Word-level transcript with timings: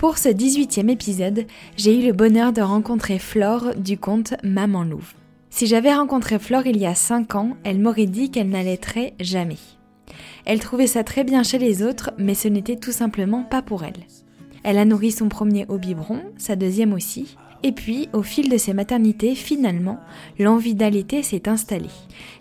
Pour 0.00 0.16
ce 0.16 0.30
18e 0.30 0.88
épisode, 0.88 1.44
j'ai 1.76 1.94
eu 2.00 2.06
le 2.06 2.14
bonheur 2.14 2.54
de 2.54 2.62
rencontrer 2.62 3.18
Flore 3.18 3.74
du 3.76 3.98
compte 3.98 4.32
Maman 4.42 4.82
Louve. 4.82 5.12
Si 5.50 5.66
j'avais 5.66 5.92
rencontré 5.92 6.38
Flore 6.38 6.66
il 6.66 6.78
y 6.78 6.86
a 6.86 6.94
5 6.94 7.34
ans, 7.34 7.50
elle 7.64 7.78
m'aurait 7.78 8.06
dit 8.06 8.30
qu'elle 8.30 8.48
n'allaiterait 8.48 9.12
jamais. 9.20 9.58
Elle 10.46 10.60
trouvait 10.60 10.86
ça 10.86 11.04
très 11.04 11.22
bien 11.22 11.42
chez 11.42 11.58
les 11.58 11.82
autres, 11.82 12.12
mais 12.16 12.34
ce 12.34 12.48
n'était 12.48 12.76
tout 12.76 12.92
simplement 12.92 13.42
pas 13.42 13.60
pour 13.60 13.84
elle. 13.84 14.06
Elle 14.62 14.78
a 14.78 14.86
nourri 14.86 15.12
son 15.12 15.28
premier 15.28 15.66
au 15.68 15.76
biberon, 15.76 16.22
sa 16.38 16.56
deuxième 16.56 16.94
aussi, 16.94 17.36
et 17.62 17.72
puis, 17.72 18.08
au 18.12 18.22
fil 18.22 18.48
de 18.48 18.56
ses 18.56 18.72
maternités, 18.72 19.34
finalement, 19.34 19.98
l'envie 20.38 20.74
d'allaiter 20.74 21.22
s'est 21.22 21.48
installée. 21.48 21.90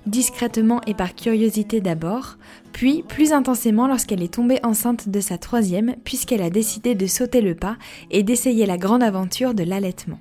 Discrètement 0.05 0.81
et 0.87 0.93
par 0.93 1.13
curiosité 1.13 1.81
d'abord, 1.81 2.37
puis 2.71 3.03
plus 3.07 3.33
intensément 3.33 3.87
lorsqu'elle 3.87 4.23
est 4.23 4.33
tombée 4.33 4.59
enceinte 4.63 5.09
de 5.09 5.19
sa 5.19 5.37
troisième, 5.37 5.95
puisqu'elle 6.05 6.41
a 6.41 6.49
décidé 6.49 6.95
de 6.95 7.07
sauter 7.07 7.41
le 7.41 7.55
pas 7.55 7.77
et 8.11 8.23
d'essayer 8.23 8.65
la 8.65 8.77
grande 8.77 9.03
aventure 9.03 9.53
de 9.53 9.63
l'allaitement. 9.63 10.19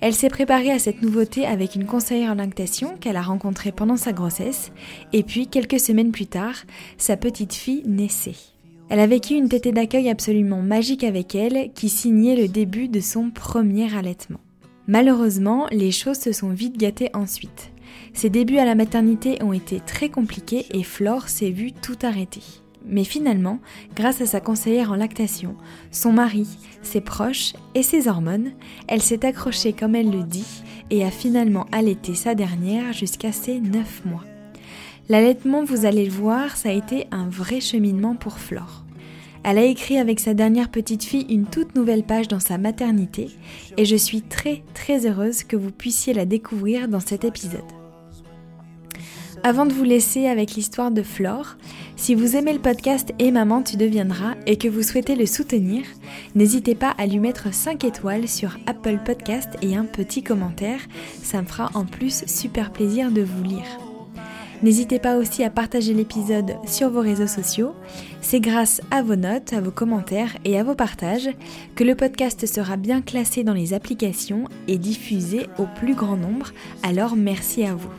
Elle 0.00 0.14
s'est 0.14 0.28
préparée 0.28 0.70
à 0.70 0.78
cette 0.78 1.00
nouveauté 1.00 1.46
avec 1.46 1.74
une 1.74 1.86
conseillère 1.86 2.32
en 2.32 2.34
lactation 2.34 2.96
qu'elle 3.00 3.16
a 3.16 3.22
rencontrée 3.22 3.72
pendant 3.72 3.96
sa 3.96 4.12
grossesse, 4.12 4.70
et 5.14 5.22
puis 5.22 5.46
quelques 5.46 5.80
semaines 5.80 6.12
plus 6.12 6.26
tard, 6.26 6.56
sa 6.98 7.16
petite 7.16 7.54
fille 7.54 7.82
naissait. 7.86 8.53
Elle 8.88 9.00
a 9.00 9.06
vécu 9.06 9.34
une 9.34 9.48
tétée 9.48 9.72
d'accueil 9.72 10.10
absolument 10.10 10.62
magique 10.62 11.04
avec 11.04 11.34
elle 11.34 11.72
qui 11.74 11.88
signait 11.88 12.36
le 12.36 12.48
début 12.48 12.88
de 12.88 13.00
son 13.00 13.30
premier 13.30 13.94
allaitement. 13.96 14.40
Malheureusement, 14.86 15.66
les 15.70 15.90
choses 15.90 16.18
se 16.18 16.32
sont 16.32 16.50
vite 16.50 16.76
gâtées 16.76 17.10
ensuite. 17.14 17.72
Ses 18.12 18.28
débuts 18.28 18.58
à 18.58 18.64
la 18.64 18.74
maternité 18.74 19.42
ont 19.42 19.52
été 19.52 19.80
très 19.80 20.10
compliqués 20.10 20.66
et 20.70 20.82
Flore 20.82 21.28
s'est 21.28 21.50
vue 21.50 21.72
tout 21.72 21.96
arrêter. 22.02 22.42
Mais 22.86 23.04
finalement, 23.04 23.60
grâce 23.96 24.20
à 24.20 24.26
sa 24.26 24.40
conseillère 24.40 24.92
en 24.92 24.96
lactation, 24.96 25.56
son 25.90 26.12
mari, 26.12 26.46
ses 26.82 27.00
proches 27.00 27.54
et 27.74 27.82
ses 27.82 28.08
hormones, 28.08 28.52
elle 28.88 29.00
s'est 29.00 29.24
accrochée 29.24 29.72
comme 29.72 29.94
elle 29.94 30.10
le 30.10 30.22
dit 30.22 30.62
et 30.90 31.02
a 31.02 31.10
finalement 31.10 31.66
allaité 31.72 32.14
sa 32.14 32.34
dernière 32.34 32.92
jusqu'à 32.92 33.32
ses 33.32 33.58
9 33.58 34.04
mois. 34.04 34.24
L'allaitement, 35.08 35.64
vous 35.64 35.84
allez 35.84 36.06
le 36.06 36.10
voir, 36.10 36.56
ça 36.56 36.70
a 36.70 36.72
été 36.72 37.06
un 37.10 37.28
vrai 37.28 37.60
cheminement 37.60 38.14
pour 38.14 38.38
Flore. 38.38 38.84
Elle 39.42 39.58
a 39.58 39.64
écrit 39.64 39.98
avec 39.98 40.18
sa 40.18 40.32
dernière 40.32 40.70
petite 40.70 41.04
fille 41.04 41.26
une 41.28 41.44
toute 41.44 41.74
nouvelle 41.74 42.04
page 42.04 42.28
dans 42.28 42.40
sa 42.40 42.56
maternité 42.56 43.28
et 43.76 43.84
je 43.84 43.96
suis 43.96 44.22
très 44.22 44.62
très 44.72 45.06
heureuse 45.06 45.44
que 45.44 45.56
vous 45.56 45.70
puissiez 45.70 46.14
la 46.14 46.24
découvrir 46.24 46.88
dans 46.88 47.00
cet 47.00 47.24
épisode. 47.24 47.60
Avant 49.42 49.66
de 49.66 49.74
vous 49.74 49.84
laisser 49.84 50.26
avec 50.26 50.54
l'histoire 50.54 50.90
de 50.90 51.02
Flore, 51.02 51.58
si 51.96 52.14
vous 52.14 52.36
aimez 52.36 52.54
le 52.54 52.58
podcast 52.58 53.12
Et 53.18 53.30
Maman 53.30 53.60
tu 53.60 53.76
deviendras 53.76 54.36
et 54.46 54.56
que 54.56 54.68
vous 54.68 54.82
souhaitez 54.82 55.16
le 55.16 55.26
soutenir, 55.26 55.84
n'hésitez 56.34 56.74
pas 56.74 56.94
à 56.96 57.04
lui 57.04 57.18
mettre 57.18 57.52
5 57.52 57.84
étoiles 57.84 58.26
sur 58.26 58.56
Apple 58.64 59.00
Podcast 59.04 59.50
et 59.60 59.76
un 59.76 59.84
petit 59.84 60.22
commentaire, 60.22 60.80
ça 61.22 61.42
me 61.42 61.46
fera 61.46 61.70
en 61.74 61.84
plus 61.84 62.24
super 62.26 62.72
plaisir 62.72 63.10
de 63.10 63.20
vous 63.20 63.42
lire. 63.42 63.93
N'hésitez 64.62 64.98
pas 64.98 65.16
aussi 65.16 65.44
à 65.44 65.50
partager 65.50 65.92
l'épisode 65.92 66.56
sur 66.66 66.90
vos 66.90 67.00
réseaux 67.00 67.26
sociaux. 67.26 67.74
C'est 68.20 68.40
grâce 68.40 68.80
à 68.90 69.02
vos 69.02 69.16
notes, 69.16 69.52
à 69.52 69.60
vos 69.60 69.70
commentaires 69.70 70.36
et 70.44 70.58
à 70.58 70.64
vos 70.64 70.74
partages 70.74 71.28
que 71.74 71.84
le 71.84 71.94
podcast 71.94 72.46
sera 72.46 72.76
bien 72.76 73.02
classé 73.02 73.44
dans 73.44 73.52
les 73.52 73.74
applications 73.74 74.48
et 74.68 74.78
diffusé 74.78 75.46
au 75.58 75.66
plus 75.66 75.94
grand 75.94 76.16
nombre. 76.16 76.52
Alors 76.82 77.16
merci 77.16 77.64
à 77.64 77.74
vous. 77.74 77.92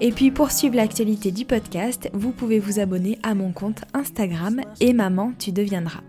Et 0.00 0.12
puis 0.12 0.30
pour 0.30 0.52
suivre 0.52 0.76
l'actualité 0.76 1.32
du 1.32 1.44
podcast, 1.44 2.08
vous 2.12 2.30
pouvez 2.30 2.60
vous 2.60 2.78
abonner 2.78 3.18
à 3.24 3.34
mon 3.34 3.50
compte 3.50 3.82
Instagram 3.94 4.60
et 4.80 4.92
maman 4.92 5.32
tu 5.38 5.50
deviendras. 5.50 6.02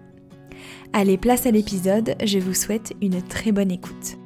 Allez, 0.94 1.18
place 1.18 1.46
à 1.46 1.52
l'épisode, 1.52 2.16
je 2.24 2.40
vous 2.40 2.54
souhaite 2.54 2.94
une 3.02 3.22
très 3.22 3.52
bonne 3.52 3.72
écoute. 3.72 4.18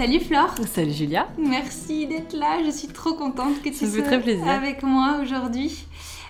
Salut 0.00 0.20
Flore. 0.20 0.54
Salut 0.66 0.92
Julia. 0.92 1.28
Merci 1.36 2.06
d'être 2.06 2.32
là. 2.32 2.62
Je 2.64 2.70
suis 2.70 2.88
trop 2.88 3.12
contente 3.12 3.60
que 3.60 3.68
tu 3.68 3.86
sois 3.86 4.00
très 4.00 4.48
avec 4.48 4.82
moi 4.82 5.18
aujourd'hui. 5.20 5.84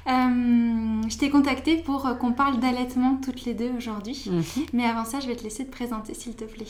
Euh, 0.08 0.10
je 1.08 1.16
t'ai 1.16 1.31
contactée 1.31 1.76
pour 1.76 2.19
qu'on 2.19 2.32
parle 2.32 2.59
d'allaitement 2.59 3.20
toutes 3.25 3.44
les 3.44 3.54
deux 3.54 3.70
aujourd'hui. 3.78 4.25
Mhm. 4.26 4.42
Mais 4.72 4.86
avant 4.86 5.04
ça, 5.04 5.20
je 5.20 5.28
vais 5.28 5.36
te 5.36 5.44
laisser 5.44 5.66
te 5.66 5.70
présenter 5.70 6.14
s'il 6.14 6.34
te 6.34 6.42
plaît. 6.42 6.66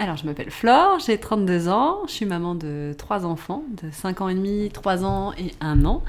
Alors, 0.00 0.16
je 0.16 0.26
m'appelle 0.26 0.50
Flore, 0.50 0.98
j'ai 0.98 1.18
32 1.18 1.68
ans, 1.68 2.00
je 2.08 2.14
suis 2.14 2.26
maman 2.26 2.56
de 2.56 2.96
trois 2.98 3.24
enfants, 3.24 3.62
de 3.80 3.88
5 3.92 4.20
ans 4.20 4.28
et 4.28 4.34
demi, 4.34 4.70
3 4.72 5.04
ans 5.04 5.32
et 5.38 5.52
1 5.60 5.84
an. 5.84 6.02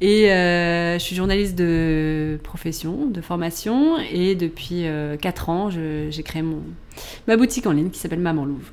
Et 0.00 0.30
euh, 0.30 0.96
je 0.96 1.02
suis 1.02 1.16
journaliste 1.16 1.56
de 1.56 2.38
profession, 2.44 3.06
de 3.06 3.20
formation, 3.20 3.98
et 3.98 4.36
depuis 4.36 4.84
4 5.20 5.48
euh, 5.48 5.52
ans, 5.52 5.70
j'ai 5.70 6.22
créé 6.22 6.42
mon, 6.42 6.60
ma 7.26 7.36
boutique 7.36 7.66
en 7.66 7.72
ligne 7.72 7.90
qui 7.90 7.98
s'appelle 7.98 8.20
Maman 8.20 8.44
Louve. 8.44 8.70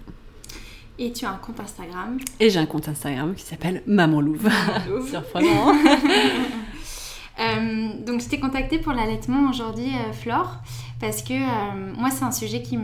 Et 1.01 1.13
tu 1.13 1.25
as 1.25 1.31
un 1.31 1.37
compte 1.37 1.61
Instagram. 1.61 2.17
Et 2.41 2.49
j'ai 2.49 2.59
un 2.59 2.65
compte 2.65 2.89
Instagram 2.89 3.33
qui 3.33 3.45
s'appelle 3.45 3.83
Maman 3.87 4.19
Louve. 4.19 4.49
Surprenant. 5.09 5.73
euh, 7.39 8.03
donc 8.05 8.19
je 8.21 8.27
t'ai 8.27 8.37
contactée 8.37 8.79
pour 8.79 8.91
l'allaitement 8.91 9.49
aujourd'hui, 9.49 9.87
euh, 9.87 10.11
Flore, 10.11 10.57
parce 10.99 11.21
que 11.21 11.33
euh, 11.33 11.93
moi 11.97 12.09
c'est 12.09 12.25
un 12.25 12.33
sujet 12.33 12.61
qui 12.61 12.75
me, 12.75 12.83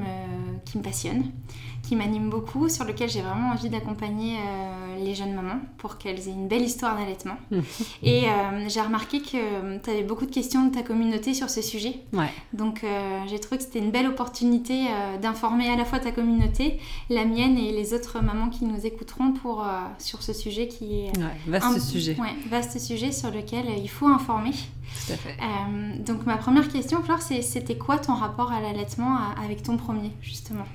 qui 0.64 0.78
me 0.78 0.84
passionne 0.84 1.26
qui 1.86 1.96
m'anime 1.96 2.30
beaucoup, 2.30 2.68
sur 2.70 2.84
lequel 2.84 3.10
j'ai 3.10 3.22
vraiment 3.22 3.52
envie 3.52 3.70
d'accompagner 3.70 4.38
euh, 4.38 5.04
les 5.04 5.14
jeunes 5.14 5.34
mamans 5.34 5.60
pour 5.78 5.98
qu'elles 5.98 6.28
aient 6.28 6.32
une 6.32 6.48
belle 6.48 6.64
histoire 6.64 6.98
d'allaitement. 6.98 7.38
Mmh. 7.52 7.60
Et 8.04 8.26
euh, 8.26 8.68
j'ai 8.68 8.82
remarqué 8.82 9.22
que 9.22 9.78
tu 9.78 9.90
avais 9.90 10.04
beaucoup 10.04 10.26
de 10.26 10.32
questions 10.32 10.66
de 10.66 10.74
ta 10.74 10.82
communauté 10.82 11.34
sur 11.34 11.50
ce 11.50 11.62
sujet. 11.62 12.00
Ouais. 12.14 12.32
Donc 12.54 12.84
euh, 12.84 13.20
j'ai 13.28 13.40
trouvé 13.40 13.58
que 13.58 13.64
c'était 13.64 13.80
une 13.80 13.92
belle 13.92 14.08
opportunité 14.08 14.86
d'informer 15.22 15.70
à 15.70 15.76
la 15.76 15.86
fois 15.86 16.00
ta 16.00 16.12
communauté, 16.12 16.80
la 17.10 17.26
mienne 17.26 17.58
et 17.58 17.72
les 17.72 17.94
autres 17.94 18.22
mamans 18.22 18.50
qui 18.50 18.66
nous 18.66 18.86
écouteront 18.86 19.32
pour, 19.32 19.66
sur 20.00 20.24
ce 20.24 20.34
sujet 20.34 20.68
qui 20.68 21.02
est... 21.02 21.18
Ouais, 21.18 21.60
vaste 21.60 21.80
sujet. 21.82 22.18
Ouais, 22.20 22.36
vaste 22.50 22.80
sujet 22.80 23.12
sur 23.12 23.32
lequel 23.32 23.66
il 23.78 23.90
faut 23.90 24.08
informer. 24.08 24.52
Tout 24.52 25.14
à 25.14 25.18
fait. 25.18 25.38
donc 26.00 26.26
ma 26.26 26.38
première 26.38 26.68
question, 26.70 27.02
Flore, 27.04 27.22
c'était 27.22 27.78
quoi 27.78 27.98
ton 27.98 28.14
rapport 28.14 28.52
à 28.52 28.62
l'allaitement 28.62 29.18
avec 29.44 29.64
ton 29.64 29.78
premier, 29.78 30.12
justement? 30.22 30.66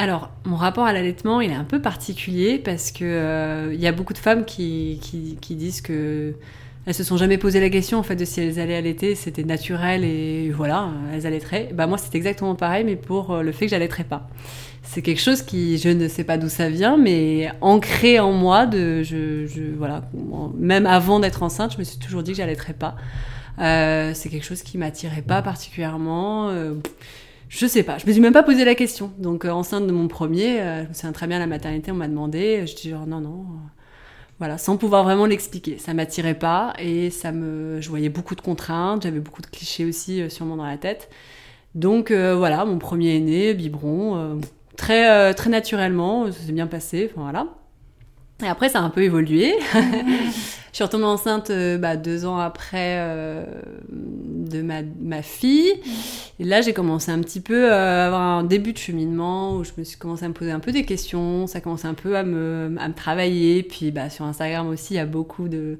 Alors, 0.00 0.30
mon 0.46 0.56
rapport 0.56 0.86
à 0.86 0.94
l'allaitement, 0.94 1.42
il 1.42 1.50
est 1.50 1.54
un 1.54 1.64
peu 1.64 1.82
particulier 1.82 2.58
parce 2.58 2.90
que 2.90 3.04
euh, 3.04 3.74
y 3.74 3.86
a 3.86 3.92
beaucoup 3.92 4.14
de 4.14 4.18
femmes 4.18 4.46
qui, 4.46 4.98
qui, 5.02 5.54
disent 5.54 5.82
que 5.82 6.32
elles 6.86 6.94
se 6.94 7.04
sont 7.04 7.18
jamais 7.18 7.36
posé 7.36 7.60
la 7.60 7.68
question 7.68 7.98
en 7.98 8.02
fait 8.02 8.16
de 8.16 8.24
si 8.24 8.40
elles 8.40 8.58
allaient 8.58 8.76
allaiter, 8.76 9.14
c'était 9.14 9.44
naturel 9.44 10.02
et 10.02 10.50
voilà, 10.52 10.88
elles 11.12 11.26
allaiteraient. 11.26 11.68
Bah 11.74 11.86
moi, 11.86 11.98
c'est 11.98 12.14
exactement 12.14 12.54
pareil, 12.54 12.82
mais 12.82 12.96
pour 12.96 13.32
euh, 13.32 13.42
le 13.42 13.52
fait 13.52 13.66
que 13.66 13.72
j'allaiterais 13.72 14.04
pas. 14.04 14.26
C'est 14.82 15.02
quelque 15.02 15.20
chose 15.20 15.42
qui, 15.42 15.76
je 15.76 15.90
ne 15.90 16.08
sais 16.08 16.24
pas 16.24 16.38
d'où 16.38 16.48
ça 16.48 16.70
vient, 16.70 16.96
mais 16.96 17.52
ancré 17.60 18.20
en 18.20 18.32
moi 18.32 18.64
de, 18.64 19.02
je, 19.02 19.44
voilà, 19.76 20.02
même 20.56 20.86
avant 20.86 21.20
d'être 21.20 21.42
enceinte, 21.42 21.74
je 21.74 21.78
me 21.78 21.84
suis 21.84 21.98
toujours 21.98 22.22
dit 22.22 22.30
que 22.30 22.38
j'allaiterais 22.38 22.72
pas. 22.72 22.96
Euh, 23.58 24.12
c'est 24.14 24.30
quelque 24.30 24.46
chose 24.46 24.62
qui 24.62 24.78
m'attirait 24.78 25.20
pas 25.20 25.42
particulièrement. 25.42 26.48
Je 27.50 27.66
sais 27.66 27.82
pas, 27.82 27.98
je 27.98 28.06
me 28.06 28.12
suis 28.12 28.20
même 28.20 28.32
pas 28.32 28.44
posé 28.44 28.64
la 28.64 28.76
question. 28.76 29.10
Donc 29.18 29.44
euh, 29.44 29.50
enceinte 29.50 29.84
de 29.84 29.90
mon 29.92 30.06
premier, 30.06 30.60
euh, 30.60 30.84
je 30.84 30.88
me 30.88 30.94
souviens 30.94 31.12
très 31.12 31.26
bien 31.26 31.40
la 31.40 31.48
maternité, 31.48 31.90
on 31.90 31.96
m'a 31.96 32.06
demandé, 32.06 32.64
je 32.64 32.76
dis 32.76 32.90
genre 32.90 33.08
non 33.08 33.20
non, 33.20 33.40
euh, 33.40 33.68
voilà, 34.38 34.56
sans 34.56 34.76
pouvoir 34.76 35.02
vraiment 35.02 35.26
l'expliquer. 35.26 35.76
Ça 35.76 35.92
m'attirait 35.92 36.38
pas 36.38 36.74
et 36.78 37.10
ça 37.10 37.32
me, 37.32 37.80
je 37.80 37.88
voyais 37.88 38.08
beaucoup 38.08 38.36
de 38.36 38.40
contraintes, 38.40 39.02
j'avais 39.02 39.18
beaucoup 39.18 39.42
de 39.42 39.48
clichés 39.48 39.84
aussi 39.84 40.30
sûrement 40.30 40.54
dans 40.56 40.64
la 40.64 40.78
tête. 40.78 41.10
Donc 41.74 42.12
voilà, 42.12 42.64
mon 42.64 42.78
premier 42.78 43.16
est 43.16 43.20
né, 43.20 43.54
biberon, 43.54 44.40
très 44.76 45.34
très 45.34 45.50
naturellement, 45.50 46.30
ça 46.30 46.40
s'est 46.40 46.52
bien 46.52 46.68
passé, 46.68 47.10
enfin 47.12 47.22
voilà. 47.22 47.46
Et 48.42 48.46
après, 48.46 48.68
ça 48.68 48.80
a 48.80 48.82
un 48.82 48.90
peu 48.90 49.02
évolué. 49.02 49.54
je 49.72 50.30
suis 50.72 50.84
retombée 50.84 51.04
enceinte 51.04 51.50
euh, 51.50 51.78
bah, 51.78 51.96
deux 51.96 52.24
ans 52.24 52.38
après 52.38 52.96
euh, 52.98 53.44
de 54.50 54.62
ma, 54.62 54.82
ma, 55.00 55.22
fille. 55.22 55.72
Et 56.38 56.44
là, 56.44 56.60
j'ai 56.60 56.72
commencé 56.72 57.10
un 57.10 57.20
petit 57.20 57.40
peu 57.40 57.72
à 57.72 58.06
avoir 58.06 58.20
un 58.20 58.44
début 58.44 58.72
de 58.72 58.78
cheminement 58.78 59.56
où 59.56 59.64
je 59.64 59.70
me 59.78 59.84
suis 59.84 59.96
commencé 59.98 60.24
à 60.24 60.28
me 60.28 60.34
poser 60.34 60.50
un 60.50 60.60
peu 60.60 60.72
des 60.72 60.84
questions. 60.84 61.46
Ça 61.46 61.60
commençait 61.60 61.88
un 61.88 61.94
peu 61.94 62.16
à 62.16 62.22
me, 62.22 62.74
à 62.78 62.88
me 62.88 62.94
travailler. 62.94 63.62
Puis 63.62 63.90
bah, 63.90 64.10
sur 64.10 64.24
Instagram 64.24 64.68
aussi, 64.68 64.94
il 64.94 64.96
y 64.96 65.00
a 65.00 65.06
beaucoup 65.06 65.48
de. 65.48 65.78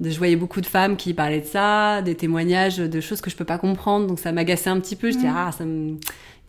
Je 0.00 0.18
voyais 0.18 0.36
beaucoup 0.36 0.60
de 0.60 0.66
femmes 0.66 0.96
qui 0.96 1.14
parlaient 1.14 1.40
de 1.40 1.46
ça, 1.46 2.02
des 2.02 2.16
témoignages 2.16 2.78
de 2.78 3.00
choses 3.00 3.20
que 3.20 3.30
je 3.30 3.36
peux 3.36 3.44
pas 3.44 3.58
comprendre. 3.58 4.06
Donc 4.06 4.18
ça 4.18 4.32
m'agaçait 4.32 4.70
un 4.70 4.80
petit 4.80 4.96
peu. 4.96 5.10
Je 5.10 5.16
disais, 5.16 5.28
mm. 5.28 5.36
ah, 5.36 5.52
ça 5.52 5.64
me 5.64 5.96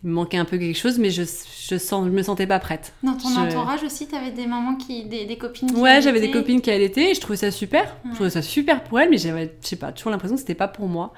il 0.04 0.10
me 0.10 0.14
manquait 0.14 0.36
un 0.36 0.44
peu 0.44 0.58
quelque 0.58 0.78
chose, 0.78 0.98
mais 0.98 1.10
je, 1.10 1.22
je, 1.22 1.78
sens, 1.78 2.06
je 2.06 2.10
me 2.10 2.22
sentais 2.22 2.46
pas 2.46 2.58
prête. 2.58 2.92
Dans 3.02 3.14
ton 3.14 3.28
Je- 3.28 3.40
entourage 3.40 3.82
aussi, 3.82 4.06
t'avais 4.06 4.30
des 4.30 4.46
mamans 4.46 4.76
qui, 4.76 5.04
des, 5.04 5.24
des 5.24 5.38
copines 5.38 5.72
qui 5.72 5.80
Ouais, 5.80 6.02
j'avais 6.02 6.20
des 6.20 6.30
copines 6.30 6.60
qui 6.60 6.70
allaitaient 6.70 7.10
et 7.10 7.14
je 7.14 7.20
trouvais 7.20 7.36
ça 7.36 7.50
super. 7.50 7.96
Je 8.10 8.14
trouvais 8.14 8.30
ça 8.30 8.42
super 8.42 8.84
pour 8.84 9.00
elles, 9.00 9.10
mais 9.10 9.18
j'avais, 9.18 9.54
je 9.62 9.68
sais 9.68 9.76
pas, 9.76 9.92
toujours 9.92 10.10
l'impression 10.10 10.36
que 10.36 10.40
c'était 10.40 10.54
pas 10.54 10.68
pour 10.68 10.86
moi. 10.86 11.12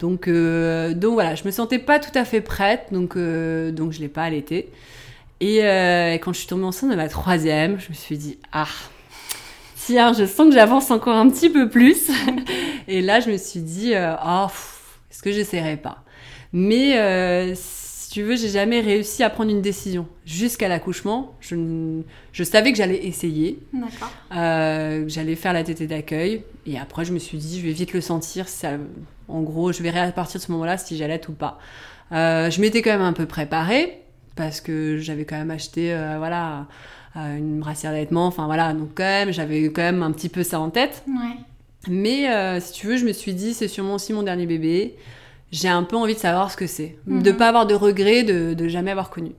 Donc, 0.00 0.28
euh, 0.28 0.94
donc 0.94 1.12
voilà, 1.12 1.34
je 1.34 1.44
me 1.44 1.50
sentais 1.50 1.78
pas 1.78 1.98
tout 1.98 2.16
à 2.18 2.24
fait 2.24 2.40
prête, 2.40 2.86
donc, 2.90 3.16
euh, 3.16 3.70
donc 3.70 3.92
je 3.92 4.00
l'ai 4.00 4.08
pas 4.08 4.22
allaité. 4.22 4.70
Et, 5.40 5.62
euh, 5.62 6.14
et 6.14 6.18
quand 6.18 6.32
je 6.32 6.38
suis 6.38 6.48
tombée 6.48 6.64
enceinte 6.64 6.90
de 6.90 6.96
ma 6.96 7.08
troisième, 7.08 7.78
je 7.78 7.90
me 7.90 7.94
suis 7.94 8.16
dit, 8.16 8.38
ah, 8.52 8.66
tiens, 9.76 10.12
je 10.14 10.24
sens 10.24 10.48
que 10.48 10.54
j'avance 10.54 10.90
encore 10.90 11.16
un 11.16 11.28
petit 11.28 11.50
peu 11.50 11.68
plus. 11.68 12.10
et 12.88 13.02
là, 13.02 13.20
je 13.20 13.30
me 13.30 13.36
suis 13.36 13.60
dit, 13.60 13.94
euh, 13.94 14.14
oh, 14.24 14.46
pff, 14.46 14.98
est-ce 15.10 15.22
que 15.22 15.32
j'essaierai 15.32 15.76
pas? 15.76 16.02
Mais 16.52 17.54
si 17.54 18.10
tu 18.10 18.22
veux, 18.22 18.36
j'ai 18.36 18.48
jamais 18.48 18.80
réussi 18.80 19.22
à 19.22 19.30
prendre 19.30 19.50
une 19.50 19.62
décision. 19.62 20.08
Jusqu'à 20.24 20.68
l'accouchement, 20.68 21.34
je, 21.40 22.00
je 22.32 22.44
savais 22.44 22.72
que 22.72 22.78
j'allais 22.78 23.06
essayer. 23.06 23.60
J'allais 24.30 25.36
faire 25.36 25.52
la 25.52 25.62
tétée 25.62 25.86
d'accueil 25.86 26.42
et 26.66 26.78
après 26.78 27.04
je 27.04 27.12
me 27.12 27.18
suis 27.18 27.38
dit 27.38 27.60
je 27.60 27.66
vais 27.66 27.72
vite 27.72 27.92
le 27.92 28.00
sentir 28.00 28.48
ça, 28.48 28.72
en 29.32 29.42
gros 29.42 29.72
je 29.72 29.82
verrai 29.82 30.00
à 30.00 30.12
partir 30.12 30.40
de 30.40 30.44
ce 30.44 30.52
moment-là 30.52 30.78
si 30.78 30.96
j'allais 30.96 31.20
ou 31.28 31.32
pas. 31.32 31.58
Euh, 32.12 32.50
je 32.50 32.60
m'étais 32.60 32.82
quand 32.82 32.90
même 32.90 33.00
un 33.02 33.12
peu 33.12 33.26
préparée 33.26 34.00
parce 34.36 34.60
que 34.60 34.98
j'avais 34.98 35.24
quand 35.24 35.36
même 35.36 35.50
acheté 35.50 35.92
euh, 35.92 36.16
voilà 36.18 36.66
euh, 37.16 37.36
une 37.36 37.60
brassière 37.60 37.92
d'allaitement 37.92 38.26
enfin 38.26 38.46
voilà. 38.46 38.72
Donc 38.72 38.90
quand 38.94 39.02
même 39.04 39.32
j'avais 39.32 39.64
quand 39.66 39.82
même 39.82 40.02
un 40.02 40.12
petit 40.12 40.28
peu 40.28 40.42
ça 40.42 40.60
en 40.60 40.70
tête. 40.70 41.04
Ouais. 41.06 41.36
mais 41.88 42.28
euh, 42.30 42.60
si 42.60 42.72
tu 42.72 42.86
veux 42.86 42.96
je 42.96 43.04
me 43.04 43.12
suis 43.12 43.34
dit 43.34 43.54
c'est 43.54 43.68
sûrement 43.68 43.94
aussi 43.94 44.12
mon 44.12 44.22
dernier 44.22 44.46
bébé. 44.46 44.96
J'ai 45.52 45.68
un 45.68 45.82
peu 45.82 45.96
envie 45.96 46.14
de 46.14 46.20
savoir 46.20 46.50
ce 46.52 46.56
que 46.56 46.68
c'est. 46.68 46.96
Mhm. 47.06 47.22
de 47.22 47.32
pas 47.32 47.48
avoir 47.48 47.66
de 47.66 47.74
regrets 47.74 48.22
de, 48.22 48.54
de 48.54 48.68
jamais 48.68 48.92
avoir 48.92 49.10
connu 49.10 49.32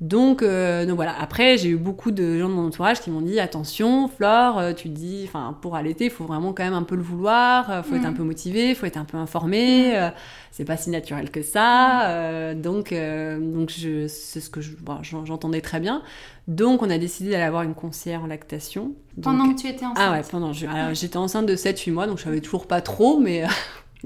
donc, 0.00 0.42
euh, 0.42 0.84
donc 0.86 0.96
voilà. 0.96 1.14
Après, 1.18 1.56
j'ai 1.56 1.68
eu 1.70 1.76
beaucoup 1.76 2.10
de 2.10 2.38
gens 2.38 2.48
de 2.48 2.54
mon 2.54 2.66
entourage 2.66 3.00
qui 3.00 3.10
m'ont 3.10 3.20
dit 3.20 3.38
attention, 3.40 4.08
Flore, 4.08 4.58
euh, 4.58 4.72
tu 4.72 4.88
dis, 4.88 5.24
enfin, 5.26 5.56
pour 5.62 5.76
allaiter, 5.76 6.06
il 6.06 6.10
faut 6.10 6.24
vraiment 6.24 6.52
quand 6.52 6.64
même 6.64 6.74
un 6.74 6.82
peu 6.82 6.96
le 6.96 7.02
vouloir, 7.02 7.70
euh, 7.70 7.82
faut 7.82 7.94
être 7.94 8.02
Mhm. 8.02 8.08
un 8.08 8.12
peu 8.12 8.22
motivé, 8.24 8.74
faut 8.74 8.86
être 8.86 8.96
un 8.98 9.04
peu 9.04 9.16
informé. 9.16 9.96
euh, 9.96 10.10
c'est 10.50 10.64
pas 10.64 10.76
si 10.76 10.90
naturel 10.90 11.30
que 11.30 11.42
ça. 11.42 12.08
euh, 12.10 12.54
donc, 12.54 12.94
donc 12.94 13.70
je, 13.70 14.06
c'est 14.06 14.40
ce 14.40 14.48
que 14.50 14.60
je- 14.60 14.76
bon, 14.80 14.98
j'entendais 15.02 15.60
très 15.60 15.80
bien. 15.80 16.02
Donc, 16.46 16.82
on 16.82 16.90
a 16.90 16.98
décidé 16.98 17.30
d'aller 17.30 17.42
avoir 17.42 17.62
une 17.62 17.74
conseillère 17.74 18.22
en 18.22 18.26
lactation. 18.26 18.92
Donc- 19.16 19.24
Pendant 19.36 19.52
que 19.52 19.60
tu 19.60 19.66
étais 19.66 19.84
enceinte. 19.86 19.98
ah 19.98 20.12
ouais, 20.12 20.22
pendant. 20.30 20.52
je- 20.52 20.66
alors, 20.66 20.94
J'étais 20.94 21.16
enceinte 21.16 21.46
de 21.46 21.56
7-8 21.56 21.90
mois, 21.92 22.06
donc 22.06 22.18
je 22.18 22.24
savais 22.24 22.40
toujours 22.40 22.66
pas 22.66 22.80
trop, 22.82 23.18
mais 23.18 23.44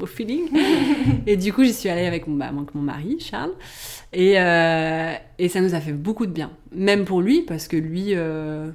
au 0.02 0.06
feeling. 0.06 0.48
et 1.26 1.36
du 1.36 1.52
coup, 1.52 1.64
j'y 1.64 1.72
suis 1.72 1.88
allée 1.88 2.06
avec 2.06 2.26
mon, 2.26 2.36
bah, 2.36 2.46
avec 2.46 2.74
mon 2.74 2.82
mari, 2.82 3.18
Charles. 3.20 3.52
Et, 4.12 4.34
euh, 4.36 5.14
et 5.38 5.48
ça 5.48 5.60
nous 5.60 5.74
a 5.74 5.80
fait 5.80 5.92
beaucoup 5.92 6.26
de 6.26 6.32
bien. 6.32 6.50
Même 6.72 7.04
pour 7.04 7.20
lui, 7.20 7.42
parce 7.42 7.68
que 7.68 7.76
lui, 7.76 8.08
euh, 8.14 8.70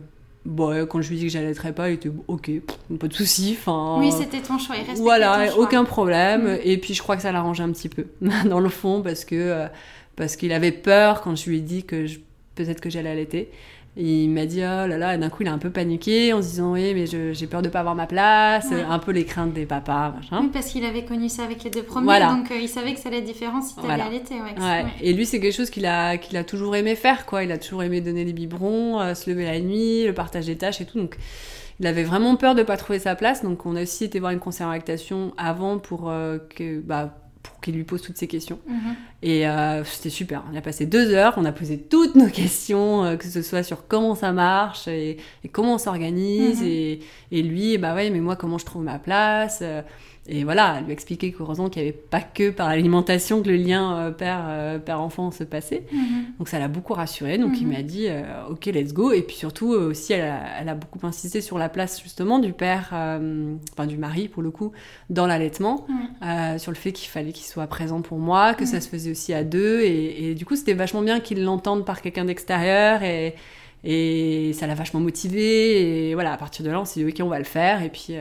bon, 0.45 0.69
ouais, 0.69 0.87
quand 0.87 1.01
je 1.01 1.09
lui 1.09 1.15
ai 1.15 1.19
dit 1.19 1.25
que 1.25 1.31
j'allaiterais 1.31 1.73
pas, 1.73 1.89
il 1.89 1.93
était 1.93 2.11
ok, 2.27 2.51
pff, 2.61 2.97
pas 2.99 3.07
de 3.07 3.13
souci. 3.13 3.57
Oui, 3.67 4.11
c'était 4.11 4.41
ton 4.41 4.57
choix. 4.57 4.75
Il 4.77 5.01
voilà, 5.01 5.47
ton 5.47 5.53
choix. 5.53 5.63
aucun 5.63 5.83
problème. 5.83 6.53
Mm. 6.53 6.59
Et 6.63 6.77
puis 6.77 6.93
je 6.93 7.01
crois 7.01 7.15
que 7.15 7.21
ça 7.21 7.31
l'arrangeait 7.31 7.63
un 7.63 7.71
petit 7.71 7.89
peu, 7.89 8.05
dans 8.45 8.59
le 8.59 8.69
fond, 8.69 9.01
parce 9.01 9.25
que 9.25 9.35
euh, 9.35 9.67
parce 10.15 10.35
qu'il 10.35 10.53
avait 10.53 10.71
peur 10.71 11.21
quand 11.21 11.35
je 11.35 11.49
lui 11.49 11.57
ai 11.57 11.61
dit 11.61 11.83
que 11.83 12.05
peut-être 12.55 12.81
que 12.81 12.89
j'allais 12.89 13.09
allaiter. 13.09 13.49
Et 13.95 14.23
il 14.23 14.29
m'a 14.31 14.47
dit 14.47 14.57
oh 14.61 14.87
là 14.87 14.97
là, 14.97 15.13
et 15.13 15.19
d'un 15.19 15.29
coup 15.29 15.43
il 15.43 15.47
a 15.47 15.53
un 15.53 15.59
peu 15.59 15.69
paniqué 15.69 16.33
en 16.33 16.41
se 16.41 16.47
disant 16.47 16.73
oui 16.73 16.95
mais 16.95 17.05
je- 17.05 17.31
j'ai 17.31 17.45
peur 17.45 17.61
de 17.61 17.69
pas 17.69 17.81
avoir 17.81 17.93
ma 17.93 18.07
place, 18.07 18.65
Ouais. 18.71 18.81
un 18.81 18.97
peu 18.97 19.11
les 19.11 19.23
craintes 19.23 19.53
des 19.53 19.67
papas, 19.67 20.13
machin. 20.15 20.39
Oui, 20.41 20.49
parce 20.51 20.65
qu'il 20.71 20.83
avait 20.83 21.05
connu 21.05 21.29
ça 21.29 21.43
avec 21.43 21.63
les 21.63 21.69
deux 21.69 21.83
premiers, 21.83 22.05
Voilà. 22.05 22.33
donc 22.33 22.49
euh, 22.49 22.55
il 22.59 22.67
savait 22.67 22.95
que 22.95 22.99
ça 22.99 23.09
allait 23.09 23.19
être 23.19 23.25
différent 23.25 23.61
si 23.61 23.75
t'avais 23.75 23.87
Voilà. 23.89 24.05
allaité. 24.05 24.33
Ouais, 24.35 24.59
Ouais. 24.59 24.85
Et 25.01 25.13
lui, 25.13 25.27
c'est 25.27 25.39
quelque 25.39 25.53
chose 25.55 25.69
qu'il 25.69 25.85
a, 25.85 26.17
qu'il 26.17 26.35
a 26.37 26.43
toujours 26.43 26.75
aimé 26.75 26.95
faire, 26.95 27.27
quoi. 27.27 27.43
Il 27.43 27.51
a 27.51 27.59
toujours 27.59 27.83
aimé 27.83 28.01
donner 28.01 28.25
des 28.25 28.33
biberons, 28.33 28.99
euh, 28.99 29.13
se 29.13 29.29
lever 29.29 29.45
la 29.45 29.59
nuit, 29.59 30.05
le 30.05 30.13
partage 30.13 30.47
des 30.47 30.55
tâches 30.57 30.81
et 30.81 30.85
tout. 30.85 30.97
Donc, 30.97 31.15
il 31.79 31.85
avait 31.85 32.03
vraiment 32.03 32.35
peur 32.35 32.55
de 32.55 32.63
pas 32.63 32.77
trouver 32.77 32.97
sa 32.97 33.13
place. 33.15 33.43
Donc, 33.43 33.63
on 33.67 33.75
a 33.75 33.83
aussi 33.83 34.05
été 34.05 34.19
voir 34.19 34.31
une 34.31 34.39
conseillère 34.39 34.69
en 34.69 34.71
lactation 34.73 35.33
avant 35.37 35.77
pour 35.77 36.09
euh, 36.09 36.39
que, 36.55 36.79
bah, 36.79 37.13
pour 37.43 37.59
qu'il 37.59 37.75
lui 37.75 37.83
pose 37.83 38.01
toutes 38.01 38.17
ces 38.17 38.27
questions. 38.27 38.59
Mhm. 38.67 38.95
Et 39.21 39.47
euh, 39.47 39.83
c'était 39.83 40.09
super. 40.09 40.43
On 40.51 40.55
a 40.55 40.61
passé 40.61 40.85
deux 40.85 41.13
heures, 41.13 41.33
on 41.37 41.45
a 41.45 41.51
posé 41.51 41.77
toutes 41.77 42.15
nos 42.15 42.29
questions, 42.29 43.03
euh, 43.03 43.15
que 43.17 43.25
ce 43.27 43.41
soit 43.41 43.63
sur 43.63 43.87
comment 43.87 44.15
ça 44.15 44.31
marche 44.31 44.87
et, 44.87 45.17
et 45.43 45.49
comment 45.49 45.75
on 45.75 45.77
s'organise. 45.77 46.61
Mhm. 46.61 46.67
et, 46.67 46.99
et 47.31 47.43
lui, 47.43 47.77
bah 47.77 47.93
ouais, 47.93 48.09
mais 48.09 48.21
moi, 48.21 48.35
comment 48.35 48.57
je 48.57 48.65
trouve 48.65 48.83
ma 48.83 48.97
place 48.99 49.59
euh, 49.61 49.81
Et 50.25 50.45
voilà, 50.45 50.79
lui 50.79 50.93
expliquer 50.93 51.33
qu'heureusement 51.33 51.67
qu'il 51.69 51.81
n'y 51.81 51.89
avait 51.89 51.97
pas 51.97 52.21
que 52.21 52.49
par 52.49 52.69
l'alimentation 52.69 53.41
que 53.43 53.49
le 53.49 53.57
lien 53.57 53.97
euh, 53.97 54.11
père, 54.11 54.45
euh, 54.47 54.79
père-enfant 54.79 55.31
se 55.31 55.43
passait. 55.43 55.83
Mhm. 55.91 56.35
Donc 56.39 56.47
ça 56.47 56.59
l'a 56.59 56.69
beaucoup 56.69 56.93
rassuré. 56.93 57.37
Donc 57.37 57.59
il 57.59 57.67
Mhm. 57.67 57.73
m'a 57.73 57.81
dit, 57.81 58.05
euh, 58.07 58.23
ok, 58.49 58.67
let's 58.67 58.93
go. 58.93 59.11
Et 59.11 59.21
puis 59.21 59.35
surtout 59.35 59.71
aussi, 59.73 60.13
elle 60.13 60.21
a, 60.29 60.39
elle 60.61 60.69
a 60.69 60.75
beaucoup 60.75 61.05
insisté 61.05 61.41
sur 61.41 61.57
la 61.57 61.67
place 61.67 62.01
justement 62.01 62.39
du 62.39 62.53
père, 62.53 62.91
euh, 62.93 63.53
enfin 63.73 63.85
du 63.85 63.97
mari 63.97 64.29
pour 64.29 64.41
le 64.43 64.49
coup, 64.51 64.71
dans 65.09 65.27
l'allaitement, 65.27 65.85
euh, 66.25 66.57
sur 66.57 66.71
le 66.71 66.77
fait 66.77 66.93
qu'il 66.93 67.09
fallait 67.09 67.33
qu'il 67.33 67.45
soit 67.45 67.67
présent 67.67 68.01
pour 68.01 68.17
moi, 68.17 68.53
que 68.53 68.65
ça 68.65 68.77
Mhm. 68.77 68.81
se 68.81 68.87
faisait 68.87 69.11
aussi 69.11 69.33
à 69.33 69.43
deux. 69.43 69.81
Et, 69.81 70.29
et 70.29 70.35
du 70.35 70.45
coup, 70.45 70.55
c'était 70.55 70.73
vachement 70.73 71.01
bien 71.01 71.19
qu'il 71.19 71.43
l'entende 71.43 71.83
par 71.85 72.01
quelqu'un 72.01 72.23
d'extérieur. 72.23 73.03
Et, 73.03 73.35
et 73.83 74.53
ça 74.53 74.67
l'a 74.67 74.75
vachement 74.75 75.01
motivé. 75.01 76.09
Et 76.09 76.13
voilà, 76.13 76.31
à 76.31 76.37
partir 76.37 76.63
de 76.63 76.71
là, 76.71 76.79
on 76.79 76.85
s'est 76.85 77.03
dit, 77.03 77.09
ok, 77.11 77.25
on 77.25 77.29
va 77.29 77.39
le 77.39 77.43
faire. 77.43 77.83
Et 77.83 77.89
puis... 77.89 78.13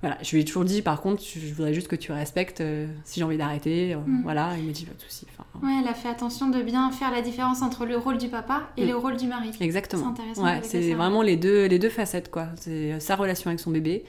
voilà, 0.00 0.16
je 0.22 0.30
lui 0.36 0.42
ai 0.42 0.44
toujours 0.44 0.64
dit, 0.64 0.80
par 0.82 1.00
contre, 1.00 1.22
je 1.24 1.52
voudrais 1.52 1.74
juste 1.74 1.88
que 1.88 1.96
tu 1.96 2.12
respectes 2.12 2.60
euh, 2.60 2.86
si 3.04 3.18
j'ai 3.18 3.24
envie 3.24 3.36
d'arrêter. 3.36 3.94
euh, 3.94 3.98
Mhm. 4.06 4.20
Voilà, 4.22 4.52
il 4.56 4.64
m'a 4.64 4.72
dit 4.72 4.84
pas 4.84 4.94
de 4.94 5.00
souci. 5.00 5.26
Enfin, 5.32 5.44
Ouais, 5.66 5.72
elle 5.82 5.88
a 5.88 5.94
fait 5.94 6.08
attention 6.08 6.48
de 6.48 6.62
bien 6.62 6.90
faire 6.92 7.10
la 7.10 7.20
différence 7.20 7.62
entre 7.62 7.84
le 7.84 7.96
rôle 7.96 8.16
du 8.18 8.28
papa 8.28 8.68
et 8.76 8.84
Mm. 8.84 8.88
le 8.88 8.96
rôle 8.96 9.16
du 9.16 9.26
mari. 9.26 9.50
Exactement. 9.60 10.02
C'est 10.14 10.20
intéressant 10.22 10.44
Ouais, 10.44 10.50
avec 10.52 10.64
c'est 10.66 10.92
vraiment 10.94 11.22
les 11.22 11.36
deux, 11.36 11.66
les 11.66 11.78
deux 11.80 11.88
facettes, 11.88 12.30
quoi. 12.30 12.46
C'est 12.60 12.92
euh, 12.92 13.00
sa 13.00 13.16
relation 13.16 13.48
avec 13.48 13.58
son 13.58 13.70
bébé 13.72 14.04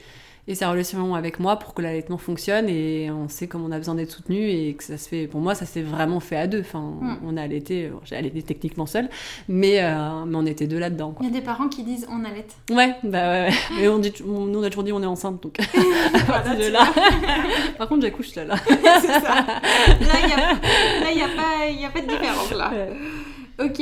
et 0.50 0.54
sa 0.56 0.68
relation 0.70 1.14
avec 1.14 1.38
moi 1.38 1.56
pour 1.56 1.74
que 1.74 1.80
l'allaitement 1.82 2.18
fonctionne 2.18 2.68
et 2.68 3.10
on 3.10 3.28
sait 3.28 3.46
comme 3.46 3.64
on 3.64 3.70
a 3.70 3.78
besoin 3.78 3.94
d'être 3.94 4.10
soutenu 4.10 4.48
et 4.50 4.74
que 4.74 4.82
ça 4.84 4.98
se 4.98 5.08
fait. 5.08 5.26
Pour 5.28 5.40
moi, 5.40 5.54
ça 5.54 5.64
s'est 5.64 5.82
vraiment 5.82 6.18
fait 6.20 6.36
à 6.36 6.46
deux. 6.46 6.60
Enfin, 6.60 6.80
Mm. 7.00 7.16
on 7.24 7.36
a 7.36 7.42
allaité, 7.42 7.86
euh, 7.86 7.90
j'ai 8.04 8.16
allaité 8.16 8.42
techniquement 8.42 8.86
seul, 8.86 9.08
mais, 9.48 9.80
euh, 9.80 10.24
mais 10.26 10.36
on 10.36 10.44
était 10.46 10.66
deux 10.66 10.78
là-dedans, 10.78 11.10
Il 11.12 11.14
quoi. 11.16 11.26
y 11.26 11.28
a 11.28 11.32
des 11.32 11.40
parents 11.40 11.68
qui 11.68 11.84
disent 11.84 12.06
on 12.10 12.24
allait. 12.24 12.46
Ouais, 12.70 12.96
bah 13.04 13.30
ouais, 13.30 13.48
ouais. 13.48 13.54
Et 13.84 13.88
on 13.88 13.98
dit, 13.98 14.12
on- 14.26 14.46
nous 14.46 14.58
on 14.58 14.62
a 14.62 14.68
toujours 14.70 14.84
dit 14.84 14.92
on 14.92 15.02
est 15.02 15.06
enceinte, 15.06 15.42
donc 15.42 15.56
de 15.58 16.70
là. 16.72 16.80
Par 17.78 17.88
contre, 17.88 18.02
j'accouche 18.02 18.34
là. 18.34 18.44
là. 18.44 18.54
Là, 18.56 20.16
il 20.20 20.26
n'y 20.26 20.32
a, 20.32 20.36
là, 20.36 20.50
a, 20.52 21.36
pas- 21.36 21.68
y 21.70 21.84
a 21.84 21.90
pas 21.90 22.00
de 22.00 22.06
différence. 22.06 22.52
Là. 22.52 22.70
Ouais. 22.70 23.66
Ok. 23.66 23.80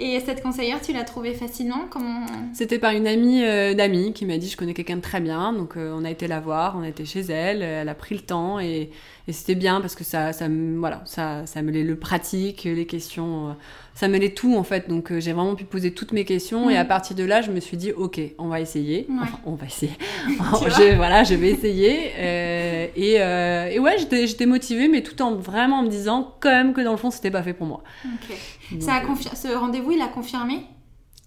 Et 0.00 0.20
cette 0.20 0.42
conseillère, 0.44 0.80
tu 0.80 0.92
l'as 0.92 1.02
trouvée 1.02 1.34
facilement 1.34 1.86
Comment 1.90 2.24
C'était 2.52 2.78
par 2.78 2.92
une 2.92 3.08
amie 3.08 3.42
euh, 3.42 3.74
d'amis 3.74 4.12
qui 4.12 4.26
m'a 4.26 4.38
dit 4.38 4.48
je 4.48 4.56
connais 4.56 4.72
quelqu'un 4.74 4.96
de 4.96 5.00
très 5.02 5.20
bien, 5.20 5.52
donc 5.52 5.76
euh, 5.76 5.92
on 5.96 6.04
a 6.04 6.10
été 6.10 6.28
la 6.28 6.38
voir, 6.38 6.76
on 6.78 6.82
a 6.82 6.88
été 6.88 7.04
chez 7.04 7.20
elle, 7.22 7.62
euh, 7.62 7.82
elle 7.82 7.88
a 7.88 7.94
pris 7.96 8.14
le 8.14 8.20
temps 8.20 8.60
et, 8.60 8.90
et 9.26 9.32
c'était 9.32 9.56
bien 9.56 9.80
parce 9.80 9.96
que 9.96 10.04
ça, 10.04 10.32
ça, 10.32 10.48
me- 10.48 10.78
voilà, 10.78 11.02
ça, 11.04 11.46
ça 11.46 11.62
mêlait 11.62 11.82
le 11.82 11.96
pratique, 11.96 12.62
les 12.62 12.86
questions, 12.86 13.48
euh, 13.48 13.52
ça 13.94 14.06
mêlait 14.06 14.30
tout 14.34 14.54
en 14.56 14.62
fait, 14.62 14.88
donc 14.88 15.10
euh, 15.10 15.18
j'ai 15.18 15.32
vraiment 15.32 15.56
pu 15.56 15.64
poser 15.64 15.90
toutes 15.92 16.12
mes 16.12 16.24
questions 16.24 16.70
et 16.70 16.76
à 16.76 16.84
partir 16.84 17.16
de 17.16 17.24
là 17.24 17.42
je 17.42 17.50
me 17.50 17.58
suis 17.58 17.76
dit 17.76 17.90
ok 17.90 18.20
on 18.38 18.46
va 18.46 18.60
essayer, 18.60 19.04
Ouais. 19.08 19.16
enfin 19.22 19.40
on 19.46 19.54
va 19.56 19.66
essayer, 19.66 19.90
je, 20.28 20.94
voilà 20.94 21.24
je 21.24 21.34
vais 21.34 21.50
essayer 21.50 22.12
euh, 22.18 22.86
et, 22.94 23.16
euh, 23.20 23.66
et 23.72 23.80
ouais 23.80 23.96
j'étais 23.98 24.46
motivée 24.46 24.86
mais 24.86 25.02
tout 25.02 25.20
en 25.22 25.34
vraiment 25.34 25.80
en 25.80 25.82
me 25.82 25.88
disant 25.88 26.34
quand 26.38 26.50
même 26.50 26.72
que 26.72 26.82
dans 26.82 26.92
le 26.92 26.96
fond 26.98 27.10
c'était 27.10 27.32
pas 27.32 27.42
fait 27.42 27.52
pour 27.54 27.66
moi. 27.66 27.82
Ok. 28.04 28.36
Donc, 28.70 28.82
Ça 28.82 28.92
a 28.96 29.02
euh, 29.02 29.06
confi- 29.06 29.34
Ce 29.34 29.48
rendez-vous, 29.48 29.87
il 29.92 30.00
a 30.00 30.08
confirmé 30.08 30.60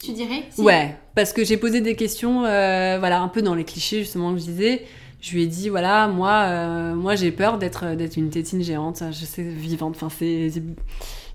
Tu 0.04 0.12
dirais 0.14 0.44
Si. 0.50 0.62
Ouais, 0.62 0.96
parce 1.16 1.34
que 1.34 1.44
j'ai 1.44 1.58
posé 1.58 1.82
des 1.82 1.96
questions, 1.96 2.44
euh, 2.46 2.98
voilà, 3.00 3.22
un 3.22 3.28
peu 3.28 3.42
dans 3.42 3.56
les 3.56 3.64
clichés 3.66 4.00
justement 4.00 4.34
que 4.34 4.40
je 4.40 4.46
disais. 4.46 4.86
Je 5.22 5.34
lui 5.36 5.44
ai 5.44 5.48
dit, 5.48 5.70
voilà, 5.70 6.08
moi, 6.08 6.32
euh, 6.48 6.96
moi 6.96 7.16
j'ai 7.16 7.32
peur 7.32 7.60
d'être 7.60 7.96
d'être 7.96 8.18
une 8.18 8.32
tétine 8.32 8.64
géante, 8.64 9.04
je 9.12 9.26
sais, 9.26 9.44
vivante. 9.44 9.94
Enfin, 9.96 10.10
c'est, 10.10 10.52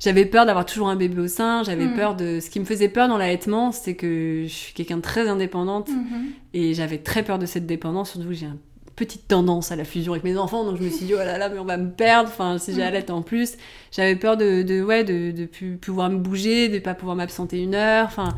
j'avais 0.00 0.24
peur 0.24 0.44
d'avoir 0.44 0.66
toujours 0.66 0.88
un 0.88 0.96
bébé 0.96 1.20
au 1.20 1.28
sein. 1.28 1.62
J'avais 1.62 1.86
Mm. 1.86 1.94
peur 1.94 2.16
de. 2.16 2.40
Ce 2.40 2.50
qui 2.50 2.58
me 2.58 2.64
faisait 2.64 2.88
peur 2.88 3.06
dans 3.06 3.16
l'allaitement, 3.16 3.70
c'est 3.70 3.94
que 3.94 4.42
je 4.48 4.52
suis 4.52 4.74
quelqu'un 4.74 4.96
de 4.96 5.02
très 5.02 5.28
indépendante 5.28 5.88
Mhm. 5.88 6.26
et 6.52 6.74
j'avais 6.74 6.98
très 6.98 7.22
peur 7.22 7.38
de 7.38 7.46
cette 7.46 7.66
dépendance. 7.66 8.10
Surtout, 8.10 8.26
que 8.26 8.34
j'ai 8.34 8.46
une 8.46 8.58
petite 8.96 9.28
tendance 9.28 9.70
à 9.70 9.76
la 9.76 9.84
fusion 9.84 10.12
avec 10.14 10.24
mes 10.24 10.36
enfants, 10.38 10.64
donc 10.64 10.78
je 10.78 10.82
me 10.82 10.88
suis 10.90 11.04
dit, 11.06 11.14
oh 11.14 11.18
là 11.18 11.38
là, 11.38 11.48
mais 11.48 11.58
on 11.58 11.64
va 11.64 11.76
me 11.76 11.90
perdre. 11.90 12.28
Enfin, 12.30 12.58
si 12.58 12.72
Mm. 12.72 12.74
j'allaite 12.76 13.10
en 13.10 13.22
plus, 13.22 13.56
j'avais 13.92 14.16
peur 14.16 14.36
de, 14.36 14.62
de 14.62 14.82
ouais, 14.82 15.04
de, 15.04 15.30
de 15.30 15.46
pouvoir 15.76 16.10
me 16.10 16.18
bouger, 16.18 16.68
de 16.68 16.78
pas 16.78 16.94
pouvoir 16.94 17.14
m'absenter 17.16 17.62
une 17.62 17.74
heure. 17.74 18.06
Enfin, 18.06 18.34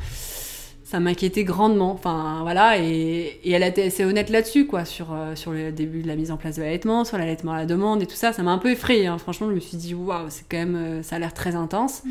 ça 0.84 1.00
m'inquiétait 1.00 1.44
grandement. 1.44 1.92
Enfin, 1.92 2.38
voilà, 2.42 2.78
et, 2.78 3.38
et 3.44 3.50
elle 3.52 3.62
été 3.62 3.84
assez 3.84 4.04
honnête 4.04 4.30
là-dessus, 4.30 4.66
quoi, 4.66 4.84
sur, 4.84 5.12
euh, 5.12 5.34
sur 5.36 5.52
le 5.52 5.70
début 5.70 6.02
de 6.02 6.08
la 6.08 6.16
mise 6.16 6.30
en 6.30 6.36
place 6.38 6.56
de 6.56 6.62
l'allaitement, 6.62 7.04
sur 7.04 7.18
l'allaitement 7.18 7.52
à 7.52 7.58
la 7.58 7.66
demande 7.66 8.02
et 8.02 8.06
tout 8.06 8.16
ça. 8.16 8.32
Ça 8.32 8.42
m'a 8.42 8.50
un 8.52 8.58
peu 8.58 8.70
effrayée. 8.70 9.06
hein. 9.06 9.18
Franchement, 9.18 9.48
je 9.50 9.54
me 9.54 9.60
suis 9.60 9.76
dit, 9.76 9.94
waouh, 9.94 10.26
c'est 10.30 10.44
quand 10.50 10.56
même, 10.58 10.76
euh, 10.76 11.02
ça 11.02 11.16
a 11.16 11.18
l'air 11.18 11.34
très 11.34 11.54
intense. 11.56 12.02
Ouais. 12.04 12.10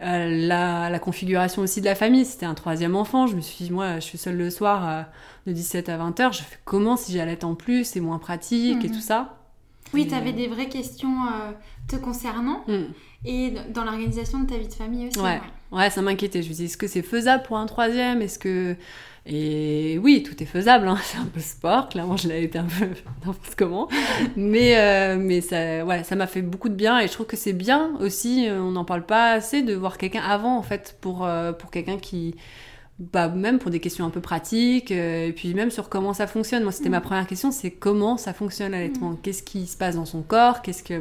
Euh, 0.00 0.28
la, 0.46 0.90
la 0.90 0.98
configuration 1.00 1.62
aussi 1.62 1.80
de 1.80 1.86
la 1.86 1.94
famille, 1.96 2.24
c'était 2.24 2.46
un 2.46 2.54
troisième 2.54 2.94
enfant. 2.94 3.26
Je 3.26 3.34
me 3.34 3.40
suis 3.40 3.64
dit, 3.64 3.72
moi, 3.72 3.96
je 3.96 4.00
suis 4.04 4.18
seule 4.18 4.36
le 4.36 4.48
soir 4.50 4.88
euh, 4.88 5.02
de 5.46 5.52
17 5.52 5.88
à 5.88 5.96
20 5.96 6.20
heures. 6.20 6.32
Je 6.32 6.42
fais 6.42 6.56
comment 6.64 6.96
si 6.96 7.12
j'allaite 7.12 7.42
en 7.44 7.54
plus 7.56 7.84
C'est 7.84 8.00
moins 8.00 8.18
pratique 8.18 8.84
et 8.84 8.88
Mhm. 8.88 8.94
tout 8.94 9.00
ça? 9.00 9.34
Oui, 9.94 10.06
tu 10.06 10.14
avais 10.14 10.32
des 10.34 10.46
vraies 10.48 10.68
questions 10.68 11.24
euh, 11.26 11.50
te 11.88 11.96
concernant 11.96 12.62
Mm. 12.68 12.82
et 13.24 13.54
dans 13.72 13.84
l'organisation 13.84 14.40
de 14.40 14.46
ta 14.46 14.58
vie 14.58 14.68
de 14.68 14.74
famille 14.74 15.08
aussi. 15.08 15.18
Ouais. 15.18 15.40
Ouais, 15.72 15.88
ça 15.90 16.00
m'inquiétait. 16.02 16.42
Je 16.42 16.48
me 16.48 16.52
disais, 16.52 16.64
est-ce 16.66 16.76
que 16.76 16.86
c'est 16.86 17.02
faisable 17.02 17.42
pour 17.44 17.56
un 17.56 17.66
troisième? 17.66 18.20
Est-ce 18.22 18.38
que. 18.38 18.76
Et 19.30 19.98
oui, 20.02 20.22
tout 20.22 20.42
est 20.42 20.46
faisable. 20.46 20.88
hein. 20.88 20.96
C'est 21.02 21.18
un 21.18 21.26
peu 21.26 21.40
sport. 21.40 21.88
Clairement, 21.90 22.16
je 22.16 22.28
l'ai 22.28 22.44
été 22.44 22.58
un 22.58 22.64
peu 22.64 22.86
n'importe 23.26 23.54
comment. 23.56 23.88
Mais, 24.36 24.78
euh, 24.78 25.16
mais 25.20 25.40
ça 25.42 25.84
ouais, 25.84 26.02
ça 26.02 26.16
m'a 26.16 26.26
fait 26.26 26.42
beaucoup 26.42 26.68
de 26.70 26.74
bien. 26.74 26.98
Et 26.98 27.06
je 27.08 27.12
trouve 27.12 27.26
que 27.26 27.36
c'est 27.36 27.52
bien 27.52 27.90
aussi, 28.00 28.48
euh, 28.48 28.60
on 28.60 28.70
n'en 28.72 28.84
parle 28.84 29.04
pas 29.04 29.32
assez, 29.32 29.62
de 29.62 29.74
voir 29.74 29.98
quelqu'un 29.98 30.22
avant, 30.22 30.56
en 30.56 30.62
fait, 30.62 30.96
pour, 31.00 31.26
euh, 31.26 31.52
pour 31.52 31.70
quelqu'un 31.70 31.98
qui. 31.98 32.34
Bah, 33.12 33.28
même 33.28 33.60
pour 33.60 33.70
des 33.70 33.78
questions 33.78 34.04
un 34.04 34.10
peu 34.10 34.20
pratiques, 34.20 34.90
euh, 34.90 35.28
et 35.28 35.32
puis 35.32 35.54
même 35.54 35.70
sur 35.70 35.88
comment 35.88 36.12
ça 36.14 36.26
fonctionne. 36.26 36.64
Moi, 36.64 36.72
c'était 36.72 36.88
Mm. 36.88 36.92
ma 36.92 37.00
première 37.00 37.26
question, 37.28 37.52
c'est 37.52 37.70
comment 37.70 38.16
ça 38.16 38.32
fonctionne 38.32 38.72
l'allaitement 38.72 39.14
Qu'est-ce 39.22 39.44
qui 39.44 39.68
se 39.68 39.76
passe 39.76 39.94
dans 39.94 40.04
son 40.04 40.20
corps? 40.22 40.62
Qu'est-ce 40.62 40.82
que, 40.82 41.00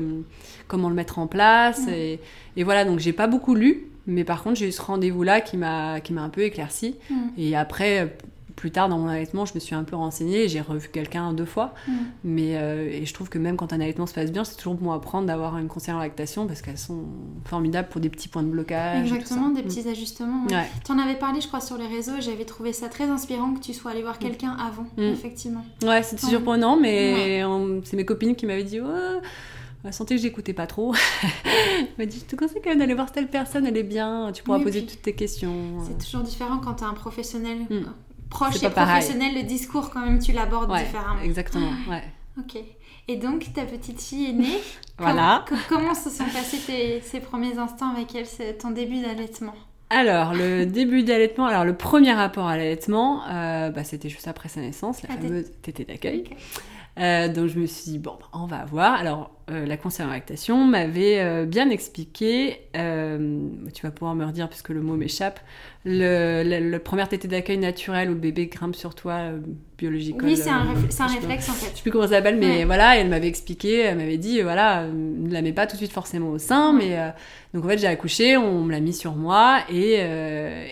Comment 0.67 0.89
le 0.89 0.95
mettre 0.95 1.17
en 1.17 1.25
place? 1.25 1.87
Mm. 1.87 1.89
et, 1.93 2.19
et 2.55 2.63
voilà, 2.63 2.85
donc 2.85 2.99
j'ai 2.99 3.13
pas 3.13 3.25
beaucoup 3.25 3.55
lu, 3.55 3.87
mais 4.07 4.23
par 4.23 4.41
contre, 4.43 4.55
j'ai 4.55 4.67
eu 4.67 4.71
ce 4.71 4.81
rendez-vous-là 4.81 5.41
qui 5.41 5.57
m'a 5.57 5.99
qui 5.99 6.13
m'a 6.13 6.21
un 6.23 6.29
peu 6.29 6.41
éclairci. 6.41 6.95
Mm. 7.09 7.15
Et 7.37 7.55
après, 7.55 8.15
plus 8.55 8.71
tard 8.71 8.89
dans 8.89 8.97
mon 8.97 9.07
allaitement, 9.07 9.45
je 9.45 9.53
me 9.53 9.59
suis 9.59 9.75
un 9.75 9.83
peu 9.83 9.95
renseignée 9.95 10.47
j'ai 10.49 10.61
revu 10.61 10.89
quelqu'un 10.91 11.31
deux 11.33 11.45
fois. 11.45 11.75
Mm. 11.87 11.91
Mais 12.23 12.57
euh, 12.57 12.89
et 12.91 13.05
je 13.05 13.13
trouve 13.13 13.29
que 13.29 13.37
même 13.37 13.55
quand 13.55 13.71
un 13.73 13.79
allaitement 13.81 14.07
se 14.07 14.15
passe 14.15 14.31
bien, 14.31 14.43
c'est 14.43 14.55
toujours 14.55 14.73
bon 14.73 14.91
à 14.91 14.99
prendre 14.99 15.27
d'avoir 15.27 15.57
une 15.59 15.67
conseillère 15.67 15.97
en 15.97 15.99
lactation 15.99 16.47
parce 16.47 16.63
qu'elles 16.63 16.77
sont 16.79 17.03
formidables 17.45 17.87
pour 17.89 18.01
des 18.01 18.09
petits 18.09 18.27
points 18.29 18.41
de 18.43 18.47
blocage. 18.49 19.05
et 19.05 19.09
tout 19.09 19.15
Exactement, 19.15 19.49
ça. 19.49 19.61
des 19.61 19.67
Mm. 19.67 19.67
petits 19.67 19.87
ajustements. 19.89 20.45
ouais. 20.47 20.55
Ouais. 20.55 20.67
Tu 20.83 20.91
en 20.91 20.97
avais 20.97 21.15
parlé, 21.15 21.39
je 21.41 21.47
crois, 21.47 21.61
sur 21.61 21.77
les 21.77 21.85
réseaux. 21.87 22.15
et 22.17 22.21
J'avais 22.21 22.45
trouvé 22.45 22.73
ça 22.73 22.87
très 22.89 23.05
inspirant 23.05 23.53
que 23.53 23.59
tu 23.59 23.73
sois 23.75 23.91
allé 23.91 24.01
voir 24.01 24.17
quelqu'un 24.17 24.55
avant, 24.59 24.87
effectivement. 24.97 25.63
Ouais, 25.83 26.01
c'était 26.01 26.25
surprenant, 26.25 26.77
mais 26.77 27.43
c'est 27.83 27.95
mes 27.97 28.05
copines 28.05 28.35
qui 28.35 28.45
m'avaient 28.47 28.63
dit 28.63 28.81
Ouais, 28.81 28.87
elle 29.83 29.93
sentait 29.93 30.15
que 30.15 30.21
j'écoutais 30.21 30.53
pas 30.53 30.67
trop. 30.67 30.93
Elle 31.45 31.87
m'a 31.97 32.05
dit 32.05 32.19
Je 32.19 32.25
te 32.25 32.35
conseille 32.35 32.61
quand 32.63 32.69
même 32.71 32.79
d'aller 32.79 32.93
voir 32.93 33.11
telle 33.11 33.27
personne, 33.27 33.65
elle 33.65 33.77
est 33.77 33.83
bien, 33.83 34.31
tu 34.33 34.43
pourras 34.43 34.57
Oui, 34.57 34.63
poser 34.65 34.85
toutes 34.85 35.01
tes 35.01 35.13
questions. 35.13 35.53
C'est 35.87 36.03
toujours 36.05 36.23
différent 36.25 36.57
quand 36.57 36.75
tu 36.75 36.83
as 36.83 36.87
un 36.87 36.93
professionnel 36.93 37.59
Mm. 37.69 37.73
euh, 37.73 37.83
proche 38.29 38.61
et 38.63 38.69
pareil. 38.69 38.99
professionnel. 39.01 39.35
Le 39.35 39.43
discours, 39.43 39.89
quand 39.89 40.01
même, 40.01 40.19
tu 40.19 40.31
l'abordes 40.33 40.71
Ouais, 40.71 40.83
différemment. 40.83 41.21
exactement. 41.21 41.71
Ouais. 41.89 42.03
Ok. 42.39 42.57
Et 43.09 43.15
donc, 43.15 43.53
ta 43.53 43.63
petite 43.63 44.01
fille 44.01 44.29
est 44.29 44.33
née. 44.33 44.57
Voilà. 44.99 45.45
Com- 45.47 45.57
com- 45.57 45.65
comment 45.77 45.93
se 45.93 46.09
sont 46.09 46.25
passés 46.25 46.57
tes, 46.65 47.01
ces 47.01 47.19
premiers 47.19 47.57
instants 47.59 47.91
avec 47.93 48.13
elle, 48.15 48.25
ton 48.57 48.71
début 48.71 48.99
d'allaitement? 49.01 49.53
Alors, 49.91 50.33
le 50.33 50.65
début 50.79 51.03
d'allaitement, 51.03 51.45
alors 51.45 51.63
le 51.63 51.77
premier 51.77 52.11
rapport 52.13 52.47
à 52.47 52.57
l'allaitement, 52.57 53.21
euh, 53.29 53.69
bah, 53.69 53.83
c'était 53.85 54.09
juste 54.09 54.27
après 54.27 54.49
sa 54.49 54.59
naissance, 54.59 55.03
la 55.03 55.09
Ah, 55.13 55.17
fameuse 55.21 55.51
tétée 55.61 55.85
d'accueil. 55.85 56.23
Euh, 56.99 57.27
donc 57.27 57.47
je 57.47 57.59
me 57.59 57.65
suis 57.65 57.91
dit, 57.91 57.99
bon, 57.99 58.13
bah, 58.19 58.27
on 58.33 58.45
va 58.47 58.65
voir. 58.65 58.93
Alors, 58.95 59.31
euh, 59.51 59.65
la 59.65 59.77
conseillère 59.77 60.09
en 60.09 60.13
lactation 60.13 60.63
m'avait 60.65 61.19
euh, 61.19 61.45
bien 61.45 61.69
expliqué, 61.69 62.61
tu 62.73 63.81
vas 63.83 63.91
pouvoir 63.91 64.15
me 64.15 64.25
redire 64.25 64.49
puisque 64.49 64.69
le 64.69 64.81
mot 64.81 64.95
m'échappe, 64.95 65.39
le, 65.85 66.77
première 66.79 67.07
tétée 67.07 67.27
d'accueil 67.27 67.57
naturelle 67.57 68.09
où 68.09 68.13
le 68.13 68.19
bébé 68.19 68.47
grimpe 68.47 68.75
sur 68.75 68.93
toi, 68.95 69.13
euh, 69.13 69.39
biologique. 69.77 70.17
Oui, 70.21 70.35
c'est 70.35 70.49
un, 70.49 70.65
c'est 70.89 71.03
un 71.03 71.07
réflexe 71.07 71.49
en 71.49 71.53
Je 71.53 71.57
sais 71.59 71.65
fait. 71.67 71.81
plus 71.81 71.91
comment 71.91 72.03
ça 72.05 72.15
s'appelle, 72.15 72.37
mais 72.37 72.57
Ouais. 72.59 72.65
voilà, 72.65 72.97
elle 72.97 73.09
m'avait 73.09 73.27
expliqué, 73.27 73.79
elle 73.81 73.97
m'avait 73.97 74.17
dit, 74.17 74.41
voilà, 74.41 74.87
ne 74.87 75.31
la 75.31 75.41
mets 75.41 75.53
pas 75.53 75.65
tout 75.67 75.73
de 75.73 75.77
suite 75.81 75.91
forcément 75.93 76.29
au 76.31 76.37
sein, 76.39 76.73
mais 76.73 76.97
donc 77.53 77.63
en 77.63 77.67
fait 77.69 77.77
j'ai 77.77 77.87
accouché, 77.87 78.37
on 78.37 78.63
me 78.63 78.71
l'a 78.71 78.79
mis 78.79 78.93
sur 78.93 79.15
moi 79.15 79.59
et, 79.71 79.99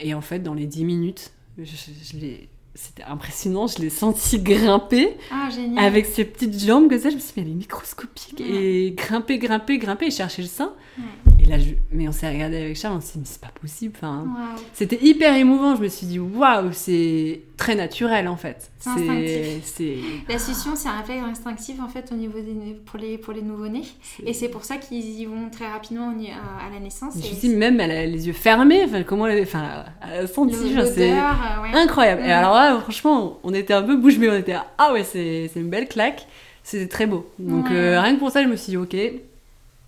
et 0.03 0.13
en 0.13 0.21
fait 0.21 0.39
dans 0.39 0.53
les 0.53 0.65
10 0.65 0.83
minutes, 0.85 1.31
je, 1.57 1.63
je- 1.65 2.13
je 2.13 2.17
l'ai- 2.19 2.49
c'était 2.75 3.03
impressionnant, 3.03 3.67
je 3.67 3.79
l'ai 3.79 3.89
senti 3.89 4.37
grimper 4.43 5.15
Ah, 5.31 5.49
avec 5.77 6.05
ses 6.05 6.25
petites 6.25 6.59
jambes 6.59 6.89
que 6.89 6.99
ça, 6.99 7.09
je 7.09 7.15
me 7.15 7.19
suis 7.19 7.27
dit, 7.29 7.33
mais 7.37 7.41
elle 7.43 7.51
est 7.51 7.55
microscopique 7.55 8.35
Ouais. 8.39 8.45
et 8.45 8.91
grimper, 8.91 9.37
grimper, 9.37 9.77
grimper 9.77 10.05
et 10.07 10.11
chercher 10.11 10.41
le 10.41 10.47
sein. 10.49 10.73
Ouais. 10.97 11.33
Et 11.43 11.45
là, 11.45 11.57
je- 11.59 11.73
mais 11.91 12.07
on 12.07 12.11
s'est 12.11 12.29
regardé 12.29 12.57
avec 12.57 12.75
Charles, 12.75 12.97
on 12.97 13.01
s'est 13.01 13.13
dit, 13.13 13.19
mais 13.19 13.25
c'est 13.25 13.41
pas 13.41 13.51
possible, 13.59 13.93
enfin. 13.97 14.25
C'était 14.73 14.99
hyper 15.01 15.35
émouvant. 15.35 15.75
Je 15.75 15.81
me 15.83 15.87
suis 15.87 16.07
dit, 16.07 16.19
waouh, 16.19 16.69
c'est 16.71 17.41
très 17.57 17.75
naturel 17.75 18.27
en 18.27 18.35
fait. 18.35 18.71
C'est 18.79 19.97
La 20.29 20.37
succion, 20.39 20.75
c'est 20.75 20.89
un 20.89 20.97
réflexe 20.97 21.23
instinctif 21.23 21.79
en 21.81 21.87
fait 21.87 22.11
au 22.11 22.15
niveau 22.15 22.39
des, 22.39 22.73
pour 22.85 22.99
les, 22.99 23.17
pour 23.17 23.33
les 23.33 23.41
nouveau-nés. 23.41 23.83
Et 24.25 24.33
c'est 24.33 24.49
pour 24.49 24.63
ça 24.63 24.77
qu'ils 24.77 25.19
y 25.21 25.25
vont 25.25 25.49
très 25.51 25.67
rapidement 25.67 26.09
à, 26.09 26.73
la 26.73 26.79
naissance. 26.79 27.13
Je 27.13 27.19
me 27.19 27.23
suis 27.23 27.35
dit, 27.35 27.55
même 27.55 27.79
elle 27.79 27.91
a 27.91 28.05
les 28.05 28.27
yeux 28.27 28.33
fermés. 28.33 28.83
Enfin, 28.85 29.03
comment 29.03 29.27
elle, 29.27 29.43
enfin, 29.43 29.85
elle 30.13 30.25
a 30.25 30.27
senti. 30.27 30.73
genre, 30.73 30.85
c'est 30.85 31.11
euh, 31.11 31.15
ouais. 31.15 31.73
incroyable. 31.73 32.21
Et 32.25 32.31
alors 32.31 32.53
là, 32.53 32.64
franchement, 32.81 33.39
on 33.43 33.53
était 33.53 33.73
un 33.73 33.81
peu 33.83 33.95
bouche 33.97 34.17
bée. 34.17 34.29
On 34.29 34.35
était, 34.37 34.55
ah 34.77 34.93
ouais, 34.93 35.03
c'est 35.03 35.49
une 35.55 35.69
belle 35.69 35.87
claque. 35.87 36.27
C'était 36.63 36.87
très 36.87 37.05
beau. 37.05 37.29
Donc 37.39 37.65
Ouais. 37.69 37.75
euh, 37.75 38.01
rien 38.01 38.15
que 38.15 38.19
pour 38.19 38.31
ça, 38.31 38.41
je 38.43 38.47
me 38.47 38.55
suis 38.55 38.71
dit, 38.71 38.77
ok, 38.77 38.95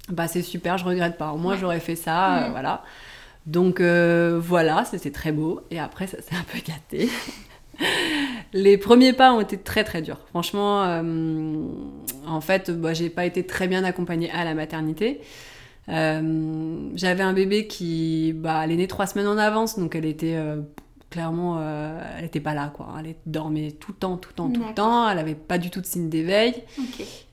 bah 0.09 0.27
c'est 0.27 0.41
super, 0.43 0.77
je 0.77 0.85
regrette 0.85 1.17
pas. 1.17 1.31
Au 1.31 1.37
moins, 1.37 1.53
Ouais. 1.53 1.59
j'aurais 1.59 1.79
fait 1.79 1.95
ça, 1.95 2.45
euh, 2.45 2.49
voilà. 2.51 2.83
Donc 3.47 3.79
euh, 3.79 4.39
voilà, 4.41 4.85
c'était 4.85 5.11
très 5.11 5.31
beau. 5.31 5.61
Et 5.71 5.79
après, 5.79 6.05
ça 6.07 6.17
s'est 6.21 6.35
un 6.35 6.45
peu 6.51 6.59
gâté. 6.59 7.09
Les 8.53 8.77
premiers 8.77 9.13
pas 9.13 9.33
ont 9.33 9.41
été 9.41 9.57
très 9.57 9.83
très 9.83 10.01
durs. 10.01 10.19
Franchement, 10.29 10.81
en 12.27 12.41
fait, 12.41 12.71
bah, 12.71 12.93
j'ai 12.93 13.09
pas 13.09 13.25
été 13.25 13.45
très 13.45 13.67
bien 13.67 13.83
accompagnée 13.83 14.31
à 14.31 14.43
la 14.43 14.53
maternité. 14.53 15.21
J'avais 15.87 17.23
un 17.23 17.33
bébé 17.33 17.67
qui, 17.67 18.33
bah, 18.35 18.61
elle 18.63 18.71
est 18.71 18.75
née 18.77 18.87
trois 18.87 19.05
semaines 19.07 19.27
en 19.27 19.37
avance, 19.37 19.77
donc 19.77 19.95
elle 19.95 20.05
était 20.05 20.37
clairement, 21.09 21.57
euh, 21.59 22.01
elle 22.17 22.25
était 22.25 22.39
pas 22.39 22.53
là, 22.53 22.71
quoi. 22.73 22.93
Elle 22.99 23.15
dormait 23.25 23.71
tout 23.71 23.91
le 23.91 23.97
temps, 23.97 24.17
tout 24.17 24.29
le 24.29 24.35
temps, 24.35 24.49
tout 24.49 24.63
le 24.67 24.73
temps. 24.73 25.09
Elle 25.09 25.19
avait 25.19 25.35
pas 25.35 25.57
du 25.57 25.69
tout 25.69 25.81
de 25.81 25.85
signe 25.85 26.09
d'éveil. 26.09 26.53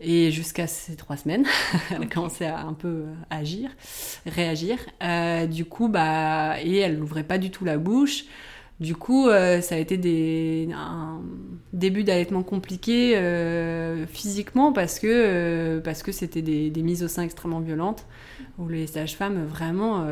Et 0.00 0.30
jusqu'à 0.30 0.66
ces 0.66 0.96
trois 0.96 1.16
semaines, 1.16 1.44
elle 1.90 1.96
a 2.02 2.04
Ok. 2.06 2.14
commencé 2.14 2.44
à 2.44 2.60
un 2.60 2.72
peu 2.72 2.88
euh, 2.88 3.14
agir, 3.30 3.70
réagir. 4.26 4.78
Euh, 5.02 5.46
du 5.46 5.64
coup, 5.64 5.88
bah, 5.88 6.60
et 6.62 6.78
elle 6.78 6.98
n'ouvrait 6.98 7.24
pas 7.24 7.38
du 7.38 7.50
tout 7.50 7.64
la 7.64 7.78
bouche. 7.78 8.24
Du 8.80 8.96
coup, 8.96 9.28
euh, 9.28 9.60
ça 9.60 9.76
a 9.76 9.78
été 9.78 9.96
des, 9.96 10.68
un 10.74 11.20
début 11.72 12.02
d'allaitement 12.02 12.42
compliqué 12.42 13.12
euh, 13.16 14.04
physiquement 14.06 14.72
parce 14.72 14.98
que 14.98 15.06
euh, 15.08 15.80
parce 15.80 16.02
que 16.02 16.10
c'était 16.10 16.42
des, 16.42 16.82
mises 16.82 17.04
au 17.04 17.08
sein 17.08 17.22
extrêmement 17.22 17.60
violentes 17.60 18.04
où 18.58 18.68
les 18.68 18.88
sages-femmes 18.88 19.44
vraiment 19.46 20.06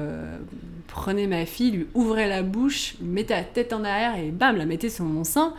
prenaient 0.86 1.26
ma 1.26 1.44
fille, 1.44 1.70
lui 1.72 1.86
ouvraient 1.94 2.28
la 2.28 2.42
bouche, 2.42 2.94
mettaient 3.00 3.34
la 3.34 3.42
tête 3.42 3.72
en 3.72 3.84
arrière 3.84 4.16
et 4.16 4.30
bam, 4.30 4.56
la 4.56 4.64
mettaient 4.64 4.88
sur 4.88 5.04
mon 5.04 5.24
sein. 5.24 5.54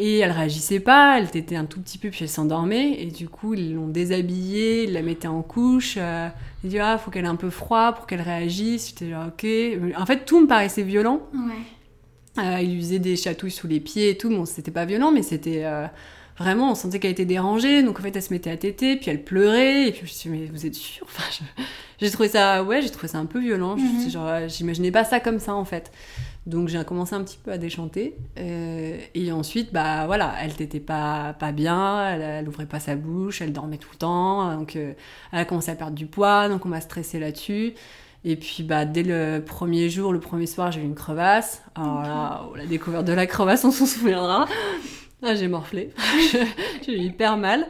Et 0.00 0.18
elle 0.18 0.30
réagissait 0.30 0.80
pas, 0.80 1.18
elle 1.18 1.28
tétait 1.28 1.56
un 1.56 1.64
tout 1.64 1.80
petit 1.80 1.98
peu 1.98 2.10
puis 2.10 2.20
elle 2.22 2.28
s'endormait 2.28 2.92
et 3.00 3.06
du 3.06 3.28
coup 3.28 3.54
ils 3.54 3.74
l'ont 3.74 3.88
déshabillée, 3.88 4.84
ils 4.84 4.92
la 4.92 5.02
mettaient 5.02 5.28
en 5.28 5.42
couche. 5.42 5.96
Ils 5.96 6.70
disaient 6.70 6.80
ah 6.80 6.96
faut 6.98 7.10
qu'elle 7.10 7.24
ait 7.24 7.28
un 7.28 7.36
peu 7.36 7.50
froid 7.50 7.92
pour 7.92 8.06
qu'elle 8.06 8.22
réagisse. 8.22 8.88
J'étais 8.88 9.10
là 9.10 9.28
ok. 9.28 9.46
En 9.98 10.06
fait 10.06 10.24
tout 10.24 10.40
me 10.40 10.46
paraissait 10.46 10.82
violent. 10.82 11.20
Ouais. 11.34 11.62
Euh, 12.38 12.60
il 12.60 12.74
lui 12.74 12.80
faisait 12.80 12.98
des 12.98 13.16
chatouilles 13.16 13.50
sous 13.50 13.66
les 13.66 13.80
pieds 13.80 14.10
et 14.10 14.16
tout. 14.18 14.28
Bon 14.30 14.44
c'était 14.44 14.70
pas 14.70 14.84
violent 14.84 15.10
mais 15.10 15.22
c'était 15.22 15.64
euh, 15.64 15.86
vraiment 16.38 16.70
on 16.70 16.74
sentait 16.74 16.98
qu'elle 16.98 17.10
était 17.12 17.24
dérangée. 17.24 17.82
Donc 17.82 17.98
en 17.98 18.02
fait 18.02 18.14
elle 18.14 18.22
se 18.22 18.32
mettait 18.32 18.50
à 18.50 18.56
téter 18.56 18.96
puis 18.96 19.10
elle 19.10 19.22
pleurait 19.24 19.88
et 19.88 19.92
puis 19.92 20.00
je 20.00 20.04
me 20.04 20.08
suis 20.08 20.30
dit 20.30 20.36
mais 20.38 20.46
vous 20.46 20.66
êtes 20.66 20.74
sûre? 20.74 21.06
Enfin 21.08 21.24
je- 21.30 21.62
j'ai 22.06 22.10
trouvé 22.12 22.28
ça 22.28 22.62
ouais 22.62 22.80
j'ai 22.82 22.90
trouvé 22.90 23.08
ça 23.08 23.18
un 23.18 23.26
peu 23.26 23.40
violent. 23.40 23.76
Mhm. 23.76 24.08
genre 24.10 24.28
euh, 24.28 24.48
j'imaginais 24.48 24.90
pas 24.92 25.04
ça 25.04 25.20
comme 25.20 25.38
ça 25.38 25.54
en 25.54 25.64
fait. 25.64 25.90
Donc 26.46 26.68
j'ai 26.68 26.82
commencé 26.84 27.14
un 27.14 27.22
petit 27.24 27.38
peu 27.42 27.50
à 27.52 27.58
déchanter. 27.58 28.14
Euh, 28.38 28.96
et 29.14 29.32
ensuite, 29.32 29.70
bah 29.70 30.06
voilà, 30.06 30.32
elle 30.40 30.52
n'était 30.58 30.80
pas, 30.80 31.34
pas 31.38 31.52
bien, 31.52 32.08
elle, 32.08 32.22
elle 32.22 32.48
ouvrait 32.48 32.64
pas 32.64 32.80
sa 32.80 32.96
bouche, 32.96 33.42
elle 33.42 33.52
dormait 33.52 33.76
tout 33.76 33.90
le 33.92 33.98
temps. 33.98 34.54
Donc 34.56 34.74
elle 34.76 34.94
a 35.32 35.44
commencé 35.44 35.70
à 35.70 35.74
perdre 35.74 35.94
du 35.94 36.06
poids, 36.06 36.48
donc 36.48 36.64
on 36.64 36.70
m'a 36.70 36.80
stressé 36.80 37.18
là-dessus. 37.18 37.74
Et 38.24 38.36
puis 38.36 38.62
bah, 38.62 38.84
dès 38.84 39.02
le 39.02 39.42
premier 39.44 39.88
jour, 39.88 40.12
le 40.12 40.20
premier 40.20 40.46
soir, 40.46 40.72
j'ai 40.72 40.80
eu 40.80 40.84
une 40.84 40.94
crevasse. 40.94 41.62
Alors 41.74 42.02
là, 42.02 42.44
oh, 42.48 42.56
la 42.56 42.66
découverte 42.66 43.04
de 43.04 43.12
la 43.12 43.26
crevasse, 43.26 43.64
on 43.64 43.70
s'en 43.70 43.86
souviendra. 43.86 44.46
Ah, 45.22 45.34
j'ai 45.34 45.48
morflé. 45.48 45.90
j'ai 46.86 46.92
eu 46.92 46.98
hyper 46.98 47.36
mal. 47.36 47.66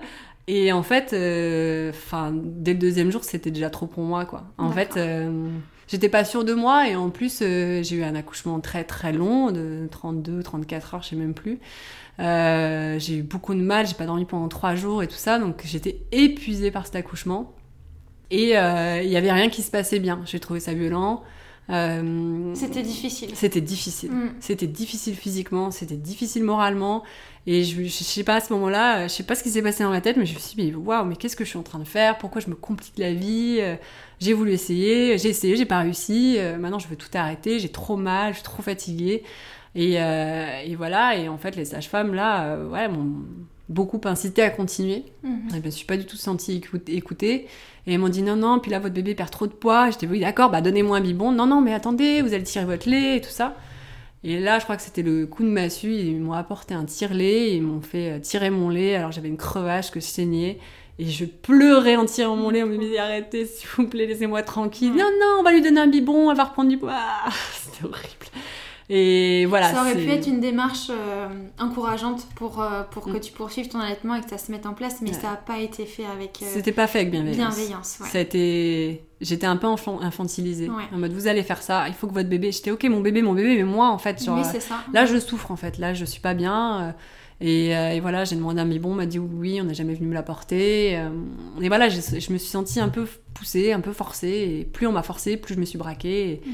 Et 0.48 0.72
en 0.72 0.82
fait, 0.82 1.12
euh, 1.12 1.92
dès 2.32 2.72
le 2.72 2.78
deuxième 2.78 3.12
jour, 3.12 3.22
c'était 3.22 3.50
déjà 3.50 3.68
trop 3.68 3.86
pour 3.86 4.02
moi. 4.02 4.24
Quoi. 4.24 4.44
En 4.56 4.72
fait, 4.72 4.96
euh, 4.96 5.50
j'étais 5.86 6.08
pas 6.08 6.24
sûre 6.24 6.42
de 6.42 6.54
moi. 6.54 6.88
Et 6.88 6.96
en 6.96 7.10
plus, 7.10 7.40
euh, 7.42 7.82
j'ai 7.82 7.96
eu 7.96 8.02
un 8.02 8.14
accouchement 8.14 8.58
très 8.60 8.84
très 8.84 9.12
long, 9.12 9.50
de 9.50 9.86
32, 9.90 10.42
34 10.42 10.94
heures, 10.94 11.02
je 11.02 11.08
sais 11.08 11.16
même 11.16 11.34
plus. 11.34 11.60
J'ai 12.18 13.16
eu 13.16 13.22
beaucoup 13.22 13.54
de 13.54 13.60
mal, 13.60 13.86
j'ai 13.86 13.94
pas 13.94 14.06
dormi 14.06 14.24
pendant 14.24 14.48
trois 14.48 14.74
jours 14.74 15.02
et 15.02 15.06
tout 15.06 15.16
ça. 15.16 15.38
Donc 15.38 15.60
j'étais 15.64 16.00
épuisée 16.12 16.70
par 16.70 16.86
cet 16.86 16.96
accouchement. 16.96 17.54
Et 18.30 18.58
euh, 18.58 19.00
il 19.02 19.10
y 19.10 19.16
avait 19.16 19.32
rien 19.32 19.48
qui 19.48 19.62
se 19.62 19.70
passait 19.70 19.98
bien. 20.00 20.20
J'ai 20.26 20.40
trouvé 20.40 20.60
ça 20.60 20.74
violent. 20.74 21.22
Euh, 21.70 22.54
C'était 22.54 22.82
difficile. 22.82 23.30
c'était 23.34 23.60
difficile. 23.60 24.10
Mm. 24.10 24.34
C'était 24.40 24.66
difficile 24.66 25.14
physiquement, 25.14 25.70
c'était 25.70 25.96
difficile 25.96 26.42
moralement. 26.44 27.02
Et 27.46 27.62
je, 27.64 27.82
je 27.84 27.88
sais 27.88 28.24
pas 28.24 28.36
à 28.36 28.40
ce 28.40 28.52
moment-là, 28.54 29.00
euh, 29.00 29.02
je 29.04 29.08
sais 29.08 29.22
pas 29.22 29.34
ce 29.34 29.42
qui 29.42 29.50
s'est 29.50 29.60
passé 29.62 29.82
dans 29.84 29.90
ma 29.90 30.00
tête, 30.00 30.16
mais 30.16 30.24
je 30.26 30.34
me 30.34 30.38
suis 30.38 30.56
dit, 30.56 30.70
mais 30.70 30.74
waouh, 30.74 31.04
mais 31.04 31.16
qu'est-ce 31.16 31.36
que 31.36 31.44
je 31.44 31.50
suis 31.50 31.58
en 31.58 31.62
train 31.62 31.78
de 31.78 31.84
faire? 31.84 32.16
Pourquoi 32.18 32.40
je 32.40 32.48
me 32.48 32.54
complique 32.54 32.94
la 32.96 33.12
vie? 33.12 33.58
Euh, 33.60 33.76
J'ai 34.18 34.32
voulu 34.32 34.52
essayer, 34.52 35.18
j'ai 35.18 35.28
essayé, 35.28 35.56
j'ai 35.56 35.66
pas 35.66 35.80
réussi. 35.80 36.36
Euh, 36.38 36.56
Maintenant, 36.58 36.78
je 36.78 36.88
veux 36.88 36.96
tout 36.96 37.08
arrêter, 37.14 37.58
j'ai 37.58 37.68
trop 37.70 37.96
mal, 37.98 38.32
je 38.32 38.38
suis 38.38 38.44
trop 38.44 38.62
fatiguée. 38.62 39.22
Et, 39.74 40.00
euh, 40.00 40.62
et 40.64 40.74
voilà, 40.74 41.16
et 41.16 41.28
en 41.28 41.36
fait, 41.38 41.54
les 41.54 41.66
sages-femmes, 41.66 42.14
là, 42.14 42.44
euh, 42.54 42.68
ouais, 42.68 42.88
m'ont 42.88 43.12
beaucoup 43.68 44.00
incité 44.04 44.42
à 44.42 44.50
continuer. 44.50 45.04
Mhm. 45.22 45.40
Je 45.52 45.58
me 45.64 45.70
suis 45.70 45.84
pas 45.86 45.96
du 45.96 46.06
tout 46.06 46.16
sentie 46.16 46.56
écout- 46.56 46.88
écoutée. 46.88 47.46
Et 47.86 47.94
ils 47.94 47.98
m'ont 47.98 48.08
dit 48.08 48.22
non, 48.22 48.36
non, 48.36 48.58
puis 48.60 48.70
là, 48.70 48.78
votre 48.80 48.94
bébé 48.94 49.14
perd 49.14 49.30
trop 49.30 49.46
de 49.46 49.52
poids. 49.52 49.90
J'étais, 49.90 50.06
oui, 50.06 50.20
d'accord, 50.20 50.50
bah 50.50 50.60
donnez-moi 50.60 50.98
un 50.98 51.00
biberon. 51.00 51.32
Non, 51.32 51.46
non, 51.46 51.60
mais 51.60 51.72
attendez, 51.74 52.20
vous 52.22 52.34
allez 52.34 52.42
tirer 52.44 52.64
votre 52.66 52.88
lait 52.88 53.16
et 53.16 53.20
tout 53.20 53.30
ça. 53.30 53.56
Et 54.24 54.38
là, 54.40 54.58
je 54.58 54.64
crois 54.64 54.76
que 54.76 54.82
c'était 54.82 55.02
le 55.02 55.26
coup 55.26 55.42
de 55.44 55.48
massue. 55.48 55.92
Ils 55.94 56.18
m'ont 56.20 56.32
apporté 56.32 56.74
un 56.74 56.84
tire-lait. 56.84 57.54
Ils 57.54 57.62
m'ont 57.62 57.80
fait 57.80 58.10
euh, 58.12 58.18
tirer 58.18 58.50
mon 58.50 58.68
lait. 58.68 58.94
Alors 58.96 59.12
j'avais 59.12 59.28
une 59.28 59.36
crevache 59.36 59.90
que 59.90 60.00
je 60.00 60.06
saignais. 60.06 60.58
Et 60.98 61.06
je 61.06 61.24
pleurais 61.24 61.94
en 61.94 62.04
tirant 62.04 62.34
mon 62.34 62.50
lait. 62.50 62.64
On 62.64 62.66
me 62.66 62.76
dit 62.76 62.98
arrêtez, 62.98 63.46
s'il 63.46 63.68
vous 63.76 63.86
plaît, 63.86 64.06
laissez-moi 64.06 64.42
tranquille. 64.42 64.90
Non, 64.90 65.04
non, 65.20 65.36
on 65.38 65.42
va 65.44 65.52
lui 65.52 65.62
donner 65.62 65.80
un 65.80 65.86
biberon, 65.86 66.30
elle 66.32 66.36
va 66.36 66.44
reprendre 66.44 66.68
du 66.68 66.76
poids. 66.78 66.90
Ah, 66.92 67.30
c'était 67.52 67.84
horrible. 67.84 68.26
Et 68.90 69.44
voilà. 69.46 69.70
ça 69.72 69.82
aurait 69.82 69.94
pu 69.96 70.08
être 70.08 70.26
une 70.26 70.40
démarche 70.40 70.88
euh, 70.90 71.28
encourageante 71.58 72.26
pour, 72.36 72.62
euh, 72.62 72.82
pour 72.90 73.04
que 73.04 73.10
Mm. 73.18 73.20
tu 73.20 73.32
poursuives 73.32 73.68
ton 73.68 73.80
allaitement 73.80 74.14
et 74.14 74.22
que 74.22 74.30
ça 74.30 74.38
se 74.38 74.50
mette 74.50 74.64
en 74.64 74.72
place, 74.72 74.96
mais 75.02 75.10
Ouais. 75.10 75.14
ça 75.20 75.30
n'a 75.30 75.36
pas 75.36 75.58
été 75.58 75.84
fait 75.84 76.06
avec 76.06 76.38
euh, 76.42 76.46
C'était 76.54 76.72
pas 76.72 76.86
fait 76.86 77.00
avec 77.00 77.10
bienveillance. 77.10 77.54
bienveillance. 77.56 77.98
ouais. 78.00 78.08
Ça 78.08 78.18
a 78.18 78.20
été... 78.22 79.04
J'étais 79.20 79.46
un 79.46 79.56
peu 79.56 79.66
enfant- 79.66 80.00
infantilisée. 80.00 80.70
Ouais. 80.70 80.84
En 80.94 80.98
mode, 80.98 81.12
vous 81.12 81.26
allez 81.26 81.42
faire 81.42 81.62
ça, 81.62 81.86
il 81.88 81.94
faut 81.94 82.06
que 82.06 82.14
votre 82.14 82.28
bébé... 82.30 82.50
J'étais, 82.52 82.70
ok, 82.70 82.84
mon 82.84 83.00
bébé, 83.00 83.20
mon 83.20 83.34
bébé, 83.34 83.56
mais 83.56 83.64
moi, 83.64 83.88
en 83.90 83.98
fait, 83.98 84.24
genre... 84.24 84.38
Euh, 84.38 84.42
c'est 84.50 84.60
ça. 84.60 84.76
Là, 84.94 85.04
je 85.06 85.18
souffre, 85.18 85.50
en 85.50 85.56
fait. 85.56 85.76
Là, 85.78 85.92
je 85.92 86.04
suis 86.06 86.20
pas 86.20 86.34
bien. 86.34 86.94
Et, 87.40 87.76
euh, 87.76 87.90
et 87.92 88.00
voilà, 88.00 88.24
j'ai 88.24 88.34
demandé 88.36 88.60
un 88.60 88.66
biberon, 88.66 88.92
on 88.92 88.96
m'a 88.96 89.06
dit 89.06 89.18
oui, 89.20 89.60
on 89.60 89.64
n'a 89.64 89.72
jamais 89.72 89.94
venu 89.94 90.06
me 90.08 90.14
l'apporter. 90.14 90.96
euh, 90.98 91.08
Et 91.60 91.68
voilà, 91.68 91.88
je 91.88 91.98
me 92.32 92.38
suis 92.38 92.48
sentie 92.48 92.80
un 92.80 92.88
peu 92.88 93.06
poussée, 93.34 93.72
un 93.72 93.80
peu 93.80 93.92
forcée. 93.92 94.56
Et 94.60 94.64
plus 94.64 94.86
on 94.86 94.92
m'a 94.92 95.02
forcée, 95.02 95.36
plus 95.36 95.54
je 95.54 95.60
me 95.60 95.64
suis 95.64 95.78
braquée. 95.78 96.30
Et, 96.32 96.42
Mm. 96.46 96.50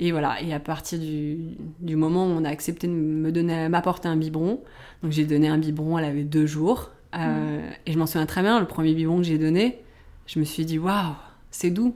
Et 0.00 0.10
voilà, 0.12 0.40
et 0.42 0.52
à 0.52 0.60
partir 0.60 0.98
du, 0.98 1.38
du 1.80 1.96
moment 1.96 2.26
où 2.26 2.30
on 2.30 2.44
a 2.44 2.48
accepté 2.48 2.86
de 2.86 2.92
me 2.92 3.30
donner, 3.32 3.68
m'apporter 3.68 4.08
un 4.08 4.16
biberon, 4.16 4.60
donc 5.02 5.12
j'ai 5.12 5.24
donné 5.24 5.48
un 5.48 5.58
biberon, 5.58 5.98
elle 5.98 6.04
avait 6.04 6.24
deux 6.24 6.46
jours. 6.46 6.90
euh, 7.16 7.68
Et 7.86 7.92
je 7.92 7.98
m'en 7.98 8.06
souviens 8.06 8.26
très 8.26 8.42
bien, 8.42 8.58
le 8.60 8.66
premier 8.66 8.92
biberon 8.94 9.18
que 9.18 9.22
j'ai 9.24 9.38
donné, 9.38 9.78
je 10.26 10.38
me 10.40 10.44
suis 10.44 10.64
dit 10.64 10.78
waouh, 10.78 11.14
c'est 11.50 11.70
doux. 11.70 11.94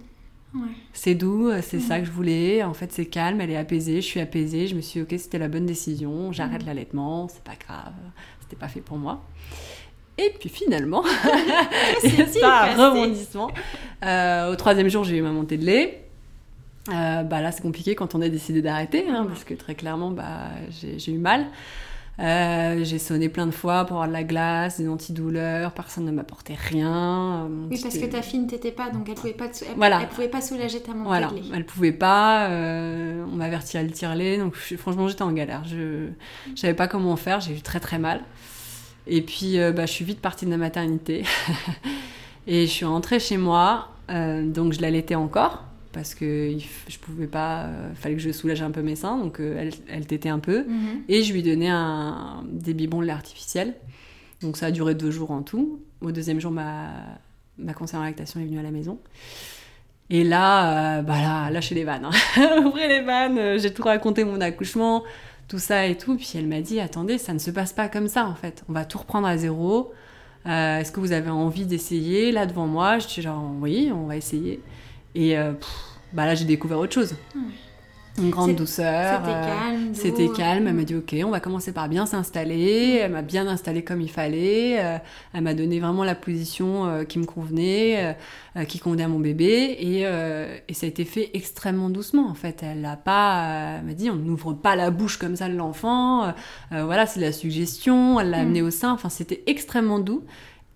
Ouais. 0.55 0.61
C'est 0.95 1.15
doux, 1.15 1.49
euh, 1.49 1.61
c'est 1.63 1.79
ça 1.81 1.99
que 2.01 2.07
je 2.07 2.11
voulais. 2.11 2.63
En 2.63 2.73
fait, 2.73 2.91
c'est 2.91 3.05
calme, 3.05 3.41
elle 3.43 3.51
est 3.51 3.57
apaisée, 3.57 3.97
je 3.97 4.07
suis 4.07 4.21
apaisée. 4.21 4.67
Je 4.67 4.75
me 4.77 4.81
suis 4.81 5.01
dit, 5.01 5.05
ok, 5.15 5.19
c'était 5.21 5.39
la 5.39 5.49
bonne 5.49 5.67
décision, 5.67 6.33
j'arrête 6.33 6.63
Mhm. 6.63 6.69
l'allaitement, 6.69 7.29
c'est 7.29 7.43
pas 7.45 7.57
grave, 7.57 7.93
c'était 8.41 8.57
pas 8.57 8.69
fait 8.69 8.81
pour 8.81 8.97
moi. 8.97 9.23
Et 10.17 10.33
puis 10.41 10.49
finalement, 10.49 11.05
c'est 12.01 12.41
pas 12.41 12.71
un 12.73 12.91
rebondissement. 12.91 13.51
Euh, 14.05 14.53
au 14.53 14.57
troisième 14.57 14.89
jour, 14.89 15.05
j'ai 15.05 15.17
eu 15.19 15.23
ma 15.23 15.33
montée 15.33 15.57
de 15.59 15.65
lait. 15.67 16.08
Euh, 16.93 17.23
bah 17.23 17.41
là, 17.43 17.53
c'est 17.53 17.63
compliqué 17.63 17.95
quand 17.95 18.15
on 18.15 18.21
a 18.23 18.29
décidé 18.29 18.63
d'arrêter, 18.63 19.07
hein, 19.09 19.27
parce 19.29 19.45
que 19.45 19.55
très 19.55 19.75
clairement, 19.75 20.11
bah, 20.11 20.49
j'ai 20.71 20.99
j'ai 20.99 21.13
eu 21.13 21.19
mal. 21.19 21.47
Euh, 22.21 22.83
j'ai 22.83 22.99
sonné 22.99 23.29
plein 23.29 23.47
de 23.47 23.53
fois 23.53 23.85
pour 23.85 23.99
avoir 23.99 24.09
de 24.09 24.13
la 24.13 24.25
glace, 24.25 24.81
des 24.81 24.89
antidouleurs, 24.89 25.71
personne 25.71 26.05
ne 26.05 26.11
m'apportait 26.11 26.57
rien. 26.59 27.45
Euh, 27.45 27.67
Oui, 27.71 27.79
parce 27.81 27.97
que 27.97 28.07
ta 28.07 28.23
fille 28.23 28.41
ne 28.41 28.49
t'était 28.49 28.73
pas, 28.73 28.91
donc 28.91 29.09
elle 29.09 29.15
pouvait 29.15 29.35
pas, 29.35 29.47
te 29.47 29.57
sou- 29.59 29.65
elle, 29.71 29.77
Voilà. 29.77 30.01
elle 30.03 30.09
pouvait 30.09 30.27
pas 30.29 30.41
soulager 30.41 30.81
ta 30.83 30.95
montée 30.95 31.05
Voilà, 31.07 31.29
de 31.29 31.37
elle 31.55 31.65
pouvait 31.65 31.93
pas, 31.93 32.49
euh, 32.49 33.23
on 33.33 33.37
m'avait 33.37 33.57
retiré 33.59 33.85
le 33.85 33.93
tire-lait, 33.93 34.37
donc 34.39 34.55
je- 34.69 34.75
franchement 34.75 35.07
j'étais 35.07 35.23
en 35.23 35.31
galère. 35.31 35.63
Je 35.65 36.09
je 36.57 36.61
savais 36.61 36.75
pas 36.75 36.89
comment 36.89 37.15
faire, 37.15 37.39
j'ai 37.41 37.53
eu 37.55 37.61
très 37.63 37.79
très 37.79 38.01
mal. 38.01 38.23
Et 39.07 39.23
puis 39.23 39.61
euh, 39.61 39.71
bah, 39.71 39.87
je 39.87 39.93
suis 39.93 40.05
vite 40.05 40.21
partie 40.21 40.45
de 40.45 40.51
la 40.51 40.57
maternité 40.57 41.23
et 42.49 42.67
je 42.67 42.71
suis 42.73 42.85
rentrée 42.85 43.21
chez 43.21 43.37
moi, 43.37 43.91
euh, 44.11 44.45
donc 44.45 44.73
je 44.73 44.81
l'allaitais 44.81 45.15
encore 45.15 45.63
parce 45.93 46.15
que 46.15 46.53
je 46.89 46.99
pouvais 46.99 47.27
pas, 47.27 47.65
euh, 47.65 47.95
fallait 47.95 48.15
que 48.17 48.21
je 48.23 48.31
soulage 48.31 48.63
un 48.63 48.71
peu 48.71 48.83
mes 48.83 48.97
seins, 48.97 49.19
donc 49.19 49.41
euh, 49.41 49.57
elle, 49.59 49.71
elle 49.89 50.07
tétait 50.07 50.29
un 50.29 50.39
peu. 50.39 50.65
Mhm. 50.65 51.03
Et 51.09 51.23
je 51.23 51.33
lui 51.33 51.43
donnais 51.43 51.69
un, 51.71 52.45
des 52.51 52.75
biberons 52.75 53.01
de 53.01 53.07
lait 53.07 53.13
artificiel. 53.13 53.75
Donc 54.43 54.57
ça 54.57 54.67
a 54.67 54.71
duré 54.71 54.95
deux 54.95 55.11
jours 55.11 55.31
en 55.31 55.43
tout. 55.43 55.81
Au 56.01 56.13
deuxième 56.13 56.41
jour, 56.41 56.53
ma, 56.53 56.91
ma 57.59 57.73
conseillère 57.75 58.03
en 58.03 58.05
lactation 58.05 58.39
est 58.41 58.45
venue 58.45 58.59
à 58.59 58.63
la 58.63 58.71
maison. 58.71 58.99
Et 60.11 60.25
là, 60.25 60.99
euh, 60.99 61.03
bah 61.03 61.19
là, 61.21 61.51
lâchez 61.51 61.75
les 61.75 61.85
vannes. 61.85 62.07
hein. 62.07 62.61
Ouvrez 62.65 62.89
les 62.89 63.01
vannes. 63.03 63.39
euh, 63.39 63.59
J'ai 63.59 63.73
tout 63.75 63.83
raconté 63.83 64.25
mon 64.25 64.41
accouchement, 64.41 65.05
tout 65.49 65.59
ça 65.59 65.87
et 65.87 65.97
tout. 65.99 66.17
Puis 66.17 66.31
elle 66.37 66.47
m'a 66.47 66.61
dit, 66.61 66.81
attendez, 66.81 67.19
ça 67.19 67.35
ne 67.35 67.39
se 67.39 67.51
passe 67.51 67.73
pas 67.73 67.89
comme 67.89 68.09
ça 68.09 68.27
en 68.27 68.35
fait. 68.35 68.65
On 68.69 68.73
va 68.73 68.85
tout 68.85 68.99
reprendre 68.99 69.27
à 69.27 69.37
zéro. 69.37 69.93
Euh, 70.47 70.79
Est-ce 70.79 70.93
que 70.93 71.01
vous 71.01 71.13
avez 71.13 71.29
envie 71.31 71.67
d'essayer 71.67 72.33
là 72.33 72.47
devant 72.47 72.67
moi? 72.67 72.99
Je 73.01 73.07
dis 73.09 73.21
genre, 73.23 73.43
oui, 73.61 73.91
on 73.93 74.07
va 74.07 74.17
essayer. 74.17 74.63
Et 75.19 75.37
euh, 75.37 75.53
pff, 75.53 75.69
bah 76.13 76.25
là, 76.27 76.35
j'ai 76.35 76.45
découvert 76.45 76.79
autre 76.79 76.93
chose. 76.95 77.15
Ouais. 77.35 77.41
Une 78.21 78.31
grande 78.31 78.57
douceur. 78.57 79.21
C'était 79.21 79.37
euh, 79.37 79.45
calme. 79.47 79.95
c'était 79.95 80.29
calme, 80.37 80.67
elle 80.67 80.75
m'a 80.75 80.83
dit 80.83 80.97
ok, 80.97 81.15
on 81.25 81.31
va 81.31 81.39
commencer 81.39 81.71
par 81.71 81.89
bien 81.89 82.05
s'installer. 82.05 82.99
Elle 83.01 83.13
m'a 83.13 83.23
bien 83.23 83.47
installé 83.47 83.85
comme 83.85 84.01
il 84.01 84.11
fallait. 84.11 84.77
euh, 84.85 84.99
elle 85.33 85.43
m'a 85.43 85.55
donné 85.55 85.79
vraiment 85.79 86.03
la 86.03 86.17
position 86.17 87.05
qui 87.09 87.21
me 87.21 87.27
convenait, 87.27 88.17
qui 88.67 88.81
convenait 88.81 89.05
à 89.05 89.09
mon 89.09 89.21
bébé. 89.21 89.77
Et, 89.79 90.01
et 90.01 90.75
ça 90.75 90.87
a 90.87 90.89
été 90.89 91.05
fait 91.05 91.31
extrêmement 91.35 91.91
doucement 91.91 92.29
en 92.29 92.35
fait. 92.35 92.65
Elle 92.65 92.85
a 92.87 92.97
pas, 92.97 93.77
elle 93.79 93.87
m'a 93.87 93.95
dit 93.95 94.11
on 94.11 94.17
n'ouvre 94.17 94.53
pas 94.53 94.75
la 94.75 94.91
bouche 94.91 95.17
comme 95.17 95.37
ça 95.37 95.49
de 95.49 95.55
l'enfant. 95.55 96.33
euh, 96.73 96.85
voilà, 96.85 97.07
c'est 97.07 97.21
de 97.21 97.25
la 97.25 97.33
suggestion. 97.33 98.19
Elle 98.19 98.31
l'a 98.31 98.39
Mm. 98.39 98.47
amené 98.47 98.63
au 98.63 98.71
sein. 98.71 98.91
Enfin, 98.93 99.11
c'était 99.11 99.45
extrêmement 99.47 100.01
doux. 100.01 100.25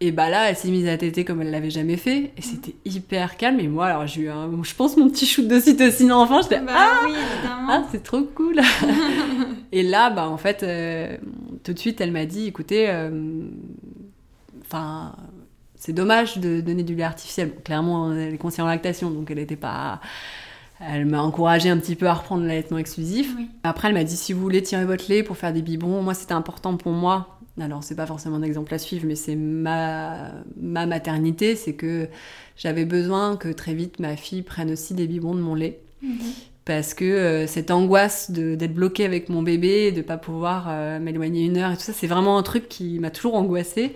Et 0.04 0.10
bah 0.10 0.28
là, 0.28 0.50
elle 0.50 0.56
s'est 0.56 0.68
mise 0.68 0.88
à 0.88 0.98
téter 0.98 1.24
comme 1.24 1.42
elle 1.42 1.52
l'avait 1.52 1.70
jamais 1.70 1.96
fait. 1.96 2.32
Et 2.36 2.42
c'était 2.42 2.74
hyper 2.84 3.36
calme. 3.36 3.60
Et 3.60 3.68
moi, 3.68 3.86
alors 3.86 4.04
j'ai 4.08 4.22
eu, 4.22 4.30
un, 4.30 4.50
je 4.64 4.74
pense, 4.74 4.96
mon 4.96 5.08
petit 5.08 5.26
shoot 5.26 5.46
d'ocytocine 5.46 6.10
enfant. 6.10 6.42
J'étais 6.42 6.58
Bah 6.58 6.72
ah 6.74 7.00
oui, 7.04 7.12
évidemment. 7.12 7.68
ah, 7.70 7.84
c'est 7.92 8.02
trop 8.02 8.22
cool. 8.34 8.56
et 9.72 9.84
là, 9.84 10.10
bah, 10.10 10.28
en 10.28 10.38
fait, 10.38 10.64
euh, 10.64 11.16
tout 11.62 11.72
de 11.72 11.78
suite, 11.78 12.00
elle 12.00 12.10
m'a 12.10 12.26
dit, 12.26 12.48
écoutez, 12.48 12.90
euh, 12.90 13.42
enfin, 14.62 15.14
c'est 15.76 15.92
dommage 15.92 16.38
de 16.38 16.60
donner 16.60 16.82
du 16.82 16.96
lait 16.96 17.04
artificiel. 17.04 17.50
Bon, 17.50 17.60
clairement, 17.64 18.12
elle 18.12 18.34
est 18.34 18.38
conseillère 18.38 18.64
en 18.64 18.70
lactation, 18.70 19.08
donc 19.08 19.30
elle 19.30 19.38
n'était 19.38 19.54
pas. 19.54 20.00
Elle 20.80 21.06
m'a 21.06 21.22
encouragée 21.22 21.68
un 21.68 21.78
petit 21.78 21.94
peu 21.94 22.08
à 22.08 22.14
reprendre 22.14 22.42
l'allaitement 22.42 22.78
exclusif. 22.78 23.32
Oui. 23.38 23.48
Après, 23.62 23.86
elle 23.86 23.94
m'a 23.94 24.02
dit 24.02 24.16
si 24.16 24.32
vous 24.32 24.40
voulez 24.40 24.64
tirer 24.64 24.84
votre 24.84 25.08
lait 25.08 25.22
pour 25.22 25.36
faire 25.36 25.52
des 25.52 25.62
biberons, 25.62 26.02
moi 26.02 26.14
c'était 26.14 26.32
important 26.32 26.76
pour 26.76 26.90
moi. 26.90 27.38
Alors, 27.60 27.84
c'est 27.84 27.94
pas 27.96 28.06
forcément 28.06 28.36
un 28.36 28.42
exemple 28.42 28.72
à 28.74 28.78
suivre, 28.78 29.04
mais 29.06 29.14
c'est 29.14 29.36
ma, 29.36 30.30
ma 30.60 30.86
maternité, 30.86 31.54
c'est 31.54 31.74
que 31.74 32.08
j'avais 32.56 32.84
besoin 32.86 33.36
que 33.36 33.48
très 33.48 33.74
vite 33.74 33.98
ma 33.98 34.16
fille 34.16 34.42
prenne 34.42 34.70
aussi 34.70 34.94
des 34.94 35.06
biberons 35.06 35.34
de 35.34 35.40
mon 35.40 35.54
lait 35.54 35.80
Mhm. 36.02 36.18
parce 36.64 36.94
que 36.94 37.04
euh, 37.04 37.46
cette 37.46 37.70
angoisse 37.70 38.30
de- 38.30 38.54
d'être 38.56 38.74
bloquée 38.74 39.04
avec 39.04 39.28
mon 39.28 39.42
bébé, 39.42 39.92
de 39.92 40.00
pas 40.02 40.16
pouvoir 40.16 40.66
euh, 40.68 40.98
m'éloigner 40.98 41.44
une 41.44 41.58
heure 41.58 41.70
et 41.72 41.76
tout 41.76 41.82
ça, 41.82 41.92
c'est 41.92 42.06
vraiment 42.08 42.38
un 42.38 42.42
truc 42.42 42.68
qui 42.68 42.98
m'a 42.98 43.10
toujours 43.10 43.34
angoissée. 43.34 43.94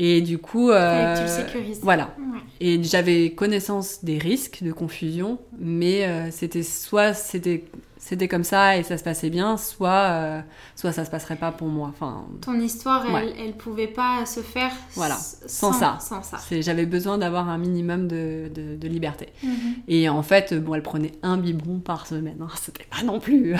Et 0.00 0.20
du 0.20 0.38
coup, 0.38 0.68
que 0.68 0.72
tu 0.72 0.76
euh, 0.76 1.22
le 1.22 1.26
sécurises. 1.28 1.80
voilà. 1.82 2.14
Ouais. 2.18 2.38
Et 2.60 2.80
j'avais 2.84 3.30
connaissance 3.30 4.04
des 4.04 4.18
risques 4.18 4.62
de 4.62 4.70
confusion, 4.70 5.38
mais 5.58 6.04
euh, 6.06 6.30
c'était 6.30 6.62
soit 6.62 7.14
c'était 7.14 7.64
c'était 7.98 8.28
comme 8.28 8.44
ça 8.44 8.76
et 8.76 8.82
ça 8.82 8.96
se 8.96 9.02
passait 9.04 9.28
bien, 9.30 9.56
soit 9.56 9.90
euh, 9.90 10.40
soit 10.76 10.92
ça 10.92 11.04
se 11.04 11.10
passerait 11.10 11.36
pas 11.36 11.50
pour 11.52 11.68
moi. 11.68 11.88
Enfin, 11.88 12.26
Ton 12.40 12.58
histoire, 12.60 13.04
elle, 13.06 13.12
Ouais. 13.14 13.34
elle 13.38 13.52
pouvait 13.56 13.86
pas 13.88 14.24
se 14.24 14.40
faire 14.40 14.70
Voilà. 14.94 15.16
Sans 15.16 15.72
ça. 15.72 15.98
Sans 16.00 16.22
ça. 16.22 16.38
j'avais 16.60 16.86
besoin 16.86 17.18
d'avoir 17.18 17.48
un 17.48 17.58
minimum 17.58 18.06
de, 18.08 18.50
de, 18.54 18.76
de 18.76 18.88
liberté. 18.88 19.28
Mhm. 19.42 19.52
Et 19.88 20.08
en 20.08 20.22
fait, 20.22 20.54
bon, 20.54 20.74
elle 20.74 20.82
prenait 20.82 21.12
un 21.22 21.36
biberon 21.36 21.80
par 21.80 22.06
semaine. 22.06 22.38
hein, 22.40 22.48
C'était 22.60 22.86
pas 22.90 23.02
non 23.02 23.20
plus. 23.20 23.54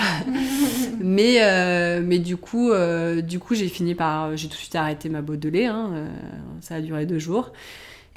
mais, 0.99 1.37
euh, 1.41 2.01
mais 2.03 2.19
du 2.19 2.37
coup, 2.37 2.71
euh, 2.71 3.21
du 3.21 3.39
coup, 3.39 3.55
j'ai 3.55 3.67
fini 3.67 3.95
par. 3.95 4.35
J'ai 4.37 4.47
tout 4.47 4.53
de 4.53 4.59
suite 4.59 4.75
arrêté 4.75 5.09
ma 5.09 5.21
botte 5.21 5.39
de 5.39 5.49
lait. 5.49 5.65
hein, 5.65 5.89
euh, 5.93 6.07
ça 6.61 6.75
a 6.75 6.81
duré 6.81 7.05
deux 7.05 7.19
jours. 7.19 7.51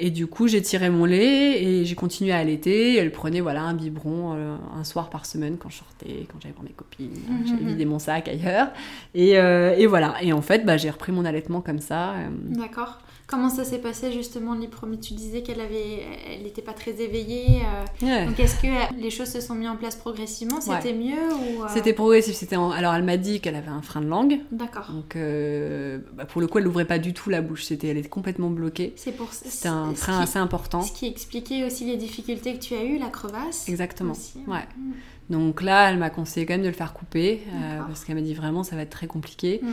Et 0.05 0.09
du 0.11 0.27
coup, 0.27 0.49
j'ai 0.49 0.61
tiré 0.61 0.89
mon 0.89 1.05
lait 1.05 1.63
et 1.63 1.85
j'ai 1.85 1.95
continué 1.95 2.33
à 2.33 2.37
allaiter. 2.39 2.97
Elle 2.97 3.09
prenait 3.09 3.39
voilà 3.39 3.61
un 3.61 3.73
biberon 3.73 4.33
euh, 4.35 4.55
un 4.77 4.83
soir 4.83 5.09
par 5.09 5.25
semaine 5.25 5.55
quand 5.57 5.69
je 5.69 5.77
sortais, 5.77 6.27
quand 6.29 6.39
j'allais 6.41 6.53
voir 6.53 6.65
mes 6.65 6.71
copines. 6.73 7.11
Mhm. 7.29 7.47
J'avais 7.47 7.63
vidé 7.63 7.85
mon 7.85 7.99
sac 7.99 8.27
ailleurs. 8.27 8.67
Et, 9.15 9.37
euh, 9.39 9.73
et 9.77 9.85
voilà. 9.87 10.15
Et 10.21 10.33
en 10.33 10.41
fait, 10.41 10.65
bah, 10.65 10.75
j'ai 10.75 10.89
repris 10.89 11.13
mon 11.13 11.23
allaitement 11.23 11.61
comme 11.61 11.79
ça. 11.79 12.15
euh, 12.15 12.27
D'accord. 12.49 12.99
Comment 13.33 13.49
ça 13.49 13.63
s'est 13.65 13.79
passé 13.79 14.11
justement 14.11 14.55
Tu 15.01 15.13
disais 15.15 15.41
qu'elle 15.41 15.59
avait, 15.59 16.03
elle 16.31 16.43
n'était 16.43 16.61
pas 16.61 16.73
très 16.73 16.91
éveillée. 17.01 17.61
euh, 18.01 18.05
ouais. 18.05 18.25
Donc 18.27 18.39
est-ce 18.39 18.61
que 18.61 18.67
euh, 18.67 18.85
les 18.97 19.09
choses 19.09 19.29
se 19.29 19.41
sont 19.41 19.55
mises 19.55 19.69
en 19.69 19.75
place 19.75 19.95
progressivement? 19.95 20.61
C'était 20.61 20.93
mieux 20.93 21.33
ou 21.33 21.63
euh, 21.63 21.67
C'était 21.73 21.93
progressif. 21.93 22.35
C'était 22.35 22.55
en- 22.57 22.69
Alors, 22.71 22.93
elle 22.93 23.03
m'a 23.03 23.17
dit 23.17 23.41
qu'elle 23.41 23.55
avait 23.55 23.69
un 23.69 23.81
frein 23.81 24.01
de 24.01 24.07
langue. 24.07 24.39
D'accord. 24.51 24.91
Donc, 24.91 25.15
euh, 25.15 25.99
bah, 26.13 26.25
pour 26.25 26.41
le 26.41 26.47
coup, 26.47 26.59
elle 26.59 26.65
n'ouvrait 26.65 26.85
pas 26.85 26.99
du 26.99 27.13
tout 27.13 27.29
la 27.31 27.41
bouche. 27.41 27.63
C'était, 27.63 27.87
elle 27.87 27.97
était 27.97 28.09
complètement 28.09 28.49
bloquée. 28.51 28.93
C'est 28.97 29.13
pour 29.13 29.33
C'était 29.33 29.67
un 29.67 29.93
frein 29.95 30.17
qui- 30.17 30.23
assez 30.23 30.39
important. 30.39 30.81
Ce 30.83 30.91
qui 30.91 31.07
expliquait 31.07 31.63
aussi 31.65 31.85
les 31.85 31.97
difficultés 31.97 32.53
que 32.53 32.59
tu 32.63 32.75
as 32.75 32.83
eues, 32.83 32.99
la 32.99 33.07
crevasse. 33.09 33.67
Exactement. 33.67 34.11
aussi. 34.11 34.37
Ouais. 34.47 34.59
Mm. 34.77 34.91
Donc 35.29 35.61
là, 35.61 35.89
elle 35.89 35.97
m'a 35.97 36.09
conseillé 36.09 36.45
quand 36.45 36.53
même 36.53 36.61
de 36.63 36.67
le 36.67 36.73
faire 36.73 36.93
couper, 36.93 37.41
euh, 37.47 37.79
parce 37.87 38.03
qu'elle 38.03 38.15
m'a 38.15 38.21
dit 38.21 38.33
vraiment 38.33 38.63
ça 38.63 38.75
va 38.75 38.81
être 38.81 38.89
très 38.89 39.07
compliqué. 39.07 39.61
Mm. 39.63 39.67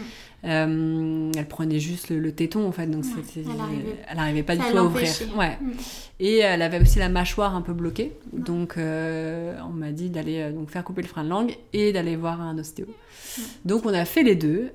Euh, 0.44 1.30
elle 1.36 1.48
prenait 1.48 1.80
juste 1.80 2.08
le, 2.08 2.18
le 2.18 2.32
téton 2.32 2.66
en 2.66 2.72
fait, 2.72 2.86
donc 2.86 3.04
Ouais, 3.04 3.10
elle 3.36 3.60
arrivait- 3.60 3.96
elle 4.08 4.18
arrivait 4.18 4.42
pas 4.42 4.56
Ça 4.56 4.64
du 4.64 4.70
tout 4.70 4.78
à 4.78 4.84
ouvrir. 4.84 5.08
Ouais. 5.36 5.58
Mm. 5.60 5.70
Et 6.20 6.36
elle 6.38 6.62
avait 6.62 6.80
aussi 6.80 6.98
la 6.98 7.08
mâchoire 7.08 7.54
un 7.56 7.62
peu 7.62 7.72
bloquée, 7.72 8.12
donc 8.32 8.78
euh, 8.78 9.58
on 9.68 9.72
m'a 9.72 9.90
dit 9.90 10.08
d'aller 10.08 10.50
donc 10.52 10.70
faire 10.70 10.84
couper 10.84 11.02
le 11.02 11.08
frein 11.08 11.24
de 11.24 11.28
langue 11.30 11.56
et 11.72 11.92
d'aller 11.92 12.16
voir 12.16 12.40
un 12.40 12.56
ostéo. 12.56 12.86
Mm. 12.86 13.42
Donc 13.66 13.84
on 13.86 13.92
a 13.92 14.04
fait 14.04 14.22
les 14.22 14.36
deux. 14.36 14.70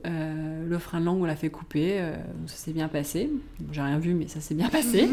Le 0.68 0.78
frein 0.80 1.00
de 1.00 1.06
langue 1.06 1.22
on 1.22 1.26
l'a 1.26 1.36
fait 1.36 1.50
couper, 1.50 2.00
ça 2.48 2.56
s'est 2.58 2.74
bien 2.74 2.88
passé. 2.90 3.30
Bon, 3.60 3.72
J'ai 3.72 3.82
rien 3.82 3.98
vu 4.00 4.14
mais 4.14 4.28
ça 4.28 4.42
s'est 4.42 4.56
bien 4.56 4.70
passé. 4.70 5.08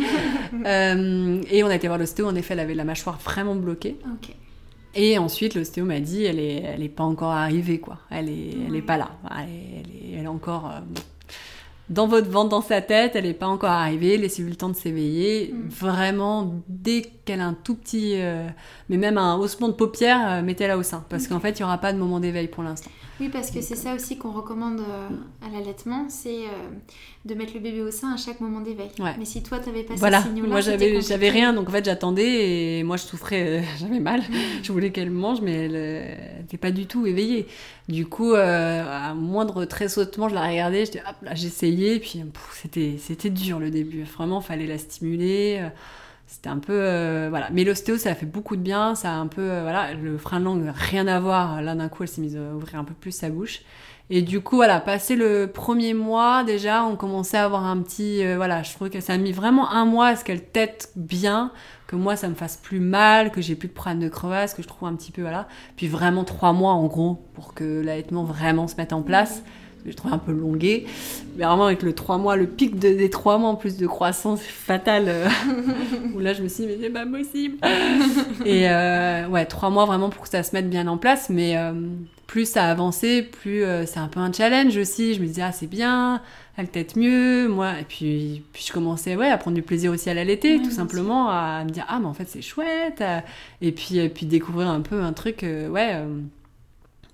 Et 0.64 1.62
on 1.64 1.68
a 1.68 1.74
été 1.74 1.86
voir 1.86 1.98
l'ostéo. 1.98 2.26
En 2.26 2.34
effet, 2.34 2.54
elle 2.54 2.60
avait 2.60 2.74
la 2.74 2.84
mâchoire 2.84 3.18
vraiment 3.18 3.54
bloquée. 3.54 3.96
Ok. 4.06 4.34
Et 4.94 5.18
ensuite, 5.18 5.54
l'ostéo 5.54 5.84
m'a 5.84 6.00
dit, 6.00 6.24
elle 6.24 6.38
est, 6.38 6.62
elle 6.62 6.82
est 6.82 6.88
pas 6.88 7.04
encore 7.04 7.30
arrivée, 7.30 7.80
quoi. 7.80 7.98
Elle 8.10 8.28
est, 8.28 8.50
elle 8.66 8.76
est 8.76 8.82
pas 8.82 8.98
là. 8.98 9.10
Elle 9.30 9.48
est, 9.48 9.80
elle 9.80 9.90
est, 9.90 10.18
elle 10.18 10.24
est 10.24 10.28
encore 10.28 10.70
euh, 10.70 10.80
dans 11.88 12.06
votre 12.06 12.30
ventre, 12.30 12.50
dans 12.50 12.62
sa 12.62 12.80
tête. 12.80 13.16
Elle 13.16 13.26
est 13.26 13.34
pas 13.34 13.48
encore 13.48 13.70
arrivée. 13.70 14.16
Laissez-lui 14.16 14.50
le 14.50 14.56
temps 14.56 14.68
de 14.68 14.76
s'éveiller. 14.76 15.52
Mm. 15.52 15.68
Vraiment, 15.68 16.54
dès 16.68 17.02
qu'elle 17.24 17.40
a 17.40 17.46
un 17.46 17.54
tout 17.54 17.74
petit, 17.74 18.14
euh, 18.16 18.46
mais 18.88 18.96
même 18.96 19.18
un 19.18 19.36
haussement 19.36 19.68
de 19.68 19.74
paupières, 19.74 20.28
euh, 20.28 20.42
mettez-la 20.42 20.76
au 20.76 20.82
sein, 20.82 21.04
parce 21.08 21.28
qu'en 21.28 21.40
fait, 21.40 21.58
il 21.58 21.60
y 21.60 21.64
aura 21.64 21.78
pas 21.78 21.92
de 21.92 21.98
moment 21.98 22.20
d'éveil 22.20 22.48
pour 22.48 22.62
l'instant. 22.62 22.90
Oui, 23.20 23.28
parce 23.28 23.52
que 23.52 23.60
c'est 23.60 23.76
ça 23.76 23.94
aussi 23.94 24.18
qu'on 24.18 24.32
recommande 24.32 24.80
euh, 24.80 25.08
à 25.46 25.50
l'allaitement, 25.52 26.06
c'est 26.08 26.40
de 27.24 27.34
mettre 27.34 27.54
le 27.54 27.60
bébé 27.60 27.82
au 27.82 27.92
sein 27.92 28.12
à 28.12 28.16
chaque 28.16 28.40
moment 28.40 28.60
d'éveil. 28.60 28.90
Ouais. 28.98 29.14
Mais 29.16 29.24
si 29.24 29.42
toi, 29.44 29.60
t'avais 29.60 29.84
pas 29.84 29.94
Voilà, 29.94 30.22
ces 30.22 30.28
signaux-là, 30.28 30.48
moi 30.48 30.60
j'avais 30.60 31.28
rien, 31.28 31.52
donc 31.52 31.68
en 31.68 31.72
fait 31.72 31.84
j'attendais 31.84 32.78
et 32.78 32.82
moi 32.82 32.96
je 32.96 33.02
souffrais, 33.02 33.62
j'avais 33.78 34.00
mal. 34.00 34.22
Je 34.64 34.72
voulais 34.72 34.90
qu'elle 34.90 35.10
mange, 35.10 35.40
mais 35.40 35.66
elle 35.66 36.40
n'était 36.40 36.56
pas 36.56 36.72
du 36.72 36.86
tout 36.86 37.06
éveillée. 37.06 37.46
Du 37.88 38.06
coup, 38.06 38.34
à 38.34 39.14
moindre 39.14 39.66
tressautement, 39.66 40.28
je 40.28 40.34
la 40.34 40.48
regardais, 40.48 40.86
j'étais 40.86 41.00
hop 41.00 41.16
là, 41.22 41.34
j'essayais, 41.34 41.71
puis 42.00 42.22
c'était 42.52 42.96
c'était 42.98 43.30
dur 43.30 43.58
le 43.58 43.70
début. 43.70 44.02
Vraiment, 44.04 44.40
fallait 44.40 44.66
la 44.66 44.78
stimuler. 44.78 45.58
euh, 45.62 45.68
C'était 46.26 46.48
un 46.48 46.58
peu 46.58 46.72
euh, 46.72 47.26
voilà, 47.30 47.48
mais 47.52 47.64
l'ostéo 47.64 47.98
ça 47.98 48.10
a 48.10 48.14
fait 48.14 48.26
beaucoup 48.26 48.56
de 48.56 48.62
bien, 48.62 48.94
ça 48.94 49.12
a 49.12 49.16
un 49.16 49.26
peu 49.26 49.42
euh, 49.42 49.62
voilà, 49.62 49.92
le 49.94 50.16
frein 50.18 50.40
de 50.40 50.44
langue 50.46 50.72
rien 50.74 51.06
à 51.06 51.20
voir. 51.20 51.60
Là 51.62 51.74
d'un 51.74 51.88
coup, 51.88 52.02
elle 52.04 52.08
s'est 52.08 52.20
mise 52.22 52.36
à 52.36 52.54
ouvrir 52.54 52.78
un 52.78 52.84
peu 52.84 52.94
plus 52.94 53.12
sa 53.12 53.28
bouche. 53.30 53.62
Et 54.10 54.20
du 54.20 54.40
coup, 54.40 54.56
voilà, 54.56 54.80
passé 54.80 55.16
le 55.16 55.46
premier 55.46 55.94
mois, 55.94 56.44
déjà, 56.44 56.84
on 56.84 56.96
commençait 56.96 57.38
à 57.38 57.44
avoir 57.44 57.64
un 57.64 57.80
petit. 57.80 58.22
voilà, 58.36 58.62
je 58.62 58.72
trouve 58.74 58.90
que 58.90 59.00
ça 59.00 59.14
a 59.14 59.16
mis 59.16 59.32
vraiment 59.32 59.70
un 59.70 59.86
mois 59.86 60.08
à 60.08 60.16
ce 60.16 60.24
qu'elle 60.24 60.44
tète 60.44 60.90
bien, 60.96 61.50
que 61.86 61.96
moi, 61.96 62.16
ça 62.16 62.28
me 62.28 62.34
fasse 62.34 62.58
plus 62.58 62.80
mal, 62.80 63.30
que 63.30 63.40
j'ai 63.40 63.54
plus 63.54 63.68
de 63.68 63.72
problème 63.72 64.00
de 64.00 64.08
crevasse, 64.08 64.52
que 64.54 64.62
je 64.62 64.68
trouve 64.68 64.86
un 64.88 64.94
petit 64.96 65.12
peu. 65.12 65.22
Voilà. 65.22 65.48
Puis 65.76 65.88
vraiment 65.88 66.24
trois 66.24 66.52
mois, 66.52 66.72
en 66.72 66.86
gros, 66.88 67.24
pour 67.34 67.54
que 67.54 67.80
l'allaitement 67.80 68.24
vraiment 68.24 68.66
se 68.68 68.76
mette 68.76 68.92
en 68.92 69.02
place. 69.02 69.42
Je 69.84 69.92
trouve 69.92 70.12
un 70.12 70.18
peu 70.18 70.32
longué. 70.32 70.86
Mais 71.36 71.44
vraiment, 71.44 71.66
avec 71.66 71.82
le 71.82 71.92
trois 71.94 72.18
mois, 72.18 72.36
le 72.36 72.46
pic 72.46 72.78
de- 72.78 72.92
des 72.94 73.10
trois 73.10 73.38
mois 73.38 73.48
en 73.50 73.56
plus 73.56 73.76
de 73.76 73.86
croissance 73.86 74.40
fatale, 74.42 75.04
euh, 75.08 75.28
où 76.14 76.20
là, 76.20 76.34
je 76.34 76.42
me 76.42 76.48
suis 76.48 76.64
dit, 76.66 76.68
mais 76.72 76.78
c'est 76.80 76.90
pas 76.90 77.04
possible. 77.06 77.56
Et 78.44 78.68
euh, 78.70 79.26
ouais, 79.28 79.44
trois 79.46 79.70
mois 79.70 79.84
vraiment 79.86 80.08
pour 80.10 80.22
que 80.22 80.28
ça 80.28 80.42
se 80.42 80.54
mette 80.54 80.68
bien 80.70 80.86
en 80.86 80.98
place. 80.98 81.30
Mais 81.30 81.56
euh, 81.56 81.72
plus 82.26 82.48
ça 82.48 82.64
avançait, 82.70 83.22
plus 83.22 83.64
c'est 83.86 83.98
un 83.98 84.08
peu 84.08 84.20
un 84.20 84.32
challenge 84.32 84.76
aussi. 84.76 85.14
Je 85.14 85.20
me 85.20 85.26
disais, 85.26 85.42
ah, 85.42 85.52
c'est 85.52 85.66
bien, 85.66 86.22
elle 86.56 86.68
tête 86.68 86.94
mieux. 86.96 87.48
Moi, 87.48 87.72
et 87.80 87.84
puis, 87.84 88.42
puis 88.52 88.64
je 88.68 88.72
commençais 88.72 89.16
ouais, 89.16 89.28
à 89.30 89.36
prendre 89.38 89.54
du 89.56 89.62
plaisir 89.62 89.90
aussi 89.90 90.08
à 90.10 90.14
l'allaiter, 90.14 90.58
Ouais, 90.58 90.62
tout 90.62 90.70
simplement, 90.70 91.28
à 91.28 91.64
me 91.64 91.70
dire, 91.70 91.84
ah, 91.88 91.98
mais 92.00 92.06
en 92.06 92.14
fait, 92.14 92.28
c'est 92.28 92.42
chouette. 92.42 93.02
Et 93.60 93.72
puis, 93.72 93.98
et 93.98 94.08
puis 94.08 94.26
découvrir 94.26 94.68
un 94.68 94.80
peu 94.80 95.00
un 95.02 95.12
truc, 95.12 95.42
ouais, 95.42 95.96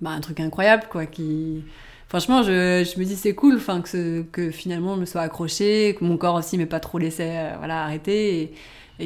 bah, 0.00 0.10
un 0.10 0.20
truc 0.20 0.38
incroyable, 0.40 0.84
quoi, 0.90 1.06
qui. 1.06 1.62
Franchement, 2.08 2.42
je, 2.42 2.84
je 2.90 2.98
me 2.98 3.04
dis 3.04 3.16
c'est 3.16 3.34
cool, 3.34 3.56
enfin 3.56 3.82
que, 3.82 3.88
ce- 3.88 4.22
que 4.22 4.50
finalement 4.50 4.94
je 4.96 5.00
me 5.00 5.06
sois 5.06 5.20
accrochée, 5.22 5.94
que 5.98 6.04
mon 6.04 6.16
corps 6.16 6.36
aussi 6.36 6.56
m'ait 6.56 6.66
pas 6.66 6.80
trop 6.80 6.98
laissé 6.98 7.24
euh, 7.24 7.54
voilà 7.58 7.84
arrêter 7.84 8.42
et, 8.42 8.54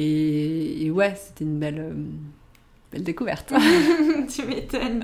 et, 0.01 0.85
et 0.85 0.91
ouais, 0.91 1.13
c'était 1.15 1.43
une 1.43 1.59
belle 1.59 1.79
euh, 1.79 1.93
belle 2.91 3.03
découverte. 3.03 3.53
tu 4.33 4.43
m'étonnes. 4.45 5.03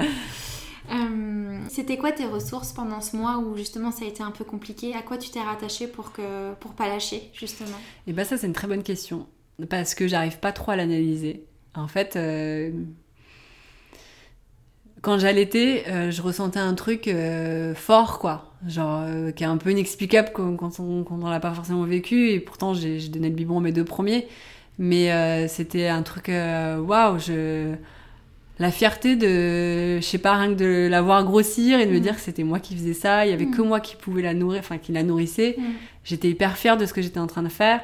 Euh, 0.92 1.60
C'était 1.70 1.98
quoi 1.98 2.12
tes 2.12 2.26
ressources 2.26 2.72
pendant 2.74 3.02
ce 3.02 3.16
mois 3.16 3.38
où 3.38 3.56
justement 3.58 3.92
ça 3.92 4.06
a 4.06 4.08
été 4.08 4.24
un 4.24 4.32
peu 4.32 4.44
compliqué? 4.46 4.96
À 4.96 5.02
quoi 5.02 5.18
tu 5.18 5.30
t'es 5.30 5.42
rattaché 5.42 5.88
pour 5.88 6.12
que 6.14 6.54
pour 6.56 6.72
pas 6.74 6.88
lâcher 6.88 7.30
justement? 7.34 7.78
Et 8.08 8.14
ben 8.14 8.26
ça 8.26 8.38
c'est 8.38 8.48
une 8.48 8.54
très 8.54 8.68
bonne 8.68 8.84
question 8.84 9.28
parce 9.70 9.94
que 9.94 10.08
j'arrive 10.08 10.40
pas 10.40 10.52
trop 10.54 10.72
à 10.72 10.76
l'analyser. 10.76 11.46
En 11.76 11.88
fait, 11.88 12.16
quand 15.02 15.18
j'allaitais, 15.20 15.84
euh, 15.88 16.12
je 16.12 16.22
ressentais 16.22 16.60
un 16.60 16.74
truc 16.74 17.08
euh, 17.08 17.74
fort 17.76 18.20
quoi, 18.20 18.54
genre 18.68 19.04
euh, 19.06 19.32
qui 19.32 19.44
est 19.44 19.48
un 19.48 19.58
peu 19.58 19.72
inexplicable 19.72 20.30
quand 20.34 20.56
quand 20.56 20.80
on 20.80 21.04
quand 21.04 21.20
on 21.22 21.30
l'a 21.30 21.40
pas 21.40 21.54
forcément 21.54 21.84
vécu 21.84 22.30
et 22.32 22.40
pourtant 22.40 22.74
j'ai 22.74 23.00
donné 23.10 23.30
le 23.30 23.36
biberon 23.36 23.60
à 23.60 23.62
mes 23.62 23.72
deux 23.72 23.86
premiers, 23.86 24.28
mais 24.78 25.12
euh, 25.12 25.48
c'était 25.48 25.88
un 25.88 26.02
truc 26.04 26.30
euh, 26.30 26.80
waouh 26.80 27.18
je 27.20 27.76
la 28.60 28.72
fierté 28.72 29.16
de, 29.16 30.02
je 30.02 30.06
sais 30.06 30.18
pas, 30.18 30.36
rien 30.36 30.50
que 30.54 30.60
de 30.60 30.88
la 30.90 31.02
voir 31.02 31.24
grossir 31.24 31.80
et 31.80 31.86
de 31.86 31.92
me 31.92 31.96
Mhm. 31.96 32.02
dire 32.04 32.16
que 32.16 32.22
c'était 32.22 32.44
moi 32.44 32.60
qui 32.60 32.76
faisais 32.76 32.94
ça, 32.94 33.26
il 33.26 33.30
y 33.30 33.34
avait 33.34 33.46
que 33.46 33.62
Mhm. 33.62 33.68
moi 33.70 33.80
qui 33.80 33.96
pouvais 33.96 34.22
la 34.22 34.34
nourrir, 34.34 34.60
enfin 34.60 34.78
qui 34.78 34.92
la 34.92 35.02
nourrissait. 35.02 35.56
J'étais 36.04 36.28
hyper 36.30 36.58
fière 36.58 36.76
de 36.76 36.86
ce 36.86 36.92
que 36.94 37.02
j'étais 37.02 37.22
en 37.22 37.28
train 37.28 37.42
de 37.44 37.48
faire. 37.48 37.80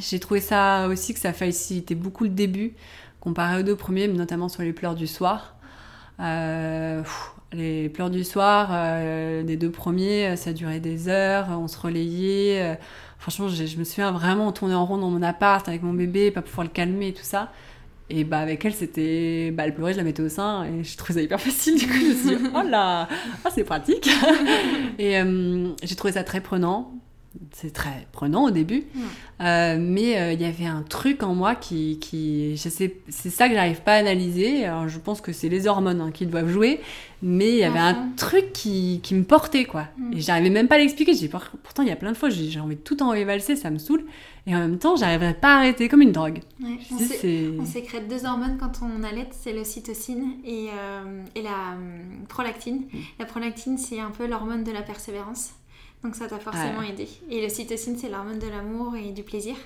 J'ai 0.00 0.18
trouvé 0.18 0.40
ça 0.40 0.88
aussi 0.88 1.12
que 1.12 1.20
ça 1.20 1.34
facilitait 1.34 1.94
beaucoup 1.94 2.24
le 2.24 2.30
début 2.30 2.72
comparé 3.20 3.60
aux 3.60 3.62
deux 3.62 3.76
premiers, 3.76 4.08
mais 4.08 4.14
notamment 4.16 4.48
sur 4.48 4.62
les 4.62 4.72
pleurs 4.72 4.94
du 4.94 5.06
soir. 5.06 5.55
Euh, 6.20 7.02
pff, 7.02 7.32
les 7.52 7.88
pleurs 7.88 8.10
du 8.10 8.24
soir, 8.24 8.68
euh, 8.72 9.42
des 9.42 9.56
deux 9.56 9.70
premiers, 9.70 10.28
euh, 10.28 10.36
ça 10.36 10.52
durait 10.52 10.80
des 10.80 11.08
heures, 11.08 11.48
on 11.50 11.68
se 11.68 11.78
relayait. 11.78 12.78
franchement, 13.18 13.48
je 13.48 13.76
me 13.78 13.84
souviens 13.84 14.12
vraiment 14.12 14.52
tourner 14.52 14.74
en 14.74 14.84
rond 14.86 14.98
dans 14.98 15.10
mon 15.10 15.22
appart 15.22 15.66
avec 15.68 15.82
mon 15.82 15.92
bébé, 15.92 16.30
pas 16.30 16.42
pouvoir 16.42 16.64
le 16.66 16.72
calmer 16.72 17.08
et 17.08 17.14
tout 17.14 17.22
ça. 17.22 17.52
Et 18.08 18.22
bah 18.22 18.38
avec 18.38 18.64
elle, 18.64 18.74
c'était, 18.74 19.50
bah 19.50 19.64
elle 19.66 19.74
pleurait, 19.74 19.92
je 19.92 19.98
la 19.98 20.04
mettais 20.04 20.22
au 20.22 20.28
sein 20.28 20.64
et 20.64 20.84
je 20.84 20.96
trouvais 20.96 21.14
ça 21.14 21.22
hyper 21.22 21.40
facile. 21.40 21.76
Du 21.78 21.86
coup, 21.86 21.94
je 21.94 22.06
me 22.06 22.14
suis 22.14 22.36
dit, 22.36 22.50
oh 22.54 22.62
là, 22.62 23.08
ah, 23.44 23.48
c'est 23.52 23.64
pratique. 23.64 24.08
et 24.98 25.18
euh, 25.18 25.70
j'ai 25.82 25.96
trouvé 25.96 26.12
ça 26.12 26.22
très 26.22 26.40
prenant. 26.40 26.92
C'est 27.52 27.72
très 27.72 28.06
prenant 28.12 28.44
au 28.44 28.50
début, 28.50 28.84
Euh, 29.40 29.76
mais 29.78 30.18
euh, 30.18 30.32
il 30.32 30.40
y 30.40 30.46
avait 30.46 30.64
un 30.64 30.82
truc 30.82 31.22
en 31.22 31.34
moi 31.34 31.54
qui, 31.54 31.98
qui 31.98 32.56
je 32.56 32.70
sais, 32.70 32.96
c'est 33.10 33.28
ça 33.28 33.48
que 33.48 33.54
j'arrive 33.54 33.82
pas 33.82 33.92
à 33.92 33.96
analyser. 33.96 34.64
Alors 34.64 34.88
je 34.88 34.98
pense 34.98 35.20
que 35.20 35.32
c'est 35.32 35.50
les 35.50 35.66
hormones 35.66 36.00
hein, 36.00 36.10
qui 36.10 36.24
doivent 36.24 36.48
jouer, 36.48 36.80
mais 37.20 37.50
il 37.50 37.58
y 37.58 37.64
avait 37.64 37.78
un 37.78 38.12
truc 38.16 38.54
qui, 38.54 39.00
qui 39.02 39.14
me 39.14 39.24
portait 39.24 39.66
quoi. 39.66 39.88
Mm. 39.98 40.12
Et 40.14 40.20
j'arrivais 40.20 40.48
même 40.48 40.68
pas 40.68 40.76
à 40.76 40.78
l'expliquer. 40.78 41.12
J'ai 41.12 41.28
pourtant 41.28 41.82
il 41.82 41.88
y 41.88 41.92
a 41.92 41.96
plein 41.96 42.12
de 42.12 42.16
fois 42.16 42.30
j'ai 42.30 42.60
envie 42.60 42.76
de 42.76 42.80
tout 42.80 43.02
envoyer 43.02 43.24
valser, 43.24 43.56
ça 43.56 43.70
me 43.70 43.78
saoule, 43.78 44.06
et 44.46 44.56
en 44.56 44.60
même 44.60 44.78
temps 44.78 44.96
j'arriverais 44.96 45.34
pas 45.34 45.56
à 45.56 45.58
arrêter 45.58 45.88
comme 45.88 46.00
une 46.00 46.12
drogue. 46.12 46.40
Ouais, 46.62 46.78
on, 46.90 47.66
sécrète 47.66 48.08
deux 48.08 48.24
hormones 48.24 48.56
quand 48.58 48.80
on 48.80 49.02
allait, 49.02 49.28
c'est 49.32 49.52
l'ocytocine 49.52 50.36
et, 50.46 50.68
euh, 50.72 51.22
et 51.34 51.42
la 51.42 51.76
prolactine. 52.28 52.84
Mm. 52.90 52.98
La 53.18 53.26
prolactine, 53.26 53.76
c'est 53.76 54.00
un 54.00 54.10
peu 54.10 54.26
l'hormone 54.26 54.64
de 54.64 54.72
la 54.72 54.82
persévérance. 54.82 55.50
Donc 56.06 56.14
ça 56.14 56.28
t'a 56.28 56.38
forcément 56.38 56.82
aidé. 56.82 57.08
Et 57.28 57.42
l'ocytocine, 57.42 57.96
c'est 57.98 58.08
l'hormone 58.08 58.38
de 58.38 58.46
l'amour 58.46 58.94
et 58.94 59.10
du 59.10 59.24
plaisir. 59.24 59.56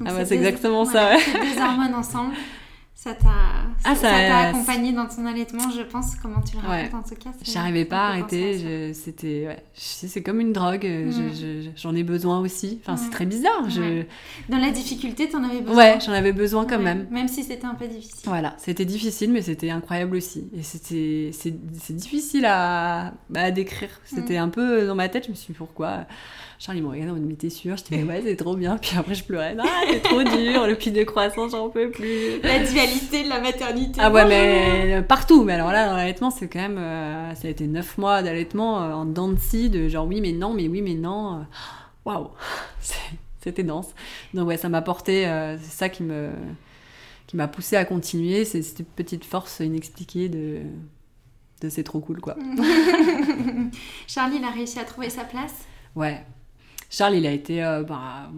Donc 0.00 0.08
Ah 0.10 0.12
bah, 0.12 0.24
c'est 0.24 0.34
exactement 0.34 0.84
ça, 0.84 1.10
ouais. 1.10 1.20
Deux 1.32 1.62
hormones 1.62 1.94
ensemble, 1.94 2.34
ça 2.96 3.12
t'a 3.12 3.28
Ah, 3.84 3.94
ça- 3.94 4.08
ça- 4.08 4.38
accompagné 4.48 4.92
dans 4.92 5.06
ton 5.06 5.26
allaitement, 5.26 5.68
je 5.70 5.82
pense. 5.82 6.14
Comment 6.22 6.40
tu 6.40 6.56
le 6.56 6.62
racontes 6.66 6.92
Ouais. 6.92 6.94
en 6.94 7.02
tout 7.02 7.14
cas 7.16 7.30
J'arrivais 7.44 7.84
pas 7.84 7.98
à 8.06 8.08
on 8.16 8.20
arrêter, 8.20 8.94
c'était 8.94 9.46
ouais. 9.48 9.62
C'est 9.74 10.22
comme 10.22 10.40
une 10.40 10.52
drogue, 10.54 10.86
euh, 10.86 11.10
je- 11.10 11.20
Mm. 11.20 11.62
je- 11.64 11.70
j'en 11.76 11.94
ai 11.94 12.02
besoin 12.02 12.40
aussi. 12.40 12.78
Enfin, 12.82 12.96
c'est 12.96 13.06
Ouais. 13.06 13.10
très 13.10 13.26
bizarre. 13.26 13.68
Je... 13.68 13.80
Ouais. 13.82 14.08
Dans 14.48 14.56
la 14.58 14.70
difficulté, 14.70 15.28
t'en 15.28 15.44
avais 15.44 15.60
besoin. 15.60 15.76
Ouais, 15.76 15.98
j'en 16.04 16.12
avais 16.12 16.32
besoin 16.32 16.64
quand 16.66 16.78
même. 16.78 17.06
Même 17.10 17.28
si 17.28 17.42
c'était 17.42 17.66
un 17.66 17.74
peu 17.74 17.86
difficile. 17.88 18.22
Voilà, 18.24 18.54
c'était 18.58 18.86
difficile, 18.86 19.32
mais 19.32 19.42
c'était 19.42 19.70
incroyable 19.70 20.16
aussi. 20.16 20.48
Et 20.56 20.62
c'était, 20.62 21.30
c'est, 21.32 21.92
difficile 21.94 22.46
à, 22.46 23.12
à 23.34 23.50
décrire. 23.50 23.90
C'était 24.06 24.38
un 24.38 24.48
peu 24.48 24.86
dans 24.86 24.94
ma 24.94 25.08
tête, 25.10 25.26
je 25.26 25.30
me 25.30 25.34
suis 25.34 25.52
dit 25.52 25.58
pourquoi? 25.58 26.06
Charlie 26.56 26.80
me 26.80 26.88
regardait 26.88 27.10
en 27.10 27.14
mode, 27.14 27.24
mais 27.26 27.34
t'es 27.34 27.50
sûre 27.50 27.76
Je 27.76 27.82
disais, 27.82 28.04
ouais, 28.04 28.22
c'est 28.24 28.36
trop 28.36 28.54
bien. 28.56 28.78
Puis 28.78 28.96
après, 28.96 29.14
je 29.14 29.24
pleurais, 29.24 29.56
ah, 29.58 29.64
c'est 29.90 30.02
trop 30.02 30.22
dur, 30.22 30.66
le 30.66 30.74
pic 30.76 30.94
de 30.94 31.02
croissance, 31.02 31.50
j'en 31.50 31.68
peux 31.68 31.90
plus. 31.90 32.40
La 32.42 32.64
dualité 32.86 33.24
de 33.24 33.28
la 33.28 33.40
maternité. 33.40 34.00
Ah 34.02 34.10
ouais, 34.10 34.24
mais 34.28 34.94
euh, 34.94 35.02
partout. 35.02 35.44
Mais 35.44 35.54
alors 35.54 35.72
là, 35.72 35.88
dans 35.88 35.96
l'allaitement, 35.96 36.30
c'est 36.30 36.48
quand 36.48 36.60
même. 36.60 36.78
euh, 36.78 37.34
ça 37.34 37.48
a 37.48 37.50
été 37.50 37.66
neuf 37.66 37.98
mois 37.98 38.22
d'allaitement 38.22 38.82
euh, 38.82 38.92
en 38.92 39.04
dents 39.04 39.28
de 39.28 39.38
scie, 39.38 39.70
de 39.70 39.88
genre 39.88 40.06
oui, 40.06 40.20
mais 40.20 40.32
non, 40.32 40.52
mais 40.54 40.68
oui, 40.68 40.82
mais 40.82 40.94
non. 40.94 41.46
Waouh 42.04 42.28
C'était 43.40 43.62
dense. 43.62 43.88
Donc 44.32 44.48
ouais, 44.48 44.56
ça 44.56 44.68
m'a 44.68 44.82
porté. 44.82 45.26
euh, 45.26 45.56
c'est 45.58 45.72
ça 45.76 45.88
qui 45.88 46.02
me 46.02 46.30
qui 47.26 47.36
m'a 47.36 47.48
poussé 47.48 47.76
à 47.76 47.84
continuer. 47.84 48.44
C'est 48.44 48.62
cette 48.62 48.86
petite 48.88 49.24
force 49.24 49.60
inexpliquée 49.60 50.28
de 50.28 50.60
de 51.60 51.68
c'est 51.68 51.84
trop 51.84 52.00
cool 52.00 52.20
quoi. 52.20 52.36
Charlie, 54.06 54.36
il 54.38 54.44
a 54.44 54.50
réussi 54.50 54.78
à 54.78 54.84
trouver 54.84 55.10
sa 55.10 55.24
place? 55.24 55.54
Ouais. 55.94 56.24
Charles, 56.90 57.16
il 57.16 57.26
a 57.26 57.32
été 57.32 57.60
bah, 57.88 58.30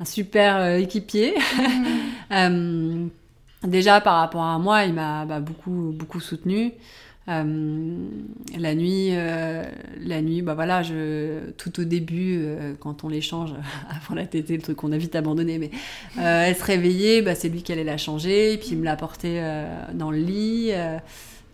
un 0.00 0.04
super 0.04 0.56
euh, 0.56 0.76
équipier. 0.78 1.34
Euh, 2.32 3.06
déjà 3.66 4.00
par 4.00 4.18
rapport 4.18 4.42
à 4.42 4.58
moi, 4.58 4.84
il 4.84 4.94
m'a 4.94 5.24
bah, 5.24 5.40
beaucoup, 5.40 5.92
beaucoup 5.94 6.20
soutenu. 6.20 6.72
Euh, 7.28 8.08
la 8.56 8.74
nuit, 8.74 9.08
euh, 9.10 9.64
la 10.00 10.22
nuit, 10.22 10.42
bah 10.42 10.54
voilà, 10.54 10.82
tout 11.56 11.80
au 11.80 11.84
début, 11.84 12.36
euh, 12.38 12.74
quand 12.78 13.02
on 13.02 13.08
l'échange 13.08 13.50
avant 13.90 14.14
la 14.14 14.26
tétée, 14.26 14.56
le 14.56 14.62
truc 14.62 14.76
qu'on 14.76 14.92
a 14.92 14.98
vite 14.98 15.16
abandonné, 15.16 15.58
mais 15.58 15.70
elle 16.18 16.54
se 16.54 16.64
réveillait, 16.64 17.22
bah, 17.22 17.34
c'est 17.34 17.48
lui 17.48 17.62
qui 17.62 17.72
allait 17.72 17.84
la 17.84 17.96
changer, 17.96 18.58
puis 18.58 18.70
il 18.72 18.78
me 18.78 18.84
la 18.84 18.96
portait 18.96 19.42
dans 19.94 20.10
le 20.10 20.18
lit. 20.18 20.72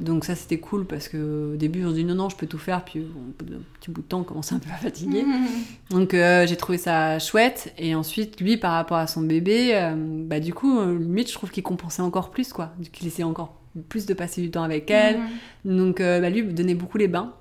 Donc 0.01 0.25
ça 0.25 0.35
c'était 0.35 0.59
cool 0.59 0.87
parce 0.87 1.09
que 1.09 1.53
au 1.55 1.57
début 1.57 1.85
on 1.85 1.91
se 1.91 1.95
dit 1.95 2.05
non 2.05 2.15
non 2.15 2.29
je 2.29 2.37
peux 2.37 2.47
tout 2.47 2.59
faire 2.59 2.85
puis 2.85 3.01
au 3.01 3.05
bout 3.39 3.45
d'un 3.45 3.61
petit 3.79 3.91
bout 3.91 4.01
de 4.01 4.07
temps 4.07 4.21
on 4.21 4.25
commence 4.25 4.53
un 4.53 4.59
peu 4.59 4.71
à 4.71 4.77
fatiguer. 4.77 5.25
donc 5.91 6.13
j'ai 6.13 6.57
trouvé 6.57 6.79
ça 6.79 7.19
chouette 7.19 7.73
et 7.79 7.95
ensuite 7.95 8.41
lui 8.41 8.57
par 8.57 8.73
rapport 8.73 8.97
à 8.97 9.07
son 9.07 9.23
bébé 9.23 9.93
bah 10.27 10.41
du 10.41 10.55
coup 10.55 10.81
limite 10.81 11.29
je 11.29 11.35
trouve 11.35 11.51
qu'il 11.51 11.63
compensait 11.63 12.03
encore 12.03 12.31
plus 12.31 12.53
quoi, 12.53 12.73
qu'il 12.93 13.07
essayait 13.07 13.25
encore 13.25 13.63
plus 13.89 14.07
de 14.07 14.15
passer 14.15 14.43
du 14.43 14.51
temps 14.51 14.63
avec 14.63 14.91
elle. 14.91 15.19
Mhm. 15.65 15.77
Donc, 15.77 16.01
euh, 16.01 16.21
bah, 16.21 16.31
lui, 16.31 16.43
donnait 16.43 16.75
beaucoup 16.75 16.99
les 16.99 17.09
bains. 17.09 17.35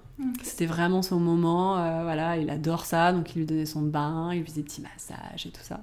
C'était 0.44 0.68
vraiment 0.68 1.02
son 1.02 1.20
moment. 1.20 1.80
Euh, 1.80 2.04
voilà, 2.04 2.38
il 2.38 2.50
adore 2.50 2.86
ça. 2.86 3.12
Donc, 3.12 3.36
il 3.36 3.40
lui 3.40 3.46
donnait 3.46 3.66
son 3.66 3.82
bain, 3.82 4.30
il 4.32 4.40
lui 4.40 4.46
faisait 4.46 4.62
des 4.62 4.64
petits 4.64 4.82
massages 4.82 5.48
et 5.48 5.50
tout 5.50 5.64
ça. 5.64 5.82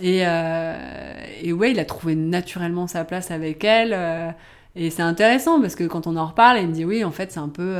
Et, 0.00 0.22
euh, 0.26 1.14
et 1.42 1.52
ouais, 1.52 1.70
il 1.70 1.78
a 1.78 1.84
trouvé 1.84 2.16
naturellement 2.16 2.86
sa 2.86 3.04
place 3.04 3.30
avec 3.30 3.62
elle. 3.62 4.34
Et 4.76 4.90
c'est 4.90 5.02
intéressant 5.02 5.60
parce 5.60 5.74
que 5.74 5.84
quand 5.84 6.06
on 6.06 6.16
en 6.16 6.26
reparle, 6.26 6.58
il 6.60 6.68
me 6.68 6.72
dit 6.72 6.84
oui, 6.84 7.04
en 7.04 7.10
fait, 7.10 7.32
c'est 7.32 7.40
un 7.40 7.48
peu 7.48 7.76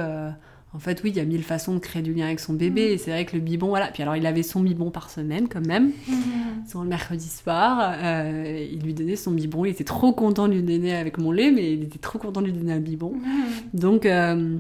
en 0.75 0.79
fait, 0.79 1.03
oui, 1.05 1.11
il 1.11 1.17
y 1.17 1.21
a 1.21 1.25
mille 1.25 1.43
façons 1.43 1.75
de 1.75 1.81
créer 1.81 2.01
du 2.01 2.15
lien 2.15 2.25
avec 2.27 2.41
son 2.41 2.55
bébé. 2.55 2.89
Mm. 2.89 2.93
Et 2.93 2.99
c'est 2.99 3.11
vrai 3.11 3.27
que 3.27 3.37
le 3.37 3.43
biberon, 3.43 3.69
voilà. 3.69 3.89
Puis 3.89 4.03
alors, 4.03 4.17
il 4.17 4.25
avait 4.27 4.43
son 4.43 4.61
biberon 4.61 4.91
par 4.91 5.11
semaine, 5.11 5.49
quand 5.49 5.65
même. 5.67 5.93
Mm. 6.09 6.81
le 6.83 6.89
mercredi 6.89 7.29
soir, 7.29 7.95
euh, 8.03 8.67
il 8.73 8.81
lui 8.81 8.95
donnait 8.95 9.17
son 9.17 9.33
biberon. 9.33 9.67
Il 9.67 9.71
était 9.71 9.85
trop 9.85 10.13
content 10.13 10.49
de 10.49 10.55
lui 10.55 10.63
donner 10.63 10.95
avec 10.95 11.19
mon 11.19 11.31
lait, 11.31 11.51
mais 11.51 11.75
il 11.75 11.83
était 11.83 11.99
trop 11.99 12.19
content 12.19 12.41
de 12.41 12.47
lui 12.47 12.55
donner 12.55 12.73
un 12.73 12.81
biberon. 12.81 13.17
Mm. 13.17 13.79
Donc, 13.79 14.07
euh, 14.07 14.57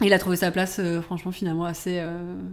il 0.00 0.12
a 0.14 0.18
trouvé 0.18 0.36
sa 0.36 0.50
place, 0.50 0.78
euh, 0.78 1.02
franchement, 1.02 1.32
finalement, 1.32 1.66
assez. 1.66 2.02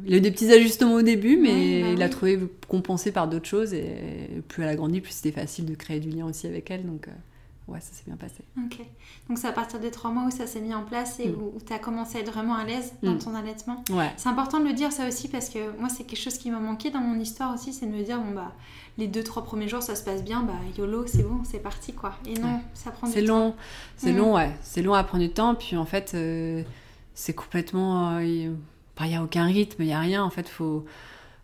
Il 0.05 0.13
a 0.13 0.17
eu 0.17 0.21
des 0.21 0.31
petits 0.31 0.51
ajustements 0.51 0.95
au 0.95 1.01
début, 1.01 1.37
mais 1.37 1.81
bah 1.81 1.89
il 1.93 2.03
a 2.03 2.09
trouvé 2.09 2.37
compensé 2.67 3.13
par 3.13 3.29
d'autres 3.29 3.47
choses. 3.47 3.73
Et 3.73 4.41
plus 4.49 4.63
elle 4.63 4.69
a 4.69 4.75
grandi, 4.75 4.99
plus 4.99 5.13
c'était 5.13 5.31
facile 5.31 5.65
de 5.65 5.73
créer 5.73 6.01
du 6.01 6.09
lien 6.09 6.25
aussi 6.25 6.47
avec 6.47 6.69
elle. 6.69 6.85
Donc 6.85 7.07
ouais, 7.69 7.79
ça 7.81 7.93
s'est 7.93 8.03
bien 8.05 8.15
passé. 8.15 8.43
Ok. 8.57 8.79
Donc 9.27 9.37
c'est 9.37 9.47
à 9.47 9.51
partir 9.51 9.79
des 9.79 9.91
trois 9.91 10.11
mois 10.11 10.25
où 10.25 10.31
ça 10.31 10.47
s'est 10.47 10.61
mis 10.61 10.73
en 10.73 10.83
place 10.83 11.19
et 11.19 11.27
mm. 11.27 11.35
où, 11.35 11.57
tu 11.65 11.73
as 11.73 11.79
commencé 11.79 12.17
à 12.17 12.21
être 12.21 12.31
vraiment 12.31 12.55
à 12.55 12.63
l'aise 12.63 12.93
dans 13.03 13.13
mm. 13.13 13.19
ton 13.19 13.35
allaitement. 13.35 13.83
Ouais. 13.91 14.11
C'est 14.17 14.29
important 14.29 14.59
de 14.59 14.65
le 14.65 14.73
dire 14.73 14.91
ça 14.91 15.07
aussi 15.07 15.27
parce 15.27 15.49
que 15.49 15.77
moi 15.79 15.89
c'est 15.89 16.03
quelque 16.03 16.21
chose 16.21 16.37
qui 16.37 16.51
m'a 16.51 16.59
manqué 16.59 16.91
dans 16.91 16.99
mon 16.99 17.19
histoire 17.19 17.53
aussi, 17.53 17.73
c'est 17.73 17.85
de 17.85 17.91
me 17.91 18.03
dire 18.03 18.19
bon 18.19 18.31
bah 18.31 18.51
les 18.97 19.07
deux 19.07 19.23
trois 19.23 19.43
premiers 19.43 19.67
jours 19.67 19.81
ça 19.81 19.95
se 19.95 20.03
passe 20.03 20.23
bien, 20.23 20.41
bah 20.41 20.53
YOLO 20.77 21.05
c'est 21.07 21.23
bon, 21.23 21.41
c'est 21.43 21.59
parti 21.59 21.93
quoi. 21.93 22.13
Et 22.25 22.33
non, 22.33 22.61
ça 22.73 22.91
prend 22.91 23.07
du 23.07 23.13
temps. 23.13 23.19
C'est 23.19 23.25
long, 23.25 23.55
c'est 23.97 24.13
mm. 24.13 24.17
long 24.17 24.35
ouais, 24.35 24.51
c'est 24.61 24.81
long 24.81 24.93
à 24.93 25.03
prendre 25.03 25.23
du 25.23 25.31
temps 25.31 25.55
puis 25.55 25.77
en 25.77 25.85
fait 25.85 26.11
euh, 26.13 26.63
c'est 27.13 27.33
complètement, 27.33 28.15
euh, 28.15 28.23
il 28.23 28.55
n'y 29.01 29.15
a 29.15 29.23
aucun 29.23 29.45
rythme, 29.45 29.83
il 29.83 29.87
n'y 29.87 29.93
a 29.93 29.99
rien 29.99 30.23
en 30.23 30.29
fait, 30.29 30.47
faut 30.47 30.85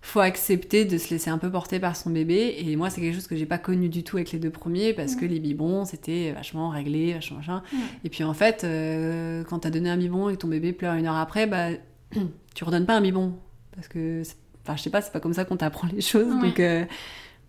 faut 0.06 0.20
accepter 0.20 0.86
de 0.86 0.98
se 0.98 1.10
laisser 1.10 1.30
un 1.32 1.38
peu 1.38 1.50
porter 1.50 1.80
par 1.80 1.96
son 1.96 2.12
bébé. 2.12 2.56
Et 2.60 2.76
moi, 2.76 2.90
c'est 2.90 3.02
quelque 3.02 3.16
chose 3.16 3.28
que 3.28 3.36
j'ai 3.36 3.48
pas 3.48 3.58
connu 3.58 3.90
du 3.90 4.04
tout 4.04 4.18
avec 4.18 4.32
les 4.32 4.40
deux 4.40 4.52
premiers 4.52 4.94
parce 4.94 5.16
que 5.16 5.26
les 5.26 5.40
biberons, 5.40 5.86
c'était 5.86 6.32
vachement 6.32 6.70
réglé, 6.70 7.14
vachement 7.14 7.38
machin. 7.38 7.64
Et 8.04 8.10
puis 8.10 8.24
en 8.24 8.34
fait, 8.34 8.64
euh, 8.64 9.44
quand 9.44 9.60
t'as 9.60 9.72
donné 9.72 9.90
un 9.90 9.98
biberon 9.98 10.30
et 10.30 10.34
que 10.34 10.38
ton 10.38 10.48
bébé 10.48 10.74
pleure 10.74 10.94
une 10.94 11.08
heure 11.08 11.16
après, 11.16 11.48
bah, 11.48 11.70
tu 12.54 12.64
redonnes 12.64 12.86
pas 12.86 12.96
un 12.96 13.02
biberon. 13.02 13.34
Parce 13.74 13.88
que, 13.88 14.22
enfin, 14.64 14.76
je 14.78 14.84
sais 14.84 14.92
pas, 14.92 15.02
c'est 15.02 15.12
pas 15.12 15.20
comme 15.20 15.34
ça 15.34 15.44
qu'on 15.44 15.58
t'apprend 15.58 15.88
les 15.92 16.02
choses. 16.02 16.40
Donc, 16.40 16.60
euh, 16.60 16.86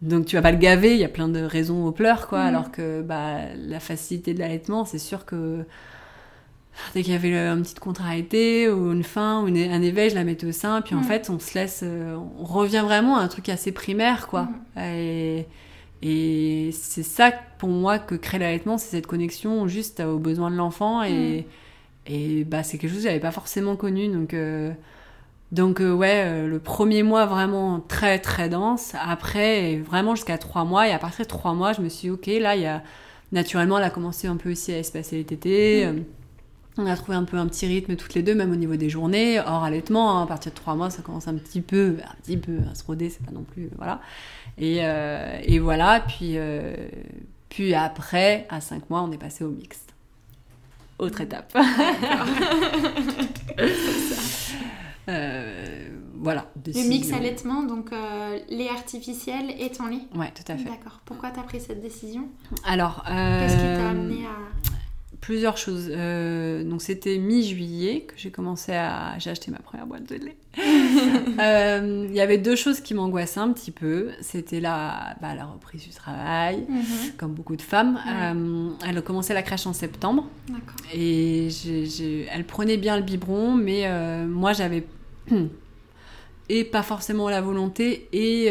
donc 0.01 0.25
tu 0.25 0.37
vas 0.37 0.43
pas 0.43 0.53
le 0.53 0.59
gaver, 0.59 0.93
il 0.95 0.99
y 0.99 1.05
a 1.05 1.09
plein 1.09 1.29
de 1.29 1.41
raisons 1.41 1.87
aux 1.87 1.93
pleurs, 1.93 2.27
quoi. 2.27 2.41
Alors 2.41 2.71
que 2.71 3.03
bah, 3.03 3.55
la 3.55 3.81
facilité 3.81 4.33
de 4.33 4.39
l'allaitement, 4.39 4.87
c'est 4.87 4.99
sûr 4.99 5.27
que 5.27 5.67
dès 6.95 7.03
qu'il 7.03 7.13
y 7.13 7.17
avait 7.17 7.35
une 7.35 7.63
petite 7.63 7.81
contrariété 7.81 8.69
ou 8.69 8.93
une 8.93 9.03
faim 9.03 9.43
ou 9.43 9.47
un 9.47 9.83
éveil, 9.83 10.11
je 10.11 10.15
la 10.15 10.25
mettais 10.25 10.47
au 10.47 10.53
sein. 10.53 10.83
Puis 10.83 10.95
en 10.95 11.01
mm. 11.01 11.05
fait, 11.05 11.31
on 11.31 11.39
se 11.39 11.55
laisse, 11.55 11.81
euh, 11.83 12.17
on 12.39 12.45
revient 12.45 12.83
vraiment 12.85 13.17
à 13.17 13.21
un 13.21 13.29
truc 13.29 13.49
assez 13.49 13.73
primaire, 13.73 14.27
quoi. 14.29 14.43
Mm. 14.77 14.81
Et, 14.81 15.47
et 16.03 16.71
c'est 16.73 17.03
ça 17.03 17.33
pour 17.59 17.71
moi 17.71 17.99
que 17.99 18.15
crée 18.15 18.39
l'allaitement, 18.39 18.79
c'est 18.79 18.91
cette 18.91 19.07
connexion 19.07 19.67
juste 19.67 20.01
aux 20.01 20.19
besoins 20.19 20.51
de 20.51 20.57
l'enfant. 20.57 21.03
Et, 21.03 21.47
mm. 22.09 22.13
et 22.13 22.45
bah, 22.45 22.63
c'est 22.63 22.79
quelque 22.79 22.91
chose 22.91 23.03
que 23.03 23.09
j'avais 23.09 23.21
pas 23.21 23.33
forcément 23.33 23.77
connu. 23.77 24.09
Donc, 24.09 24.35
euh, 24.35 24.73
donc 25.53 25.81
euh, 25.81 25.93
ouais, 25.93 26.47
le 26.47 26.59
premier 26.59 27.03
mois 27.03 27.27
vraiment 27.27 27.81
très 27.81 28.19
très 28.19 28.49
dense. 28.49 28.93
Après, 29.01 29.79
vraiment 29.79 30.15
jusqu'à 30.15 30.39
trois 30.39 30.65
mois. 30.65 30.89
Et 30.89 30.93
à 30.93 30.99
partir 30.99 31.25
de 31.25 31.31
trois 31.31 31.55
mois, 31.55 31.73
je 31.73 31.81
me 31.81 31.89
suis 31.89 32.09
dit, 32.09 32.11
ok, 32.11 32.27
là, 32.43 32.57
il 32.57 32.63
y 32.63 32.67
a 32.67 32.83
naturellement, 33.33 33.79
elle 33.79 33.85
a 33.85 33.91
commencé 33.91 34.29
un 34.29 34.37
peu 34.37 34.53
aussi 34.53 34.73
à 34.73 34.79
espacer 34.79 35.17
les 35.17 35.25
tétés. 35.25 35.89
On 36.79 36.87
a 36.87 36.95
trouvé 36.95 37.17
un 37.17 37.25
peu 37.25 37.39
un 37.39 37.47
petit 37.47 37.67
rythme 37.67 37.97
toutes 37.97 38.13
les 38.15 38.23
deux, 38.23 38.35
même 38.35 38.53
au 38.53 38.57
niveau 38.57 38.77
des 38.77 38.91
journées, 38.91 39.41
hors 39.41 39.65
allaitement. 39.65 40.19
Hein, 40.19 40.25
à 40.25 40.27
partir 40.27 40.53
de 40.53 40.57
trois 40.57 40.75
mois, 40.75 40.91
ça 40.91 41.01
commence 41.01 41.27
un 41.27 41.37
petit 41.37 41.63
peu, 41.63 41.97
un 42.05 42.15
petit 42.23 42.37
peu 42.37 42.59
à 42.71 42.75
se 42.75 42.85
roder, 42.85 43.09
c'est 43.09 43.25
pas 43.25 43.33
non 43.33 43.45
plus, 43.45 43.71
voilà. 43.77 44.03
Et, 44.59 44.81
euh, 44.81 45.39
et 45.43 45.59
voilà, 45.59 46.01
puis, 46.01 46.37
euh, 46.37 46.75
puis 47.49 47.75
après, 47.75 48.47
à 48.51 48.61
cinq 48.61 48.91
mois, 48.91 49.01
on 49.03 49.11
est 49.11 49.19
passé 49.19 49.43
au 49.43 49.51
mixte. 49.51 49.95
Autre 50.99 51.23
étape. 51.23 51.55
euh, 55.09 55.89
voilà. 56.15 56.51
Le 56.67 56.89
mix 56.89 57.11
allaitement, 57.13 57.63
donc 57.63 57.91
lait 58.51 58.69
artificiel 58.69 59.51
et 59.59 59.71
ton 59.71 59.87
lait 59.87 60.03
Ouais, 60.15 60.33
tout 60.35 60.51
à 60.51 60.57
fait. 60.57 60.65
D'accord. 60.65 61.01
Pourquoi 61.07 61.31
tu 61.31 61.41
as 61.41 61.43
pris 61.43 61.61
cette 61.61 61.81
décision? 61.81 62.29
Alors. 62.65 63.03
Qu'est-ce 63.05 63.57
qui 63.57 63.63
t'a 63.63 63.91
amené 63.91 64.27
à 64.27 64.76
plusieurs 65.27 65.57
choses. 65.57 65.89
Euh, 65.91 66.63
donc 66.63 66.83
c'était 66.83 67.19
mi-juillet 67.19 68.03
que 68.03 68.15
j'ai 68.17 68.31
commencé 68.31 68.71
à... 68.73 69.19
J'ai 69.19 69.31
acheté 69.31 69.51
ma 69.51 69.59
première 69.59 69.85
boîte 69.85 70.09
de 70.09 70.15
lait. 70.15 70.37
Euh, 71.39 72.07
il 72.09 72.17
y 72.17 72.21
avait 72.21 72.39
deux 72.39 72.57
choses 72.57 72.81
qui 72.81 72.95
m'angoissaient 72.95 73.41
un 73.41 73.53
petit 73.53 73.71
peu. 73.71 74.09
C'était 74.23 74.59
la, 74.59 75.15
bah, 75.21 75.35
la 75.35 75.45
reprise 75.45 75.83
du 75.83 75.91
travail, 75.91 76.65
mhm. 76.67 77.13
comme 77.19 77.35
beaucoup 77.35 77.57
de 77.57 77.63
femmes. 77.63 77.99
Euh, 78.09 78.71
elle 78.89 78.97
a 78.97 79.03
commencé 79.03 79.35
la 79.35 79.43
crèche 79.43 79.67
en 79.67 79.75
septembre. 79.75 80.27
Et 80.95 81.49
elle 82.31 82.45
prenait 82.45 82.79
bien 82.79 82.97
le 82.97 83.03
biberon, 83.03 83.55
mais 83.55 83.87
moi 84.27 84.55
j'avais... 84.55 84.87
et 86.49 86.65
pas 86.65 86.83
forcément 86.83 87.29
la 87.29 87.41
volonté 87.41 88.09
et 88.13 88.51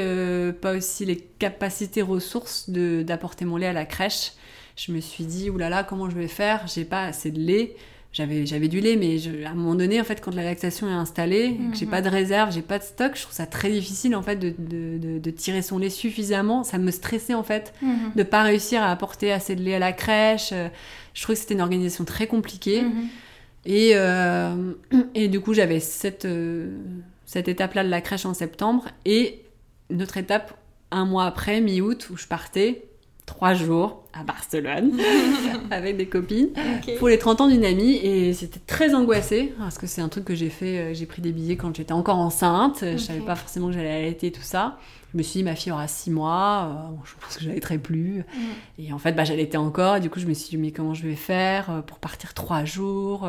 pas 0.62 0.75
aussi 0.75 1.05
les 1.05 1.17
capacités 1.17 2.01
ressources 2.01 2.69
d'apporter 2.69 3.45
mon 3.45 3.58
lait 3.58 3.67
à 3.67 3.73
la 3.73 3.86
crèche 3.86 4.34
je 4.75 4.91
me 4.91 4.99
suis 4.99 5.23
dit, 5.23 5.49
oulala, 5.49 5.84
comment 5.84 6.10
je 6.10 6.15
vais 6.15 6.27
faire? 6.27 6.65
J'ai 6.67 6.86
pas 6.86 7.03
assez 7.03 7.31
de 7.31 7.39
lait. 7.39 7.75
J'avais, 8.12 8.45
j'avais 8.45 8.69
du 8.69 8.79
lait, 8.79 8.95
mais 8.95 9.17
à 9.45 9.51
un 9.51 9.55
moment 9.55 9.75
donné, 9.75 9.99
en 9.99 10.03
fait, 10.05 10.21
quand 10.21 10.34
la 10.34 10.43
lactation 10.43 10.88
est 10.88 10.93
installée, 10.93 11.58
que 11.71 11.77
j'ai 11.77 11.86
mhm. 11.86 11.91
pas 11.91 12.01
de 12.01 12.08
réserve, 12.08 12.53
j'ai 12.53 12.62
pas 12.62 12.79
de 12.79 12.84
stock, 12.84 13.12
je 13.15 13.23
trouve 13.23 13.34
ça 13.34 13.45
très 13.45 13.69
difficile, 13.69 14.15
en 14.15 14.21
fait, 14.21 14.38
de, 14.38 14.53
de, 14.58 15.19
de, 15.19 15.31
tirer 15.31 15.62
son 15.62 15.77
lait 15.77 15.89
suffisamment. 15.89 16.63
Ça 16.63 16.77
me 16.77 16.91
stressait, 16.91 17.34
en 17.34 17.43
fait, 17.43 17.73
mhm. 17.81 18.12
de 18.15 18.23
pas 18.23 18.43
réussir 18.43 18.81
à 18.81 18.91
apporter 18.91 19.34
assez 19.34 19.55
de 19.55 19.62
lait 19.62 19.75
à 19.75 19.79
la 19.79 19.91
crèche. 19.91 20.53
Je 21.13 21.21
trouvais 21.21 21.36
que 21.36 21.41
c'était 21.41 21.55
une 21.55 21.62
organisation 21.62 22.05
très 22.05 22.27
compliquée. 22.27 22.84
Mhm. 22.84 23.08
Et, 23.65 23.91
euh, 23.95 24.73
et 25.13 25.27
du 25.27 25.41
coup, 25.41 25.53
j'avais 25.53 25.79
cette, 25.79 26.25
euh, 26.25 26.69
cette 27.35 27.49
étape-là 27.49 27.83
de 27.83 27.89
la 27.89 27.99
crèche 27.99 28.25
en 28.25 28.33
septembre 28.33 28.85
et 29.03 29.43
une 29.89 30.01
autre 30.01 30.15
étape 30.15 30.57
un 30.89 31.03
mois 31.03 31.25
après, 31.25 31.59
mi-août, 31.59 32.07
où 32.09 32.15
je 32.15 32.27
partais 32.27 32.85
trois 33.25 33.53
jours 33.53 34.05
à 34.13 34.23
Barcelone 34.23 34.97
avec 35.71 35.97
des 35.97 36.07
copines 36.07 36.51
pour 36.97 37.09
les 37.09 37.19
30 37.19 37.41
ans 37.41 37.47
d'une 37.49 37.65
amie 37.65 37.95
et 37.95 38.31
c'était 38.31 38.61
très 38.65 38.95
angoissé 38.95 39.53
parce 39.59 39.77
que 39.77 39.85
c'est 39.85 39.99
un 39.99 40.07
truc 40.07 40.23
que 40.23 40.35
j'ai 40.35 40.49
fait 40.49 40.77
euh, 40.77 40.93
j'ai 40.93 41.05
pris 41.05 41.21
des 41.21 41.33
billets 41.33 41.57
quand 41.57 41.75
j'étais 41.75 41.91
encore 41.91 42.19
enceinte. 42.19 42.83
Je 42.83 42.97
savais 42.97 43.19
pas 43.19 43.35
forcément 43.35 43.67
que 43.67 43.73
j'allais 43.73 43.91
allaiter 43.91 44.31
tout 44.31 44.43
ça. 44.43 44.77
Je 45.11 45.17
me 45.17 45.23
suis 45.23 45.39
dit 45.39 45.43
ma 45.43 45.55
fille 45.55 45.73
aura 45.73 45.89
six 45.89 46.11
mois 46.11 46.69
euh, 46.71 46.95
je 47.03 47.13
pense 47.19 47.35
que 47.35 47.43
j'allaiterai 47.43 47.79
plus. 47.79 48.19
Mm. 48.19 48.83
et 48.83 48.93
en 48.93 48.99
fait 48.99 49.11
bah, 49.11 49.25
j'allaitais 49.25 49.57
encore 49.57 49.97
et 49.97 49.99
du 49.99 50.09
coup 50.09 50.21
je 50.21 50.27
me 50.27 50.33
suis 50.33 50.51
dit 50.51 50.57
mais 50.57 50.71
comment 50.71 50.93
je 50.93 51.03
vais 51.05 51.15
faire 51.15 51.69
euh, 51.69 51.81
pour 51.81 51.99
partir 51.99 52.33
trois 52.33 52.63
jours 52.63 53.27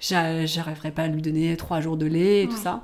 j'arriverai 0.00 0.90
pas 0.90 1.02
à 1.02 1.06
lui 1.06 1.22
donner 1.22 1.56
trois 1.56 1.80
jours 1.80 1.96
de 1.96 2.06
lait 2.06 2.42
et 2.42 2.48
tout 2.48 2.56
ça 2.56 2.82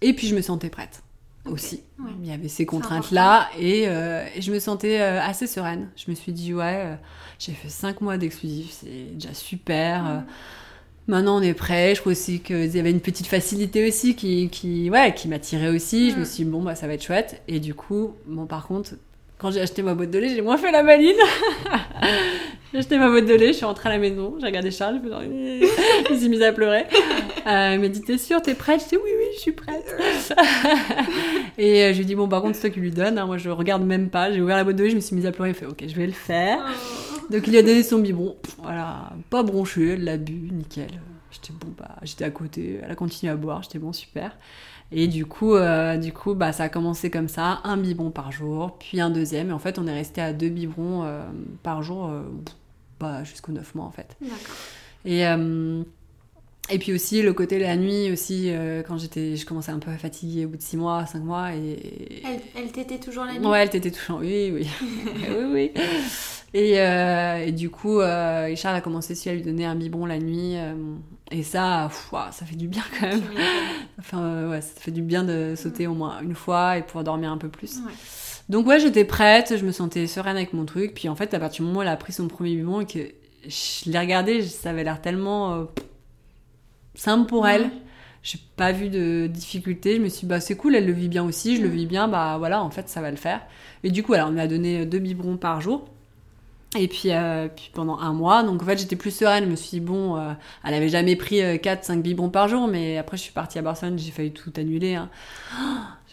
et 0.00 0.12
puis 0.12 0.26
je 0.26 0.34
me 0.34 0.42
sentais 0.42 0.70
prête 0.70 1.02
aussi. 1.46 1.82
Il 2.22 2.28
y 2.28 2.32
avait 2.32 2.48
ces 2.48 2.66
contraintes-là 2.66 3.48
euh, 3.58 4.26
et, 4.34 4.42
je 4.42 4.52
me 4.52 4.58
sentais 4.58 5.00
euh, 5.00 5.20
assez 5.20 5.46
sereine. 5.46 5.88
Je 5.96 6.10
me 6.10 6.16
suis 6.16 6.32
dit, 6.32 6.54
ouais, 6.54 6.82
euh, 6.84 6.94
j'ai 7.38 7.52
fait 7.52 7.68
cinq 7.68 8.00
mois 8.00 8.18
d'exclusif, 8.18 8.70
c'est 8.80 9.14
déjà 9.14 9.34
super. 9.34 10.24
maintenant, 11.06 11.38
on 11.38 11.42
est 11.42 11.54
prêt. 11.54 11.94
Je 11.94 12.00
crois 12.00 12.12
aussi 12.12 12.40
qu'il 12.40 12.74
y 12.74 12.78
avait 12.78 12.90
une 12.90 13.00
petite 13.00 13.26
facilité 13.26 13.88
aussi 13.88 14.14
qui, 14.14 14.48
qui, 14.50 14.90
ouais, 14.90 15.14
qui 15.14 15.28
m'attirait 15.28 15.68
aussi. 15.68 16.10
Je 16.10 16.16
me 16.16 16.24
suis 16.24 16.44
dit, 16.44 16.50
bon, 16.50 16.62
bah, 16.62 16.74
ça 16.74 16.86
va 16.86 16.94
être 16.94 17.04
chouette. 17.04 17.42
Et 17.48 17.60
du 17.60 17.74
coup, 17.74 18.14
bon, 18.26 18.46
par 18.46 18.66
contre, 18.66 18.94
quand 19.40 19.50
j'ai 19.50 19.60
acheté 19.62 19.82
ma 19.82 19.94
boîte 19.94 20.10
de 20.10 20.18
lait, 20.18 20.28
j'ai 20.28 20.42
moins 20.42 20.58
fait 20.58 20.70
la 20.70 20.82
maline. 20.82 21.16
j'ai 22.72 22.78
acheté 22.78 22.98
ma 22.98 23.08
boîte 23.08 23.24
de 23.24 23.32
lait, 23.32 23.48
je 23.48 23.52
suis 23.54 23.64
rentrée 23.64 23.88
à 23.88 23.92
la 23.92 23.98
maison, 23.98 24.36
j'ai 24.38 24.44
regardé 24.44 24.70
Charles, 24.70 25.00
je 25.02 26.12
me 26.12 26.18
suis 26.18 26.28
mise 26.28 26.42
à 26.42 26.52
pleurer. 26.52 26.84
Euh, 27.46 27.72
elle 27.72 27.80
m'a 27.80 27.88
dit 27.88 28.02
T'es 28.02 28.18
sûre, 28.18 28.42
t'es 28.42 28.54
prête? 28.54 28.82
Je 28.84 28.88
dis 28.90 28.96
Oui, 28.96 29.10
oui, 29.18 29.24
je 29.36 29.40
suis 29.40 29.52
prête. 29.52 29.96
et 31.58 31.84
euh, 31.84 31.92
je 31.92 31.96
lui 31.96 32.02
ai 32.02 32.04
dit 32.04 32.14
Bon, 32.14 32.28
par 32.28 32.42
contre, 32.42 32.56
c'est 32.56 32.68
toi 32.68 32.70
qui 32.70 32.80
lui 32.80 32.90
donne. 32.90 33.16
Hein. 33.16 33.24
Moi, 33.24 33.38
je 33.38 33.48
regarde 33.48 33.82
même 33.82 34.10
pas. 34.10 34.30
J'ai 34.30 34.42
ouvert 34.42 34.58
la 34.58 34.64
boîte 34.64 34.76
de 34.76 34.84
lait, 34.84 34.90
je 34.90 34.96
me 34.96 35.00
suis 35.00 35.16
mise 35.16 35.24
à 35.24 35.32
pleurer. 35.32 35.50
Il 35.50 35.54
fait 35.54 35.66
Ok, 35.66 35.84
je 35.88 35.94
vais 35.94 36.06
le 36.06 36.12
faire. 36.12 36.58
Donc 37.30 37.46
il 37.46 37.50
lui 37.50 37.58
a 37.58 37.62
donné 37.62 37.82
son 37.82 37.98
biberon. 37.98 38.36
Voilà, 38.62 39.10
pas 39.30 39.42
bronché, 39.42 39.94
elle 39.94 40.04
l'a 40.04 40.18
bu, 40.18 40.50
nickel. 40.52 40.90
J'étais 41.30 41.52
bon, 41.52 41.72
bah, 41.78 41.96
j'étais 42.02 42.24
à 42.24 42.30
côté, 42.30 42.80
elle 42.82 42.90
a 42.90 42.94
continué 42.94 43.32
à 43.32 43.36
boire, 43.36 43.62
j'étais 43.62 43.78
bon, 43.78 43.92
super. 43.92 44.36
Et 44.92 45.06
du 45.06 45.26
coup, 45.26 45.54
euh, 45.54 45.96
du 45.96 46.12
coup 46.12 46.34
bah, 46.34 46.52
ça 46.52 46.64
a 46.64 46.68
commencé 46.68 47.10
comme 47.10 47.28
ça, 47.28 47.60
un 47.64 47.76
biberon 47.76 48.10
par 48.10 48.32
jour, 48.32 48.76
puis 48.78 49.00
un 49.00 49.10
deuxième. 49.10 49.50
Et 49.50 49.52
en 49.52 49.58
fait, 49.58 49.78
on 49.78 49.86
est 49.86 49.94
resté 49.94 50.20
à 50.20 50.32
deux 50.32 50.48
biberons 50.48 51.04
euh, 51.04 51.22
par 51.62 51.82
jour 51.82 52.08
euh, 52.08 52.22
bah, 52.98 53.22
jusqu'aux 53.24 53.52
neuf 53.52 53.74
mois, 53.74 53.84
en 53.84 53.92
fait. 53.92 54.16
D'accord. 54.20 54.56
Et, 55.04 55.24
et 56.70 56.78
puis 56.78 56.92
aussi, 56.92 57.22
le 57.22 57.32
côté 57.32 57.58
la 57.58 57.76
nuit, 57.76 58.10
aussi, 58.10 58.50
quand 58.86 58.98
j'étais, 58.98 59.36
je 59.36 59.46
commençais 59.46 59.72
un 59.72 59.78
peu 59.78 59.90
à 59.90 59.98
fatiguer 59.98 60.46
au 60.46 60.48
bout 60.48 60.56
de 60.56 60.62
six 60.62 60.76
mois, 60.76 61.06
cinq 61.06 61.22
mois. 61.22 61.54
Et... 61.54 62.22
Elle, 62.24 62.40
elle 62.56 62.72
t'était 62.72 62.98
toujours 62.98 63.24
la 63.24 63.38
nuit? 63.38 63.46
Ouais, 63.46 63.62
elle 63.62 63.70
t'était 63.70 63.90
toujours, 63.90 64.20
oui, 64.20 64.50
oui. 64.52 64.68
oui, 65.28 65.44
oui. 65.52 65.82
Et, 66.52 66.74
et, 66.74 67.52
du 67.52 67.70
coup, 67.70 68.00
Charles 68.00 68.76
a 68.76 68.80
commencé 68.80 69.12
aussi 69.12 69.28
à 69.28 69.34
lui 69.34 69.42
donner 69.42 69.66
un 69.66 69.74
biberon 69.74 70.06
la 70.06 70.18
nuit. 70.18 70.56
Et 71.30 71.44
ça, 71.44 71.90
ça 72.32 72.44
fait 72.44 72.56
du 72.56 72.66
bien 72.66 72.82
quand 72.98 73.06
même. 73.06 73.22
enfin, 73.98 74.48
ouais, 74.50 74.60
ça 74.60 74.80
fait 74.80 74.90
du 74.90 75.02
bien 75.02 75.22
de 75.22 75.54
sauter 75.56 75.86
au 75.86 75.94
moins 75.94 76.20
une 76.22 76.34
fois 76.34 76.78
et 76.78 76.82
pouvoir 76.82 77.04
dormir 77.04 77.30
un 77.30 77.38
peu 77.38 77.48
plus. 77.48 77.78
Donc 78.48 78.66
ouais, 78.66 78.80
j'étais 78.80 79.04
prête, 79.04 79.56
je 79.56 79.64
me 79.64 79.70
sentais 79.70 80.08
sereine 80.08 80.36
avec 80.36 80.52
mon 80.52 80.64
truc. 80.64 80.94
Puis 80.94 81.08
en 81.08 81.14
fait, 81.14 81.32
à 81.34 81.38
partir 81.38 81.62
du 81.62 81.68
moment 81.68 81.78
où 81.78 81.82
elle 81.82 81.88
a 81.88 81.96
pris 81.96 82.12
son 82.12 82.26
premier 82.26 82.56
biberon 82.56 82.80
et 82.80 82.86
que 82.86 82.98
je 83.46 83.90
l'ai 83.90 83.98
regardé, 83.98 84.42
ça 84.42 84.70
avait 84.70 84.82
l'air 84.82 85.00
tellement 85.00 85.54
euh, 85.54 85.64
simple 87.00 87.26
pour 87.28 87.48
elle. 87.48 87.70
J'ai 88.22 88.38
pas 88.56 88.72
vu 88.72 88.90
de 88.90 89.26
difficulté. 89.26 89.96
Je 89.96 90.02
me 90.02 90.08
suis 90.08 90.20
dit, 90.20 90.26
bah 90.26 90.40
c'est 90.40 90.56
cool, 90.56 90.76
elle 90.76 90.86
le 90.86 90.92
vit 90.92 91.08
bien 91.08 91.24
aussi, 91.24 91.56
je 91.56 91.62
le 91.62 91.68
vis 91.68 91.86
bien, 91.86 92.08
bah 92.08 92.36
voilà, 92.38 92.62
en 92.62 92.70
fait, 92.70 92.88
ça 92.88 93.00
va 93.00 93.10
le 93.10 93.16
faire. 93.16 93.40
Et 93.82 93.90
du 93.90 94.02
coup, 94.02 94.12
alors, 94.12 94.28
on 94.28 94.32
m'a 94.32 94.46
donné 94.46 94.84
deux 94.84 94.98
biberons 94.98 95.38
par 95.38 95.60
jour. 95.60 95.88
Et 96.78 96.86
puis, 96.86 97.10
euh, 97.10 97.48
puis 97.48 97.70
pendant 97.74 97.98
un 97.98 98.12
mois, 98.12 98.44
donc 98.44 98.62
en 98.62 98.64
fait 98.64 98.78
j'étais 98.78 98.94
plus 98.94 99.10
sereine, 99.10 99.44
je 99.44 99.50
me 99.50 99.56
suis 99.56 99.70
dit 99.70 99.80
bon, 99.80 100.16
euh, 100.16 100.32
elle 100.64 100.74
avait 100.74 100.88
jamais 100.88 101.16
pris 101.16 101.40
4-5 101.40 101.98
euh, 101.98 102.00
biberons 102.00 102.30
par 102.30 102.46
jour, 102.46 102.68
mais 102.68 102.96
après 102.96 103.16
je 103.16 103.22
suis 103.22 103.32
partie 103.32 103.58
à 103.58 103.62
Barcelone, 103.62 103.98
j'ai 103.98 104.12
failli 104.12 104.30
tout 104.30 104.52
annuler. 104.56 104.94
Hein. 104.94 105.10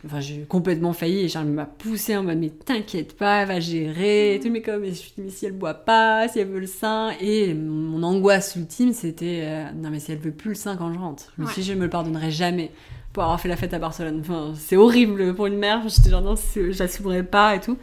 Enfin 0.06 0.20
j'ai 0.20 0.44
complètement 0.44 0.94
failli 0.94 1.22
et 1.22 1.28
Charles 1.28 1.48
m'a 1.48 1.66
poussé 1.66 2.16
en 2.16 2.22
mode 2.22 2.38
mais 2.38 2.50
t'inquiète 2.50 3.18
pas, 3.18 3.42
elle 3.42 3.48
va 3.48 3.60
gérer 3.60 4.36
et 4.36 4.40
tout, 4.40 4.50
mais 4.52 4.62
comme, 4.62 4.86
je 4.86 4.92
suis 4.92 5.12
dit 5.18 5.24
mais 5.24 5.32
si 5.32 5.48
elle 5.48 5.54
boit 5.54 5.74
pas, 5.74 6.28
si 6.28 6.38
elle 6.38 6.50
veut 6.50 6.60
le 6.60 6.68
sein, 6.68 7.14
et 7.20 7.56
mon 7.56 8.04
angoisse 8.04 8.56
ultime 8.56 8.94
c'était 8.94 9.66
non 9.74 9.90
mais 9.90 10.00
si 10.00 10.12
elle 10.12 10.20
veut 10.20 10.32
plus 10.32 10.50
le 10.50 10.56
sein 10.56 10.78
quand 10.78 10.94
je 10.94 11.00
rentre, 11.00 11.34
je 11.36 11.42
me 11.42 11.48
suis 11.48 11.64
dit 11.64 11.68
je 11.70 11.74
me 11.74 11.86
le 11.86 11.90
pardonnerai 11.90 12.30
jamais 12.30 12.72
pour 13.12 13.24
avoir 13.24 13.42
fait 13.42 13.50
la 13.50 13.58
fête 13.58 13.74
à 13.74 13.80
Barcelone. 13.80 14.20
Enfin, 14.20 14.54
c'est 14.56 14.76
horrible 14.78 15.34
pour 15.34 15.48
une 15.48 15.58
mère, 15.58 15.82
j'étais 15.90 16.12
genre 16.12 16.22
non, 16.22 16.36
j'assumerai 16.70 17.24
pas 17.24 17.56
et 17.56 17.60
tout. 17.60 17.76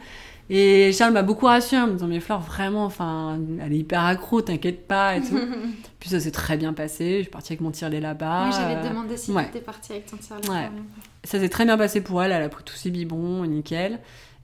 Et 0.49 0.91
Charles 0.93 1.13
m'a 1.13 1.23
beaucoup 1.23 1.47
rassuré 1.47 1.81
en 1.81 1.87
me 1.87 1.93
disant, 1.93 2.07
mais 2.07 2.19
Fleur, 2.19 2.39
vraiment, 2.39 2.85
enfin, 2.85 3.39
elle 3.61 3.73
est 3.73 3.77
hyper 3.77 4.03
accro, 4.03 4.41
t'inquiète 4.41 4.87
pas 4.87 5.17
et 5.17 5.21
tout. 5.21 5.39
Puis 5.99 6.09
ça 6.09 6.19
s'est 6.19 6.31
très 6.31 6.55
bien 6.55 6.73
passé. 6.73 7.17
Je 7.17 7.21
suis 7.23 7.31
partie 7.31 7.53
avec 7.53 7.61
mon 7.61 7.71
tirelet 7.71 7.99
là-bas. 7.99 8.45
Oui, 8.45 8.51
j'allais 8.55 8.81
te 8.81 8.87
demander 8.87 9.17
si 9.17 9.31
ouais. 9.31 9.45
t'étais 9.45 9.61
partie 9.61 9.93
avec 9.93 10.05
ton 10.05 10.17
tirelet. 10.17 10.47
Ouais. 10.49 10.69
Ça 11.23 11.39
s'est 11.39 11.49
très 11.49 11.65
bien 11.65 11.77
passé 11.77 12.01
pour 12.01 12.21
elle. 12.21 12.31
Elle 12.31 12.43
a 12.43 12.49
pris 12.49 12.63
tous 12.63 12.75
ses 12.75 12.91
bibons, 12.91 13.43
nickel. 13.45 13.99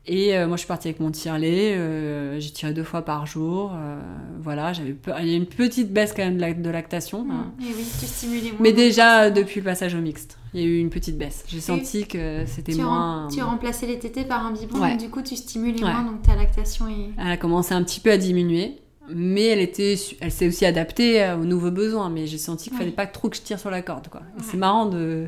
Et 0.07 0.35
euh, 0.35 0.47
moi, 0.47 0.57
je 0.57 0.61
suis 0.61 0.67
partie 0.67 0.87
avec 0.87 0.99
mon 0.99 1.11
tirelet. 1.11 1.75
Euh, 1.75 2.39
j'ai 2.39 2.49
tiré 2.49 2.73
deux 2.73 2.83
fois 2.83 3.03
par 3.03 3.27
jour. 3.27 3.71
Euh, 3.75 3.99
voilà, 4.39 4.73
j'avais 4.73 4.95
Il 5.21 5.27
y 5.27 5.33
a 5.33 5.37
une 5.37 5.45
petite 5.45 5.93
baisse 5.93 6.13
quand 6.15 6.23
même 6.23 6.37
de, 6.61 6.69
lactation. 6.69 7.23
Mmh. 7.23 7.31
Hein. 7.31 7.53
Et 7.61 7.65
oui, 7.65 7.85
tu 7.99 8.05
stimulais 8.05 8.49
moins. 8.49 8.59
Mais 8.59 8.73
déjà, 8.73 9.29
depuis 9.29 9.59
le 9.59 9.65
passage 9.65 9.93
au 9.93 9.99
mixte, 9.99 10.39
il 10.55 10.61
y 10.61 10.63
a 10.63 10.67
eu 10.67 10.79
une 10.79 10.89
petite 10.89 11.17
baisse. 11.17 11.43
J'ai 11.47 11.61
senti 11.61 12.07
que 12.07 12.45
c'était 12.47 12.73
moins. 12.73 13.27
tu 13.31 13.39
as 13.41 13.45
remplacé 13.45 13.85
les 13.85 13.99
tétés 13.99 14.23
par 14.23 14.45
un 14.45 14.51
biberon, 14.51 14.79
donc 14.79 14.97
du 14.97 15.09
coup, 15.09 15.21
tu 15.21 15.35
stimulais 15.35 15.81
moins, 15.81 16.03
donc 16.03 16.23
ta 16.23 16.35
lactation 16.35 16.87
est. 16.87 17.11
Elle 17.19 17.31
a 17.31 17.37
commencé 17.37 17.73
un 17.73 17.83
petit 17.83 17.99
peu 17.99 18.11
à 18.11 18.17
diminuer. 18.17 18.77
Mais 19.13 19.47
elle 19.47 19.59
était, 19.59 19.95
elle 20.21 20.31
s'est 20.31 20.47
aussi 20.47 20.65
adaptée 20.65 21.33
aux 21.33 21.43
nouveaux 21.43 21.71
besoins. 21.71 22.09
Mais 22.09 22.27
j'ai 22.27 22.37
senti 22.37 22.69
qu'il 22.69 22.77
fallait 22.77 22.91
pas 22.91 23.07
trop 23.07 23.29
que 23.29 23.35
je 23.35 23.41
tire 23.41 23.59
sur 23.59 23.69
la 23.69 23.81
corde, 23.81 24.07
quoi. 24.07 24.21
C'est 24.41 24.57
marrant 24.57 24.85
de, 24.85 25.27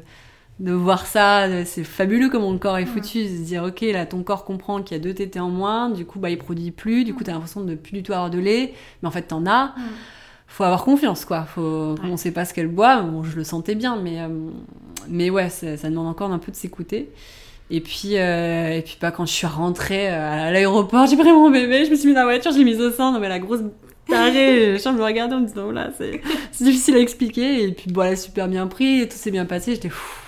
de 0.59 0.71
voir 0.71 1.05
ça, 1.07 1.65
c'est 1.65 1.83
fabuleux 1.83 2.29
comme 2.29 2.43
mon 2.43 2.57
corps 2.57 2.77
est 2.77 2.85
foutu, 2.85 3.23
de 3.23 3.27
se 3.27 3.41
dire 3.41 3.63
ok 3.63 3.81
là 3.81 4.05
ton 4.05 4.21
corps 4.23 4.45
comprend 4.45 4.81
qu'il 4.83 4.95
y 4.95 4.99
a 4.99 5.03
deux 5.03 5.13
tétés 5.13 5.39
en 5.39 5.49
moins, 5.49 5.89
du 5.89 6.05
coup 6.05 6.19
bah 6.19 6.29
il 6.29 6.37
produit 6.37 6.71
plus, 6.71 7.03
du 7.03 7.13
coup 7.13 7.23
t'as 7.23 7.33
l'impression 7.33 7.61
de 7.61 7.75
plus 7.75 7.93
du 7.93 8.03
tout 8.03 8.13
avoir 8.13 8.29
de 8.29 8.39
lait, 8.39 8.73
mais 9.01 9.07
en 9.07 9.11
fait 9.11 9.23
t'en 9.23 9.45
as. 9.45 9.73
Faut 10.47 10.63
avoir 10.63 10.83
confiance 10.83 11.25
quoi, 11.25 11.43
faut, 11.45 11.95
on 12.03 12.15
sait 12.15 12.31
pas 12.31 12.45
ce 12.45 12.53
qu'elle 12.53 12.67
boit, 12.67 13.01
bon 13.01 13.23
je 13.23 13.35
le 13.35 13.43
sentais 13.43 13.73
bien, 13.73 13.95
mais 13.95 14.21
euh, 14.21 14.27
mais 15.09 15.31
ouais 15.31 15.49
ça, 15.49 15.75
demande 15.75 16.07
encore 16.07 16.31
un 16.31 16.39
peu 16.39 16.51
de 16.51 16.57
s'écouter. 16.57 17.09
Et 17.71 17.81
puis, 17.81 18.17
euh, 18.17 18.77
et 18.77 18.81
puis 18.83 18.97
bah, 19.01 19.09
quand 19.09 19.25
je 19.25 19.31
suis 19.31 19.47
rentrée 19.47 20.11
euh, 20.11 20.47
à 20.47 20.51
l'aéroport, 20.51 21.07
j'ai 21.07 21.15
pris 21.15 21.31
mon 21.31 21.49
bébé, 21.49 21.85
je 21.85 21.89
me 21.89 21.95
suis 21.95 22.09
mis 22.09 22.13
dans 22.13 22.19
la 22.19 22.25
voiture, 22.25 22.51
je 22.51 22.59
l'ai 22.59 22.65
mise 22.65 22.79
au 22.79 22.91
sein, 22.91 23.11
non 23.11 23.19
mais 23.19 23.29
la 23.29 23.39
grosse 23.39 23.61
tarée, 24.07 24.77
je 24.83 24.89
me 24.89 25.03
regardais 25.03 25.33
en 25.33 25.39
me 25.39 25.47
disant, 25.47 25.71
là, 25.71 25.89
c'est 25.97 26.21
difficile 26.63 26.97
à 26.97 26.99
expliquer. 26.99 27.63
Et 27.63 27.71
puis, 27.71 27.91
bon, 27.91 28.03
elle 28.03 28.13
a 28.13 28.15
super 28.15 28.47
bien 28.47 28.67
pris, 28.67 29.07
tout 29.07 29.17
s'est 29.17 29.31
bien 29.31 29.45
passé, 29.45 29.73
j'étais 29.73 29.89
fou 29.89 30.22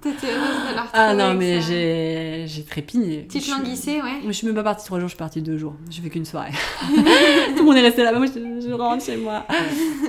T'étais 0.00 0.28
heureuse 0.28 0.70
de 0.70 0.76
la 0.76 0.86
Ah 0.92 1.12
non, 1.12 1.34
mais 1.34 1.60
j'ai, 1.60 2.44
j'ai 2.46 2.62
trépigné. 2.62 3.22
Petite 3.22 3.48
languissée, 3.48 4.00
ouais. 4.00 4.20
Je 4.24 4.30
suis 4.30 4.46
même 4.46 4.54
pas 4.54 4.62
partie 4.62 4.86
trois 4.86 5.00
jours, 5.00 5.08
je 5.08 5.14
suis 5.14 5.18
partie 5.18 5.42
deux 5.42 5.58
jours. 5.58 5.74
J'ai 5.90 6.02
fait 6.02 6.10
qu'une 6.10 6.24
soirée. 6.24 6.52
Tout 6.88 6.94
le 6.94 7.62
monde 7.64 7.76
est 7.76 7.82
resté 7.82 8.04
là-bas, 8.04 8.18
moi 8.18 8.28
je, 8.28 8.72
rentre 8.72 9.04
chez 9.04 9.16
moi. 9.16 9.44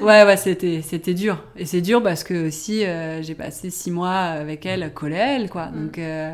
Ouais, 0.02 0.24
ouais, 0.24 0.38
c'était, 0.38 0.84
c'était 0.84 1.16
dur. 1.16 1.44
Et 1.58 1.66
c'est 1.66 1.82
dur 1.82 2.04
parce 2.04 2.24
que 2.24 2.48
aussi, 2.48 2.86
euh, 2.86 3.24
j'ai 3.24 3.34
passé 3.34 3.72
six 3.72 3.90
mois 3.90 4.14
avec 4.14 4.66
elle, 4.66 4.94
collée 4.94 5.16
elle, 5.16 5.50
quoi. 5.50 5.68
Mm. 5.68 5.84
Donc, 5.84 5.98
euh, 5.98 6.34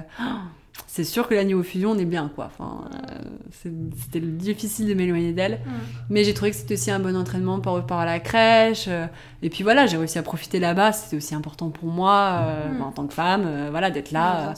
c'est 0.95 1.03
sûr 1.03 1.27
que 1.27 1.33
la 1.33 1.43
niveau 1.43 1.61
fusion, 1.61 1.91
on 1.91 1.97
est 1.97 2.05
bien, 2.05 2.31
quoi. 2.33 2.45
Enfin, 2.45 2.85
euh, 2.93 3.69
c'était 4.01 4.21
difficile 4.21 4.87
de 4.87 4.93
m'éloigner 4.93 5.33
d'elle. 5.33 5.55
Mm. 5.55 5.71
Mais 6.09 6.23
j'ai 6.23 6.33
trouvé 6.33 6.51
que 6.51 6.55
c'était 6.55 6.75
aussi 6.75 6.89
un 6.89 7.01
bon 7.01 7.17
entraînement 7.17 7.59
par 7.59 7.73
rapport 7.73 7.99
à 7.99 8.05
la 8.05 8.21
crèche. 8.21 8.85
Euh, 8.87 9.05
et 9.41 9.49
puis 9.49 9.63
voilà, 9.63 9.87
j'ai 9.87 9.97
réussi 9.97 10.17
à 10.19 10.23
profiter 10.23 10.57
là-bas. 10.57 10.93
C'était 10.93 11.17
aussi 11.17 11.35
important 11.35 11.69
pour 11.69 11.89
moi, 11.89 12.43
euh, 12.43 12.71
mm. 12.71 12.81
en 12.81 12.91
tant 12.93 13.07
que 13.07 13.13
femme, 13.13 13.45
voilà, 13.71 13.91
d'être 13.91 14.11
là. 14.11 14.53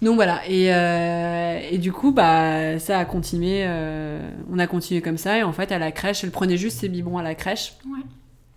Donc 0.00 0.14
voilà, 0.14 0.40
et, 0.48 0.68
et, 1.74 1.78
du 1.78 1.92
coup, 1.92 2.10
bah, 2.10 2.78
ça 2.78 2.98
a 2.98 3.04
continué, 3.04 3.66
on 4.50 4.58
a 4.58 4.66
continué 4.66 5.02
comme 5.02 5.18
ça, 5.18 5.38
et 5.38 5.42
en 5.42 5.52
fait, 5.52 5.72
à 5.72 5.78
la 5.78 5.92
crèche, 5.92 6.24
elle 6.24 6.30
prenait 6.30 6.56
juste 6.56 6.80
ses 6.80 6.88
biberons 6.88 7.18
à 7.18 7.22
la 7.22 7.34
crèche. 7.34 7.74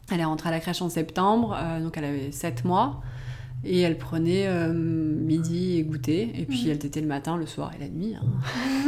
Elle 0.10 0.22
est 0.22 0.26
rentrée 0.26 0.50
à 0.50 0.52
la 0.54 0.62
crèche 0.62 0.82
en 0.82 0.90
septembre, 0.90 1.58
donc 1.82 1.98
elle 1.98 2.06
avait 2.06 2.32
7 2.32 2.64
mois. 2.64 3.02
Et 3.64 3.82
elle 3.82 3.98
prenait 3.98 4.48
euh, 4.48 4.72
midi 4.72 5.78
et 5.78 5.84
goûter, 5.84 6.32
et 6.36 6.46
puis 6.46 6.66
mhm. 6.66 6.72
elle 6.72 6.80
tétait 6.80 7.02
le 7.02 7.08
matin, 7.08 7.38
le 7.38 7.48
soir 7.48 7.72
et 7.76 7.80
la 7.80 7.90
nuit. 7.90 8.16
Hein. 8.16 8.24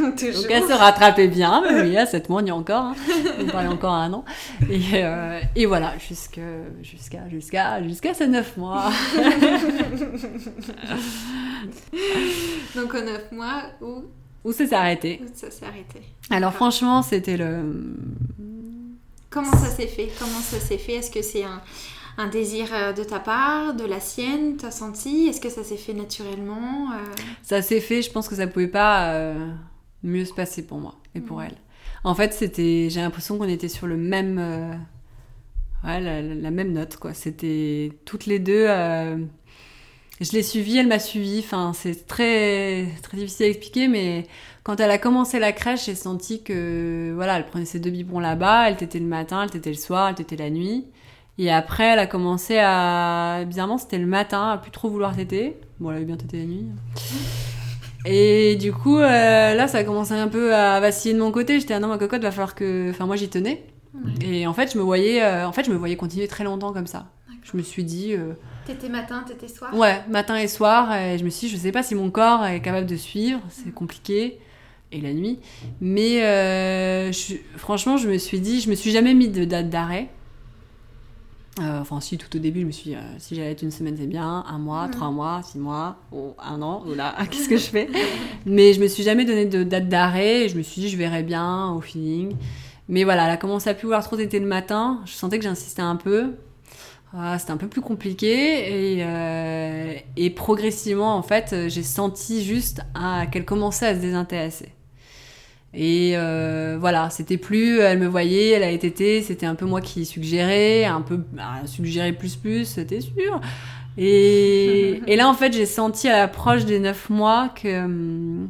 Donc 0.00 0.22
elle 0.22 0.62
se 0.62 0.72
rattrapait 0.72 1.26
bien, 1.28 1.62
mais 1.62 1.82
oui, 1.82 1.96
à 1.96 2.06
7 2.06 2.28
mois, 2.28 2.40
on 2.40 2.46
y 2.46 2.48
est 2.48 2.52
encore, 2.52 2.84
hein. 2.84 2.94
on 3.40 3.46
parlait 3.46 3.68
encore 3.68 3.92
à 3.92 4.04
un 4.04 4.12
an. 4.12 4.24
Et, 4.70 4.80
euh, 4.94 5.40
et 5.56 5.66
voilà, 5.66 5.98
jusqu'à 5.98 6.40
jusqu'à 6.82 7.28
jusqu'à 7.28 7.82
jusqu'à 7.82 8.14
ces 8.14 8.28
9 8.28 8.56
mois. 8.56 8.90
Donc 12.76 12.94
aux 12.94 13.02
9 13.02 13.32
mois, 13.32 13.62
où 13.82 14.04
Où 14.44 14.52
ça 14.52 14.66
s'est 14.66 14.74
arrêté. 14.74 15.20
Où 15.22 15.26
ça 15.34 15.50
s'est 15.50 15.66
arrêté. 15.66 16.00
Alors 16.30 16.52
franchement, 16.52 17.02
c'était 17.02 17.36
le... 17.36 17.96
Comment 19.30 19.52
ça 19.52 19.68
s'est 19.68 19.88
fait? 19.88 20.10
Comment 20.18 20.40
ça 20.40 20.58
s'est 20.58 20.78
fait? 20.78 20.94
Est-ce 20.94 21.10
que 21.10 21.22
c'est 21.22 21.44
un 21.44 21.60
un 22.20 22.28
désir 22.28 22.68
euh, 22.72 22.92
de 22.92 23.02
ta 23.02 23.18
part, 23.18 23.74
de 23.74 23.84
la 23.84 23.98
sienne, 23.98 24.56
t'as 24.58 24.70
senti 24.70 25.28
Est-ce 25.28 25.40
que 25.40 25.48
ça 25.48 25.64
s'est 25.64 25.76
fait 25.76 25.94
naturellement 25.94 26.92
euh? 26.92 26.96
Ça 27.42 27.62
s'est 27.62 27.80
fait, 27.80 28.02
je 28.02 28.10
pense 28.10 28.28
que 28.28 28.34
ça 28.34 28.46
pouvait 28.46 28.68
pas 28.68 29.14
euh, 29.14 29.48
mieux 30.02 30.24
se 30.24 30.34
passer 30.34 30.66
pour 30.66 30.78
moi 30.78 30.96
et 31.14 31.20
pour 31.20 31.38
mm. 31.38 31.44
elle. 31.44 31.56
En 32.04 32.14
fait, 32.14 32.32
c'était, 32.32 32.88
j'ai 32.90 33.00
l'impression 33.00 33.38
qu'on 33.38 33.48
était 33.48 33.68
sur 33.68 33.86
le 33.86 33.96
même, 33.96 34.38
ouais, 35.84 36.00
la, 36.00 36.50
même 36.50 36.72
note 36.72 36.96
quoi. 36.96 37.12
C'était 37.12 37.92
toutes 38.06 38.24
les 38.24 38.38
deux. 38.38 38.66
je 38.66 40.32
l'ai 40.32 40.42
suivie, 40.42 40.78
elle 40.78 40.88
m'a 40.88 40.98
suivie. 40.98 41.40
Enfin, 41.44 41.72
c'est 41.74 42.06
très 42.06 42.86
très 43.02 43.18
difficile 43.18 43.46
à 43.46 43.48
expliquer, 43.50 43.88
mais 43.88 44.26
quand 44.62 44.80
elle 44.80 44.90
a 44.90 44.96
commencé 44.96 45.38
la 45.38 45.52
crèche, 45.52 45.86
j'ai 45.86 45.94
senti 45.94 46.42
que 46.42 47.12
voilà, 47.14 47.36
elle 47.36 47.46
prenait 47.46 47.66
ses 47.66 47.80
deux 47.80 47.90
biberons 47.90 48.20
là-bas, 48.20 48.70
elle 48.70 48.78
t'était 48.78 48.98
le 48.98 49.06
matin, 49.06 49.42
elle 49.42 49.50
t'était 49.50 49.70
le 49.70 49.76
soir, 49.76 50.08
elle 50.08 50.14
t'était 50.14 50.36
la 50.36 50.48
nuit. 50.48 50.86
Et 51.42 51.50
après, 51.50 51.84
elle 51.84 51.98
a 51.98 52.06
commencé 52.06 52.58
à. 52.58 53.44
Bizarrement, 53.46 53.78
c'était 53.78 53.96
le 53.96 54.04
matin, 54.04 54.50
à 54.50 54.58
plus 54.58 54.70
trop 54.70 54.90
vouloir 54.90 55.16
téter. 55.16 55.56
Bon, 55.78 55.88
elle 55.90 55.96
avait 55.96 56.04
bien 56.04 56.18
tété 56.18 56.36
la 56.36 56.44
nuit. 56.44 56.66
Et 58.04 58.56
du 58.56 58.74
coup, 58.74 58.98
euh, 58.98 59.54
là, 59.54 59.66
ça 59.66 59.78
a 59.78 59.84
commencé 59.84 60.12
un 60.12 60.28
peu 60.28 60.54
à 60.54 60.78
vaciller 60.80 61.14
de 61.14 61.18
mon 61.18 61.32
côté. 61.32 61.58
J'étais, 61.58 61.72
ah 61.72 61.80
non, 61.80 61.88
ma 61.88 61.96
cocotte, 61.96 62.20
va 62.20 62.30
falloir 62.30 62.54
que. 62.54 62.90
Enfin, 62.90 63.06
moi, 63.06 63.16
j'y 63.16 63.30
tenais. 63.30 63.62
Et 64.20 64.46
en 64.46 64.52
fait, 64.52 64.70
je 64.74 64.76
me 64.76 64.82
voyais, 64.82 65.22
euh, 65.22 65.48
en 65.48 65.52
fait, 65.52 65.64
je 65.64 65.70
me 65.70 65.76
voyais 65.76 65.96
continuer 65.96 66.28
très 66.28 66.44
longtemps 66.44 66.74
comme 66.74 66.86
ça. 66.86 67.06
Je 67.42 67.56
me 67.56 67.62
suis 67.62 67.84
dit. 67.84 68.12
Euh... 68.12 68.34
T'étais 68.66 68.90
matin, 68.90 69.24
t'étais 69.26 69.48
soir? 69.48 69.74
Ouais, 69.74 70.02
matin 70.10 70.36
et 70.36 70.46
soir. 70.46 70.94
Et 70.94 71.16
je 71.16 71.24
me 71.24 71.30
suis 71.30 71.46
dit, 71.46 71.54
je 71.54 71.58
sais 71.58 71.72
pas 71.72 71.82
si 71.82 71.94
mon 71.94 72.10
corps 72.10 72.44
est 72.44 72.60
capable 72.60 72.86
de 72.86 72.96
suivre. 72.96 73.40
C'est 73.48 73.72
compliqué. 73.72 74.40
Et 74.92 75.00
la 75.00 75.14
nuit. 75.14 75.38
Mais 75.80 76.22
euh, 76.22 77.12
franchement, 77.56 77.96
je 77.96 78.10
me 78.10 78.18
suis 78.18 78.40
dit, 78.40 78.60
je 78.60 78.68
me 78.68 78.74
suis 78.74 78.90
jamais 78.90 79.14
mis 79.14 79.28
de 79.28 79.46
date 79.46 79.70
d'arrêt. 79.70 80.08
Euh, 81.58 81.80
enfin, 81.80 82.00
si, 82.00 82.16
tout 82.16 82.34
au 82.36 82.38
début, 82.38 82.60
je 82.60 82.66
me 82.66 82.70
suis 82.70 82.90
dit, 82.90 82.96
euh, 82.96 83.00
si 83.18 83.34
j'allais 83.34 83.50
être 83.50 83.62
une 83.62 83.72
semaine, 83.72 83.96
c'est 83.98 84.06
bien, 84.06 84.44
un 84.48 84.58
mois, 84.58 84.86
mm. 84.86 84.90
trois 84.92 85.10
mois, 85.10 85.40
six 85.42 85.58
mois, 85.58 85.96
ou 86.12 86.34
un 86.38 86.62
an, 86.62 86.84
ou 86.86 86.94
là, 86.94 87.14
qu'est-ce 87.30 87.48
que 87.48 87.56
je 87.56 87.66
fais? 87.66 87.88
Mais 88.46 88.72
je 88.72 88.80
me 88.80 88.86
suis 88.86 89.02
jamais 89.02 89.24
donné 89.24 89.46
de 89.46 89.64
date 89.64 89.88
d'arrêt, 89.88 90.48
je 90.48 90.56
me 90.56 90.62
suis 90.62 90.82
dit, 90.82 90.88
je 90.88 90.96
verrai 90.96 91.22
bien 91.22 91.72
au 91.72 91.80
feeling. 91.80 92.36
Mais 92.88 93.04
voilà, 93.04 93.24
elle 93.24 93.32
a 93.32 93.36
commencé 93.36 93.68
à 93.68 93.74
plus 93.74 93.84
vouloir 93.84 94.02
trop 94.04 94.16
téter 94.16 94.40
le 94.40 94.46
matin. 94.46 95.00
Je 95.06 95.12
sentais 95.12 95.38
que 95.38 95.44
j'insistais 95.44 95.82
un 95.82 95.96
peu. 95.96 96.34
Ah, 97.12 97.38
c'était 97.38 97.50
un 97.50 97.56
peu 97.56 97.66
plus 97.66 97.80
compliqué 97.80 98.94
et, 98.94 99.04
euh, 99.04 99.94
et 100.16 100.30
progressivement 100.30 101.16
en 101.16 101.22
fait 101.22 101.66
j'ai 101.66 101.82
senti 101.82 102.44
juste 102.44 102.82
qu'elle 103.32 103.44
commençait 103.44 103.86
à 103.88 103.96
se 103.96 104.00
désintéresser 104.00 104.68
et 105.72 106.12
euh, 106.16 106.76
voilà 106.80 107.10
c'était 107.10 107.36
plus 107.36 107.78
elle 107.78 107.98
me 107.98 108.06
voyait 108.06 108.50
elle 108.50 108.64
a 108.64 108.70
été 108.70 109.22
c'était 109.22 109.46
un 109.46 109.54
peu 109.54 109.66
moi 109.66 109.80
qui 109.80 110.04
suggérais 110.04 110.84
un 110.84 111.00
peu 111.00 111.16
bah, 111.16 111.60
suggérer 111.66 112.12
plus 112.12 112.34
plus 112.34 112.64
c'était 112.64 113.00
sûr 113.00 113.40
et, 113.96 115.00
et 115.06 115.16
là 115.16 115.28
en 115.28 115.34
fait 115.34 115.52
j'ai 115.52 115.66
senti 115.66 116.08
à 116.08 116.18
l'approche 116.18 116.64
des 116.64 116.80
neuf 116.80 117.08
mois 117.08 117.50
que 117.54 117.84
hum, 117.84 118.48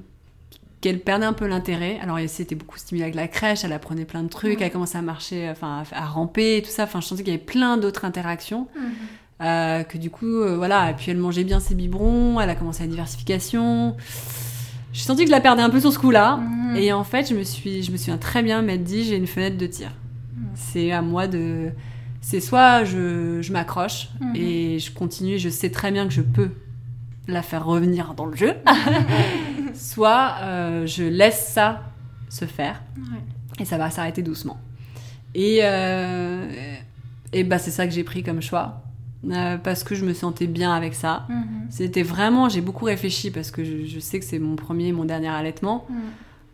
qu'elle 0.81 1.01
perdait 1.01 1.27
un 1.27 1.33
peu 1.33 1.47
l'intérêt. 1.47 1.99
Alors, 2.03 2.19
elle 2.19 2.29
s'était 2.29 2.55
beaucoup 2.55 2.79
stimulée 2.79 3.05
avec 3.05 3.15
la 3.15 3.29
crèche, 3.29 3.65
elle 3.65 3.73
apprenait 3.73 4.05
plein 4.05 4.23
de 4.23 4.29
trucs, 4.29 4.61
elle 4.63 4.71
commençait 4.71 4.99
à 4.99 5.03
marcher, 5.03 5.49
enfin, 5.51 5.83
à 5.93 6.07
ramper 6.07 6.57
et 6.57 6.63
tout 6.63 6.71
ça. 6.71 6.85
Enfin, 6.85 7.01
je 7.01 7.07
sentais 7.07 7.23
qu'il 7.23 7.33
y 7.33 7.37
avait 7.37 7.45
plein 7.45 7.77
d'autres 7.77 8.05
interactions. 8.05 8.67
Euh, 9.43 9.85
que 9.85 9.97
du 9.97 10.11
coup, 10.11 10.27
euh, 10.27 10.57
voilà. 10.57 10.91
Et 10.91 10.95
puis, 10.95 11.11
elle 11.11 11.19
mangeait 11.19 11.45
bien 11.45 11.61
ses 11.61 11.75
biberons, 11.75 12.41
elle 12.41 12.51
a 12.51 12.55
commencé 12.55 12.83
la 12.83 12.89
diversification. 12.89 13.97
J'ai 14.93 15.03
senti 15.03 15.23
que 15.23 15.29
je 15.29 15.33
la 15.33 15.41
perdais 15.41 15.63
un 15.63 15.71
peu 15.71 15.81
sur 15.81 15.93
ce 15.93 15.99
coup-là. 15.99 16.37
Mhm. 16.37 16.77
Et 16.77 16.93
en 16.93 17.05
fait, 17.05 17.29
je 17.29 17.35
me 17.35 17.43
suis, 17.43 17.83
je 17.83 17.93
me 17.93 17.97
souviens 17.97 18.19
très 18.19 18.43
bien 18.43 18.63
m'être 18.63 18.85
dit, 18.85 19.05
j'ai 19.05 19.17
une 19.17 19.27
fenêtre 19.27 19.57
de 19.57 19.67
tir. 19.67 19.91
Mhm. 20.37 20.47
C'est 20.55 20.93
à 20.93 21.03
moi 21.03 21.27
de. 21.27 21.71
C'est 22.21 22.41
soit 22.41 22.85
je, 22.85 23.41
je 23.41 23.53
m'accroche 23.53 24.11
et 24.35 24.79
je 24.79 24.93
continue, 24.93 25.39
je 25.39 25.49
sais 25.49 25.71
très 25.71 25.91
bien 25.91 26.07
que 26.07 26.13
je 26.13 26.21
peux 26.21 26.51
la 27.29 27.41
faire 27.43 27.65
revenir 27.65 28.13
dans 28.15 28.27
le 28.27 28.37
jeu, 28.37 28.53
soit 29.75 30.35
euh, 30.43 30.87
je 30.87 31.05
laisse 31.05 31.49
ça 31.49 31.83
se 32.29 32.45
faire 32.45 32.83
et 33.59 33.65
ça 33.65 33.79
va 33.79 33.91
s'arrêter 33.91 34.23
doucement. 34.23 34.61
Et, 35.35 35.61
euh, 35.63 36.75
et 37.33 37.45
bah, 37.45 37.59
c'est 37.59 37.71
ça 37.71 37.87
que 37.87 37.93
j'ai 37.93 38.05
pris 38.05 38.23
comme 38.23 38.43
choix. 38.43 38.83
Euh, 39.29 39.59
parce 39.59 39.85
que 39.85 39.95
je 39.95 40.05
me 40.05 40.15
sentais 40.15 40.47
bien 40.47 40.73
avec 40.73 40.95
ça. 40.95 41.27
Mhm. 41.29 41.67
C'était 41.69 42.03
vraiment, 42.03 42.49
j'ai 42.49 42.63
beaucoup 42.63 42.87
réfléchi 42.87 43.31
parce 43.31 43.51
que 43.51 43.65
je, 43.65 43.99
sais 44.01 44.19
que 44.19 44.25
c'est 44.25 44.39
mon 44.39 44.57
premier 44.57 44.89
et 44.89 44.93
mon 44.93 45.05
dernier 45.05 45.29
allaitement, 45.29 45.87
mhm. 45.91 45.97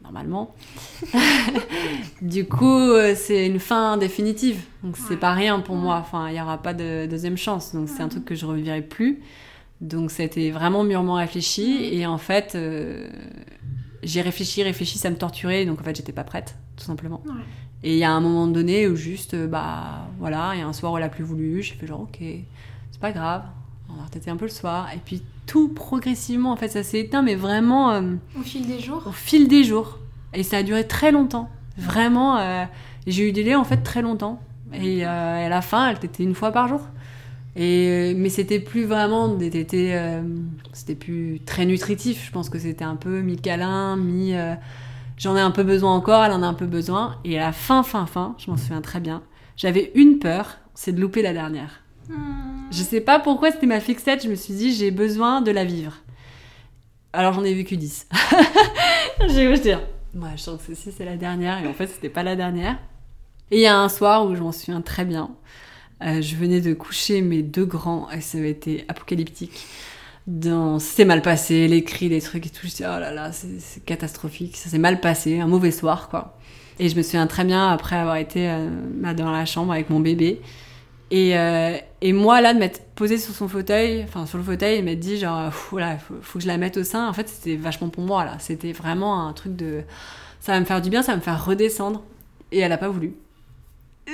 normalement. 0.03 0.55
du 2.23 2.47
coup, 2.47 2.91
c'est 3.15 3.47
une 3.47 3.61
fin 3.61 3.97
définitive. 3.97 4.63
Donc 4.83 4.97
c'est 4.97 5.17
pas 5.17 5.33
rien 5.33 5.61
pour 5.61 5.77
moi. 5.77 5.97
Enfin, 5.97 6.29
il 6.29 6.33
n'y 6.33 6.41
aura 6.41 6.59
pas 6.61 6.75
de 6.75 7.07
deuxième 7.07 7.37
chance. 7.37 7.73
Donc 7.73 7.89
c'est 7.89 8.03
un 8.03 8.09
truc 8.09 8.25
que 8.25 8.35
je 8.35 8.47
revirai 8.47 8.83
plus. 8.83 9.21
Donc 9.81 10.11
c'était 10.11 10.51
vraiment 10.51 10.85
mûrement 10.85 11.15
réfléchi 11.15 11.91
et 11.93 12.07
en 12.07 12.17
fait 12.17 12.55
euh, 12.55 13.09
j'ai 14.03 14.23
réfléchi, 14.23 14.63
réfléchi, 14.63 14.99
ça 14.99 15.11
me 15.11 15.17
torturait 15.17 15.67
donc 15.67 15.81
en 15.81 15.85
fait 15.85 15.95
j'étais 15.95 16.13
pas 16.13 16.25
prête 16.25 16.57
tout 16.77 16.85
simplement. 16.85 17.23
Et 17.87 17.93
il 17.93 17.99
y 17.99 18.05
a 18.05 18.11
un 18.11 18.21
moment 18.21 18.49
donné 18.49 18.89
où 18.89 18.97
juste 18.97 19.35
euh, 19.35 19.47
bah 19.47 20.09
voilà, 20.19 20.51
il 20.55 20.59
y 20.59 20.63
a 20.63 20.67
un 20.67 20.73
soir 20.73 20.93
où 20.93 20.97
elle 20.97 21.05
a 21.05 21.09
plus 21.09 21.23
voulu, 21.23 21.63
j'ai 21.63 21.75
fait 21.75 21.87
genre 21.87 22.01
ok, 22.01 22.19
c'est 22.19 23.01
pas 23.01 23.13
grave, 23.13 23.45
on 23.89 23.93
va 23.93 24.09
peut-être 24.11 24.27
un 24.27 24.37
peu 24.37 24.47
le 24.47 24.51
soir 24.51 24.89
et 24.93 24.99
puis 24.99 25.23
tout 25.47 25.69
progressivement 25.69 26.51
en 26.51 26.57
fait 26.57 26.67
ça 26.67 26.83
s'est 26.83 26.99
éteint 26.99 27.23
mais 27.23 27.37
vraiment 27.37 27.93
euh, 27.93 28.03
au 28.37 28.43
fil 28.43 28.67
des 28.67 28.81
jours. 28.81 29.05
Au 29.07 29.13
fil 29.13 29.47
des 29.47 29.63
jours 29.63 30.01
et 30.35 30.43
ça 30.43 30.57
a 30.57 30.63
duré 30.65 30.85
très 30.85 31.13
longtemps. 31.13 31.49
Vraiment 31.79 32.67
j'ai 33.07 33.29
eu 33.29 33.33
des 33.33 33.45
laits 33.45 33.57
en 33.57 33.63
fait 33.63 33.79
très 33.79 34.03
longtemps 34.03 34.41
et 34.75 35.05
à 35.05 35.49
la 35.49 35.63
fin 35.63 35.89
elle 35.89 35.97
était 36.03 36.25
une 36.25 36.35
fois 36.35 36.51
par 36.51 36.67
jour. 36.67 36.81
Et, 37.57 38.13
mais 38.15 38.29
c'était 38.29 38.61
plus 38.61 38.85
vraiment 38.85 39.29
des 39.29 39.49
tétés, 39.49 39.95
euh, 39.95 40.21
c'était 40.75 40.95
plus 40.95 41.41
très 41.47 41.65
nutritif. 41.65 42.27
Je 42.27 42.31
pense 42.31 42.51
que 42.51 42.59
c'était 42.59 42.85
un 42.85 42.97
peu 42.97 43.23
mi-câlin, 43.23 43.97
mi. 43.97 44.35
Euh, 44.35 44.55
j'en 45.17 45.37
ai 45.37 45.41
un 45.41 45.51
peu 45.51 45.63
besoin 45.63 45.95
encore, 45.95 46.25
elle 46.25 46.33
en 46.33 46.43
a 46.43 46.47
un 46.47 46.55
peu 46.55 46.67
besoin. 46.67 47.19
Et 47.25 47.39
à 47.39 47.47
la 47.47 47.53
fin, 47.53 47.83
fin, 47.83 48.07
fin, 48.07 48.35
je 48.39 48.51
m'en 48.51 48.57
souviens 48.57 48.81
très 48.81 49.01
bien, 49.01 49.23
j'avais 49.57 49.93
une 49.95 50.19
peur, 50.19 50.59
c'est 50.75 50.93
de 50.93 51.01
louper 51.01 51.23
la 51.23 51.33
dernière. 51.33 51.83
Hmm. 52.09 52.71
Je 52.71 52.83
sais 52.83 53.01
pas 53.01 53.19
pourquoi 53.19 53.51
c'était 53.51 53.67
ma 53.67 53.81
fixette, 53.81 54.23
je 54.23 54.29
me 54.29 54.35
suis 54.35 54.55
dit 54.55 54.75
j'ai 54.75 54.91
besoin 54.91 55.41
de 55.41 55.51
la 55.51 55.65
vivre. 55.65 55.95
Alors 57.13 57.33
j'en 57.33 57.45
ai 57.45 57.55
vécu 57.55 57.77
10. 57.77 58.09
je 59.21 59.49
vais 59.49 59.59
dire, 59.59 59.81
moi 60.15 60.31
je 60.37 60.45
pense 60.45 60.63
que 60.63 60.75
si 60.75 60.93
c'est 60.93 61.05
la 61.05 61.17
dernière, 61.17 61.65
et 61.65 61.67
en 61.67 61.73
fait 61.73 61.87
c'était 61.87 62.09
pas 62.09 62.23
la 62.23 62.37
dernière. 62.37 62.79
Et 63.51 63.57
il 63.59 63.63
y 63.63 63.67
a 63.67 63.79
un 63.79 63.89
soir 63.89 64.27
où 64.27 64.35
je 64.35 64.43
m'en 64.43 64.53
souviens 64.53 64.81
très 64.81 65.05
bien. 65.05 65.31
Euh, 66.03 66.21
je 66.21 66.37
venais 66.37 66.61
de 66.61 66.75
coucher 66.75 67.23
mes 67.23 67.43
deux 67.43 67.65
grands 67.65 68.11
et 68.11 68.21
ça 68.21 68.39
avait 68.39 68.51
été 68.51 68.85
apocalyptique. 68.89 69.67
Dans... 70.27 70.79
C'était 70.79 71.05
mal 71.05 71.23
passé, 71.23 71.69
les 71.69 71.85
cris, 71.85 72.09
les 72.09 72.21
trucs 72.21 72.47
et 72.47 72.51
tout. 72.51 72.67
Je 72.67 72.75
dis, 72.75 72.83
oh 72.83 72.99
là 72.99 73.13
là, 73.13 73.31
c'est 73.33 73.85
catastrophique. 73.85 74.57
Ça 74.57 74.69
s'est 74.69 74.79
mal 74.79 75.01
passé, 75.01 75.41
un 75.41 75.47
mauvais 75.47 75.71
soir, 75.71 76.09
quoi. 76.09 76.37
Et 76.79 76.89
je 76.89 76.97
me 76.97 77.03
souviens 77.03 77.27
très 77.27 77.45
bien, 77.45 77.69
après 77.69 77.97
avoir 77.97 78.17
été 78.17 78.51
euh, 78.51 78.69
bah, 78.95 79.15
dans 79.15 79.31
la 79.31 79.47
chambre 79.47 79.73
avec 79.73 79.89
mon 79.89 80.01
bébé. 80.01 80.43
Et, 81.11 81.39
euh, 81.39 81.77
et 82.01 82.13
moi, 82.13 82.41
là, 82.41 82.53
de 82.53 82.59
m'être 82.59 82.85
posée 82.95 83.19
sur 83.19 83.35
son 83.35 83.49
fauteuil, 83.49 84.03
enfin 84.03 84.27
sur 84.27 84.39
le 84.39 84.45
fauteuil, 84.45 84.79
et 84.79 84.83
m'être 84.83 85.01
dit, 85.01 85.17
genre, 85.19 85.51
voilà, 85.71 85.97
faut, 85.99 86.15
faut, 86.21 86.39
que 86.39 86.43
je 86.43 86.49
la 86.49 86.59
mette 86.59 86.77
au 86.77 86.85
sein. 86.85 87.09
En 87.09 87.13
fait, 87.13 87.29
c'était 87.29 87.57
vachement 87.57 87.89
pour 87.89 88.05
moi, 88.05 88.25
là. 88.25 88.37
C'était 88.41 88.73
vraiment 88.73 89.27
un 89.27 89.33
truc 89.33 89.57
de. 89.57 89.83
Ça 90.41 90.53
va 90.53 90.61
me 90.61 90.65
faire 90.65 90.83
du 90.83 90.91
bien, 90.91 91.03
ça 91.03 91.13
va 91.13 91.17
me 91.17 91.23
faire 91.23 91.45
redescendre. 91.45 92.03
Et 92.53 92.59
elle 92.59 92.73
a 92.73 92.79
pas 92.79 92.89
voulu. 92.89 93.15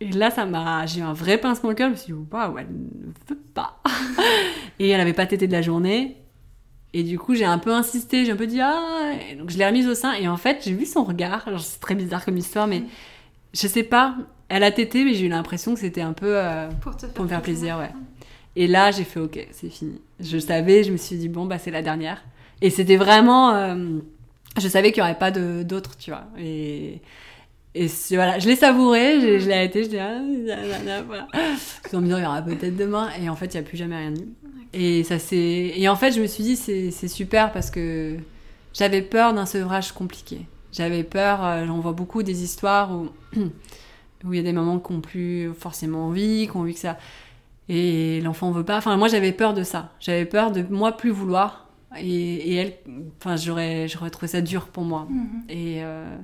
Et 0.00 0.10
là, 0.10 0.32
ça 0.32 0.44
m'a, 0.44 0.84
j'ai 0.84 0.98
eu 0.98 1.04
un 1.04 1.12
vrai 1.12 1.38
pincement 1.38 1.70
au 1.70 1.74
cœur. 1.74 1.88
Je 1.88 1.92
me 1.92 1.96
suis 1.96 2.12
dit, 2.12 2.18
waouh, 2.32 2.58
elle 2.58 2.66
ne 2.66 3.12
veut 3.28 3.40
pas. 3.54 3.78
et 4.78 4.88
elle 4.88 4.98
n'avait 4.98 5.12
pas 5.12 5.26
tété 5.26 5.46
de 5.46 5.52
la 5.52 5.62
journée. 5.62 6.16
Et 6.94 7.02
du 7.02 7.18
coup, 7.18 7.34
j'ai 7.34 7.44
un 7.44 7.58
peu 7.58 7.72
insisté, 7.72 8.24
j'ai 8.24 8.32
un 8.32 8.36
peu 8.36 8.46
dit, 8.46 8.60
ah, 8.60 9.12
donc 9.38 9.50
je 9.50 9.56
l'ai 9.56 9.66
remise 9.66 9.88
au 9.88 9.94
sein. 9.94 10.12
Et 10.14 10.28
en 10.28 10.36
fait, 10.36 10.62
j'ai 10.64 10.74
vu 10.74 10.84
son 10.84 11.04
regard. 11.04 11.48
C'est 11.58 11.80
très 11.80 11.94
bizarre 11.94 12.24
comme 12.24 12.36
histoire, 12.36 12.66
mais 12.66 12.82
je 13.54 13.66
sais 13.66 13.82
pas. 13.82 14.16
Elle 14.48 14.62
a 14.62 14.70
tété, 14.70 15.04
mais 15.04 15.14
j'ai 15.14 15.26
eu 15.26 15.28
l'impression 15.28 15.72
que 15.72 15.80
c'était 15.80 16.02
un 16.02 16.12
peu 16.12 16.36
euh, 16.36 16.68
pour, 17.14 17.24
me 17.24 17.28
faire 17.28 17.40
plaisir, 17.40 17.78
ouais. 17.78 17.90
Et 18.54 18.66
là, 18.66 18.90
j'ai 18.90 19.04
fait, 19.04 19.20
ok, 19.20 19.46
c'est 19.50 19.70
fini. 19.70 19.98
Je 20.20 20.36
savais, 20.36 20.84
je 20.84 20.92
me 20.92 20.98
suis 20.98 21.16
dit, 21.16 21.30
bon, 21.30 21.46
bah, 21.46 21.56
c'est 21.58 21.70
la 21.70 21.80
dernière. 21.80 22.22
Et 22.60 22.68
c'était 22.68 22.96
vraiment, 22.96 23.54
euh, 23.54 23.98
je 24.60 24.68
savais 24.68 24.92
qu'il 24.92 25.02
n'y 25.02 25.08
aurait 25.08 25.18
pas 25.18 25.30
d'autres, 25.30 25.96
tu 25.96 26.10
vois. 26.10 26.24
Et 26.38 27.00
et 27.74 27.86
voilà, 28.10 28.38
je 28.38 28.46
l'ai 28.48 28.56
savouré, 28.56 29.20
je, 29.20 29.38
je 29.38 29.48
l'ai 29.48 29.64
été, 29.64 29.84
je 29.84 29.88
dis, 29.88 29.98
ah, 29.98 30.20
voilà. 31.06 31.26
en 31.92 32.00
me 32.00 32.06
disant, 32.06 32.18
il 32.18 32.22
y 32.22 32.26
aura 32.26 32.42
peut-être 32.42 32.76
demain, 32.76 33.08
et 33.20 33.30
en 33.30 33.36
fait, 33.36 33.46
il 33.46 33.56
n'y 33.56 33.60
a 33.60 33.62
plus 33.62 33.78
jamais 33.78 33.96
rien 33.96 34.12
eu. 34.14 34.28
Et 34.74 35.04
ça 35.04 35.18
c'est 35.18 35.36
Et 35.76 35.88
en 35.88 35.96
fait, 35.96 36.12
je 36.12 36.20
me 36.20 36.26
suis 36.26 36.42
dit, 36.42 36.56
c'est 36.56 37.08
super 37.08 37.52
parce 37.52 37.70
que 37.70 38.16
j'avais 38.74 39.02
peur 39.02 39.34
d'un 39.34 39.46
sevrage 39.46 39.92
compliqué. 39.92 40.46
J'avais 40.72 41.04
peur, 41.04 41.44
euh, 41.44 41.66
j'en 41.66 41.80
vois 41.80 41.92
beaucoup 41.92 42.22
des 42.22 42.42
histoires 42.42 42.90
où 42.92 43.08
où 44.24 44.32
il 44.32 44.36
y 44.36 44.40
a 44.40 44.42
des 44.42 44.52
mamans 44.52 44.78
qui 44.78 44.92
n'ont 44.92 45.00
plus 45.00 45.52
forcément 45.52 46.06
envie, 46.06 46.48
qui 46.48 46.56
ont 46.56 46.60
envie 46.60 46.74
que 46.74 46.80
ça. 46.80 46.96
Et 47.68 48.20
l'enfant 48.22 48.50
ne 48.50 48.54
veut 48.54 48.64
pas. 48.64 48.78
Enfin, 48.78 48.96
moi, 48.96 49.08
j'avais 49.08 49.32
peur 49.32 49.52
de 49.52 49.64
ça. 49.64 49.90
J'avais 50.00 50.24
peur 50.24 50.52
de 50.52 50.62
moi 50.70 50.96
plus 50.96 51.10
vouloir. 51.10 51.68
Et, 51.98 52.06
et 52.06 52.54
elle, 52.54 52.74
enfin, 53.18 53.36
j'aurais 53.36 53.88
trouvé 54.10 54.28
ça 54.28 54.40
dur 54.40 54.68
pour 54.68 54.84
moi. 54.84 55.06
Mhm. 55.10 55.42
Et. 55.48 55.82
Euh, 55.82 56.16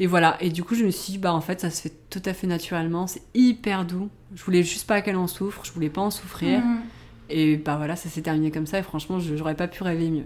et 0.00 0.06
voilà. 0.06 0.38
Et 0.40 0.48
du 0.48 0.64
coup, 0.64 0.74
je 0.74 0.84
me 0.84 0.90
suis 0.90 1.12
dit, 1.12 1.18
bah 1.18 1.34
en 1.34 1.42
fait, 1.42 1.60
ça 1.60 1.68
se 1.68 1.82
fait 1.82 1.92
tout 2.08 2.22
à 2.24 2.32
fait 2.32 2.46
naturellement. 2.46 3.06
C'est 3.06 3.22
hyper 3.34 3.84
doux. 3.84 4.08
Je 4.34 4.42
voulais 4.42 4.62
juste 4.62 4.86
pas 4.86 5.02
qu'elle 5.02 5.16
en 5.16 5.26
souffre. 5.26 5.60
Je 5.62 5.72
voulais 5.72 5.90
pas 5.90 6.00
en 6.00 6.10
souffrir. 6.10 6.60
Mhm. 6.60 6.80
Et 7.28 7.56
bah 7.58 7.76
voilà, 7.76 7.96
ça 7.96 8.08
s'est 8.08 8.22
terminé 8.22 8.50
comme 8.50 8.66
ça. 8.66 8.78
Et 8.78 8.82
franchement, 8.82 9.20
j'aurais 9.20 9.54
pas 9.54 9.68
pu 9.68 9.82
rêver 9.82 10.08
mieux. 10.08 10.24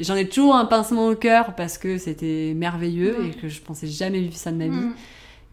J'en 0.00 0.16
ai 0.16 0.28
toujours 0.28 0.56
un 0.56 0.64
pincement 0.64 1.06
au 1.06 1.14
cœur 1.14 1.54
parce 1.54 1.78
que 1.78 1.98
c'était 1.98 2.52
merveilleux 2.56 3.26
et 3.26 3.30
que 3.30 3.48
je 3.48 3.60
pensais 3.60 3.86
jamais 3.86 4.18
vivre 4.18 4.34
ça 4.34 4.50
de 4.50 4.56
ma 4.56 4.64
vie. 4.64 4.76
Mhm. 4.76 4.94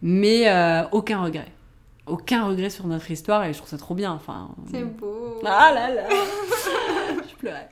Mais 0.02 0.48
euh, 0.48 0.82
aucun 0.90 1.22
regret. 1.22 1.46
Aucun 2.06 2.46
regret 2.46 2.70
sur 2.70 2.88
notre 2.88 3.08
histoire 3.08 3.44
et 3.44 3.52
je 3.52 3.58
trouve 3.58 3.70
ça 3.70 3.78
trop 3.78 3.94
bien. 3.94 4.12
Enfin, 4.12 4.50
c'est 4.70 4.82
beau. 4.82 5.40
Ah 5.46 5.70
là 5.72 5.94
là 5.94 6.08
Je 7.30 7.36
pleurais. 7.36 7.68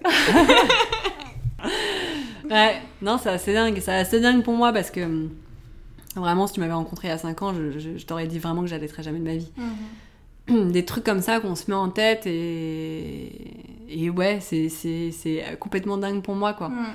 ouais, 2.51 2.81
non, 3.03 3.19
c'est 3.21 3.31
assez 3.31 3.53
dingue. 3.53 3.79
C'est 3.83 3.93
assez 3.93 4.21
dingue 4.21 4.45
pour 4.45 4.55
moi 4.55 4.73
parce 4.73 4.93
que 4.93 5.29
Vraiment, 6.15 6.47
si 6.47 6.55
tu 6.55 6.61
m'avais 6.61 6.73
rencontré 6.73 7.09
il 7.09 7.11
y 7.11 7.15
a 7.15 7.19
5 7.19 7.43
ans, 7.43 7.55
je, 7.55 8.05
t'aurais 8.05 8.27
dit 8.27 8.39
vraiment 8.39 8.63
que 8.63 8.69
j'allaiterais 8.69 9.03
jamais 9.03 9.19
de 9.19 9.25
ma 9.25 9.37
vie. 9.37 9.51
Mhm. 10.49 10.71
Des 10.73 10.85
trucs 10.85 11.05
comme 11.05 11.23
ça 11.23 11.41
qu'on 11.41 11.55
se 11.55 11.71
met 11.71 11.77
en 11.77 11.89
tête 11.89 12.27
et, 12.27 13.31
et 13.89 14.11
ouais, 14.11 14.41
c'est 14.41 14.69
complètement 15.61 15.97
dingue 15.97 16.23
pour 16.23 16.35
moi, 16.35 16.53
quoi. 16.55 16.69
Mhm. 16.69 16.87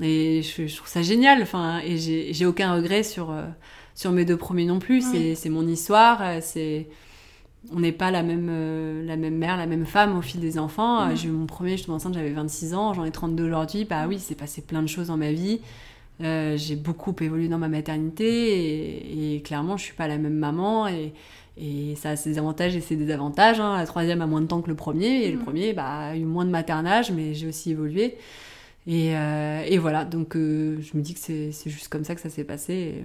Et 0.00 0.42
je, 0.42 0.74
trouve 0.74 0.88
ça 0.88 1.02
génial, 1.02 1.42
enfin, 1.42 1.80
et 1.84 1.98
j'ai 1.98 2.46
aucun 2.46 2.74
regret 2.74 3.02
sur, 3.02 3.30
euh, 3.30 3.44
sur 3.94 4.10
mes 4.10 4.24
deux 4.24 4.36
premiers 4.36 4.64
non 4.64 4.78
plus. 4.78 5.02
C'est 5.34 5.50
mon 5.50 5.66
histoire, 5.66 6.20
euh, 6.22 6.38
c'est 6.40 6.88
on 7.70 7.78
n'est 7.78 7.92
pas 7.92 8.10
la 8.10 8.24
même, 8.24 8.48
euh, 8.50 9.06
la 9.06 9.16
même 9.16 9.36
mère, 9.36 9.56
la 9.56 9.66
même 9.66 9.86
femme 9.86 10.18
au 10.18 10.22
fil 10.22 10.40
des 10.40 10.58
enfants. 10.58 11.06
Mhm. 11.06 11.16
J'ai 11.16 11.28
eu 11.28 11.32
mon 11.32 11.46
premier, 11.46 11.76
je 11.76 11.82
suis 11.82 11.92
enceinte, 11.92 12.14
j'avais 12.14 12.32
26 12.32 12.74
ans, 12.74 12.94
j'en 12.94 13.04
ai 13.04 13.10
32 13.10 13.44
aujourd'hui. 13.46 13.84
Bah 13.84 14.06
oui, 14.08 14.18
c'est 14.18 14.34
passé 14.34 14.62
plein 14.62 14.82
de 14.82 14.88
choses 14.88 15.08
dans 15.08 15.16
ma 15.16 15.30
vie. 15.30 15.60
Euh, 16.20 16.56
j'ai 16.56 16.76
beaucoup 16.76 17.14
évolué 17.20 17.48
dans 17.48 17.58
ma 17.58 17.68
maternité 17.68 19.34
et, 19.34 19.40
clairement, 19.42 19.76
je 19.76 19.84
suis 19.84 19.94
pas 19.94 20.06
la 20.06 20.18
même 20.18 20.34
maman 20.36 20.86
et, 20.86 21.12
et 21.56 21.96
ça 21.96 22.10
a 22.10 22.16
ses 22.16 22.38
avantages 22.38 22.76
et 22.76 22.80
ses 22.80 22.96
désavantages. 22.96 23.58
Hein. 23.60 23.76
La 23.76 23.86
troisième 23.86 24.22
a 24.22 24.26
moins 24.26 24.40
de 24.40 24.46
temps 24.46 24.62
que 24.62 24.68
le 24.68 24.76
premier 24.76 25.24
et 25.24 25.32
le 25.32 25.38
mm. 25.38 25.42
premier 25.42 25.72
bah, 25.72 25.88
a 26.10 26.16
eu 26.16 26.24
moins 26.24 26.44
de 26.44 26.50
maternage, 26.50 27.10
mais 27.10 27.34
j'ai 27.34 27.48
aussi 27.48 27.70
évolué. 27.72 28.16
Et, 28.86 29.16
euh, 29.16 29.62
et 29.66 29.78
voilà, 29.78 30.04
donc 30.04 30.36
euh, 30.36 30.78
je 30.80 30.96
me 30.96 31.02
dis 31.02 31.14
que 31.14 31.20
c'est 31.20 31.50
juste 31.70 31.88
comme 31.88 32.04
ça 32.04 32.14
que 32.14 32.20
ça 32.20 32.30
s'est 32.30 32.44
passé. 32.44 33.02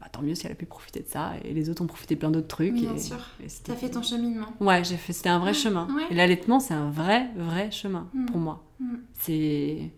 bah, 0.00 0.06
tant 0.10 0.22
mieux 0.22 0.34
si 0.34 0.46
elle 0.46 0.52
a 0.52 0.54
pu 0.54 0.66
profiter 0.66 1.00
de 1.00 1.08
ça. 1.08 1.32
Et 1.44 1.52
les 1.54 1.70
autres 1.70 1.82
ont 1.82 1.86
profité 1.86 2.16
plein 2.16 2.30
d'autres 2.30 2.48
trucs. 2.48 2.74
Bien 2.74 2.94
et, 2.94 2.98
sûr. 2.98 3.18
T'as 3.64 3.74
fait 3.74 3.90
ton 3.90 4.02
cheminement. 4.02 4.46
Ouais, 4.60 4.82
j'ai 4.84 4.96
fait. 4.96 5.12
C'était 5.12 5.28
un 5.30 5.38
vrai 5.38 5.50
Ah, 5.50 5.54
chemin. 5.54 5.88
ouais. 5.94 6.04
Et 6.10 6.14
l'allaitement, 6.14 6.60
c'est 6.60 6.74
un 6.74 6.90
vrai, 6.90 7.28
vrai 7.36 7.70
chemin 7.70 8.08
Mm. 8.14 8.26
pour 8.26 8.38
moi. 8.38 8.64
Mm. 8.80 8.94
C'est. 9.14 9.90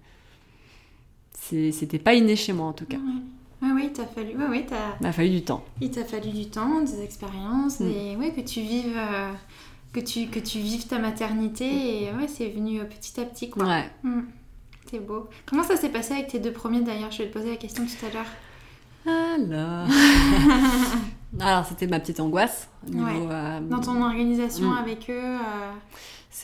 C'était 1.73 1.99
pas 1.99 2.15
inné 2.15 2.37
chez 2.37 2.53
moi 2.53 2.67
en 2.67 2.73
tout 2.73 2.87
cas. 2.87 2.99
Ouais, 3.63 3.69
oui, 3.75 3.91
t'as 3.93 4.07
fallu. 4.07 4.31
T'as. 4.69 4.77
Il 5.01 5.03
m'a 5.03 5.13
fallu 5.13 5.31
du 5.31 5.43
temps. 5.43 5.63
Il 5.81 5.91
t'a 5.91 6.05
fallu 6.05 6.31
du 6.31 6.47
temps, 6.47 6.81
des 6.81 7.03
expériences, 7.03 7.81
Mm. 7.81 7.85
des... 7.93 8.17
ouais, 8.17 8.33
que 8.33 8.41
tu 8.41 8.61
vives, 8.61 8.97
euh, 8.97 9.33
que 9.93 10.01
tu 10.01 10.27
que 10.29 10.39
tu 10.41 10.59
vives 10.61 10.87
ta 10.87 10.99
maternité 10.99 12.05
et 12.05 12.13
ouais, 12.13 12.27
c'est 12.29 12.49
venu 12.49 12.81
euh, 12.81 12.85
petit 12.85 13.21
à 13.21 13.25
petit 13.25 13.51
quoi. 13.51 13.67
Ouais. 13.67 13.91
Mm. 14.03 14.21
C'est 14.91 14.99
beau. 15.07 15.29
Comment 15.47 15.63
ça 15.63 15.77
s'est 15.77 15.91
passé 15.91 16.15
avec 16.15 16.29
tes 16.29 16.39
deux 16.39 16.53
premiers 16.53 16.81
d'ailleurs? 16.81 17.11
Je 17.11 17.19
vais 17.23 17.29
te 17.29 17.35
poser 17.35 17.51
la 17.51 17.57
question 17.57 17.85
tout 17.85 18.07
à 18.07 18.13
l'heure. 18.13 18.27
Alors. 19.07 19.87
Alors, 21.41 21.65
c'était 21.65 21.87
ma 21.87 22.01
petite 22.01 22.19
angoisse. 22.21 22.69
au 22.87 22.91
Niveau, 22.91 23.07
Ouais. 23.07 23.29
euh, 23.31 23.61
Dans 23.61 23.79
ton 23.81 24.03
organisation 24.03 24.71
Mm. 24.71 24.79
avec 24.79 25.11
eux. 25.11 25.37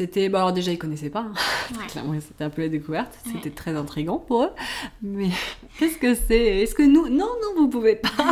Euh, 0.01 0.07
C'était. 0.07 0.29
Bon, 0.29 0.39
alors 0.39 0.53
déjà, 0.53 0.73
ils 0.73 0.79
connaissaient 0.79 1.11
pas. 1.11 1.21
hein. 1.21 1.33
ouais. 1.73 1.87
Clairement, 1.89 2.15
c'était 2.21 2.45
un 2.45 2.51
peu 2.51 2.63
la 2.63 2.69
découverte. 2.69 3.19
Ouais. 3.27 3.33
C'était 3.35 3.51
très 3.51 3.75
intriguant 3.75 4.19
pour 4.19 4.45
eux. 4.45 4.51
Mais 5.03 5.29
qu'est-ce 5.79 5.99
que 5.99 6.15
c'est? 6.15 6.63
Est-ce 6.63 6.75
que 6.75 6.83
nous. 6.83 7.09
Non, 7.09 7.27
non, 7.27 7.55
vous 7.57 7.69
pouvez 7.69 7.97
pas. 7.97 8.09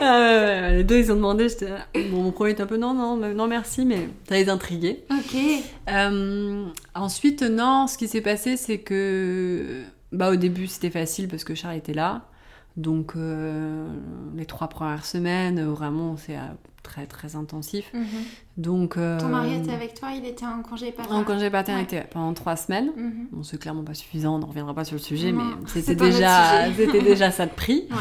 Ouais, 0.00 0.76
les 0.76 0.84
deux, 0.84 0.98
ils 0.98 1.12
ont 1.12 1.16
demandé. 1.16 1.48
Bon, 2.10 2.22
mon 2.22 2.32
premier 2.32 2.52
était 2.52 2.62
un 2.62 2.66
peu 2.66 2.78
non, 2.78 2.94
non, 2.94 3.16
non, 3.16 3.46
merci, 3.46 3.84
mais 3.84 4.08
ça 4.28 4.36
les 4.36 4.48
intriguait. 4.48 5.04
Ok. 5.10 5.36
Euh, 5.90 6.64
ensuite, 6.94 7.42
non, 7.42 7.86
ce 7.86 7.98
qui 7.98 8.08
s'est 8.08 8.22
passé, 8.22 8.56
c'est 8.56 8.78
que. 8.78 9.82
Bah, 10.12 10.30
au 10.30 10.36
début, 10.36 10.66
c'était 10.66 10.90
facile 10.90 11.28
parce 11.28 11.44
que 11.44 11.54
Charles 11.54 11.76
était 11.76 11.92
là. 11.92 12.22
Donc, 12.76 13.12
euh, 13.16 13.86
les 14.36 14.46
trois 14.46 14.68
premières 14.68 15.04
semaines, 15.04 15.58
euh, 15.58 15.70
vraiment, 15.70 16.16
c'est 16.16 16.36
euh, 16.36 16.40
très, 16.82 17.04
très 17.06 17.34
intensif. 17.36 17.90
Mhm. 17.92 18.04
Donc. 18.56 18.96
euh, 18.96 19.18
Ton 19.18 19.28
mari 19.28 19.54
était 19.56 19.72
avec 19.72 19.94
toi, 19.94 20.10
il 20.12 20.24
était 20.24 20.46
en 20.46 20.62
congé 20.62 20.92
paternité. 20.92 21.14
En 21.14 21.24
congé 21.24 21.50
paternité 21.50 21.96
ouais, 21.96 22.08
pendant 22.10 22.32
trois 22.32 22.56
semaines. 22.56 22.90
Mhm. 22.96 23.26
Bon, 23.32 23.42
c'est 23.42 23.58
clairement 23.58 23.82
pas 23.82 23.94
suffisant, 23.94 24.36
on 24.36 24.38
n'en 24.38 24.46
reviendra 24.46 24.72
pas 24.72 24.84
sur 24.84 24.94
le 24.94 25.00
sujet, 25.02 25.32
Non, 25.32 25.42
mais 25.44 25.66
c'était 25.66 25.94
déjà, 25.96 26.72
c'était 26.76 27.02
déjà 27.02 27.30
ça 27.30 27.46
de 27.46 27.50
prix. 27.52 27.86
Ouais. 27.90 27.96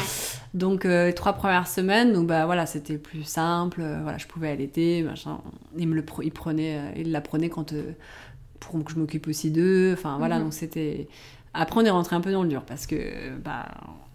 Donc, 0.54 0.86
euh, 0.86 1.08
les 1.08 1.14
trois 1.14 1.34
premières 1.34 1.68
semaines, 1.68 2.14
donc 2.14 2.28
bah 2.28 2.46
voilà, 2.46 2.66
c'était 2.66 2.98
plus 2.98 3.24
simple. 3.24 3.82
voilà, 4.04 4.18
je 4.18 4.28
pouvais 4.28 4.50
allaiter, 4.50 5.02
machin. 5.04 5.40
Il 5.78 5.88
me 5.88 5.96
le 5.96 6.06
il 6.24 6.32
prenait, 6.32 6.94
il 6.96 7.12
la 7.12 7.22
prenait 7.22 7.50
quand 7.50 7.74
pour 8.60 8.84
que 8.84 8.92
je 8.92 9.00
m'occupe 9.00 9.28
aussi 9.28 9.52
d'eux. 9.52 9.94
Enfin 9.94 10.18
voilà, 10.20 10.38
Mhm. 10.38 10.44
donc 10.46 10.54
c'était. 10.54 11.08
Après, 11.56 11.82
on 11.82 11.84
est 11.86 11.90
rentré 11.90 12.16
un 12.16 12.22
peu 12.22 12.32
dans 12.32 12.44
le 12.44 12.50
dur 12.50 12.62
parce 12.64 12.86
que 12.86 13.36
bah 13.44 13.66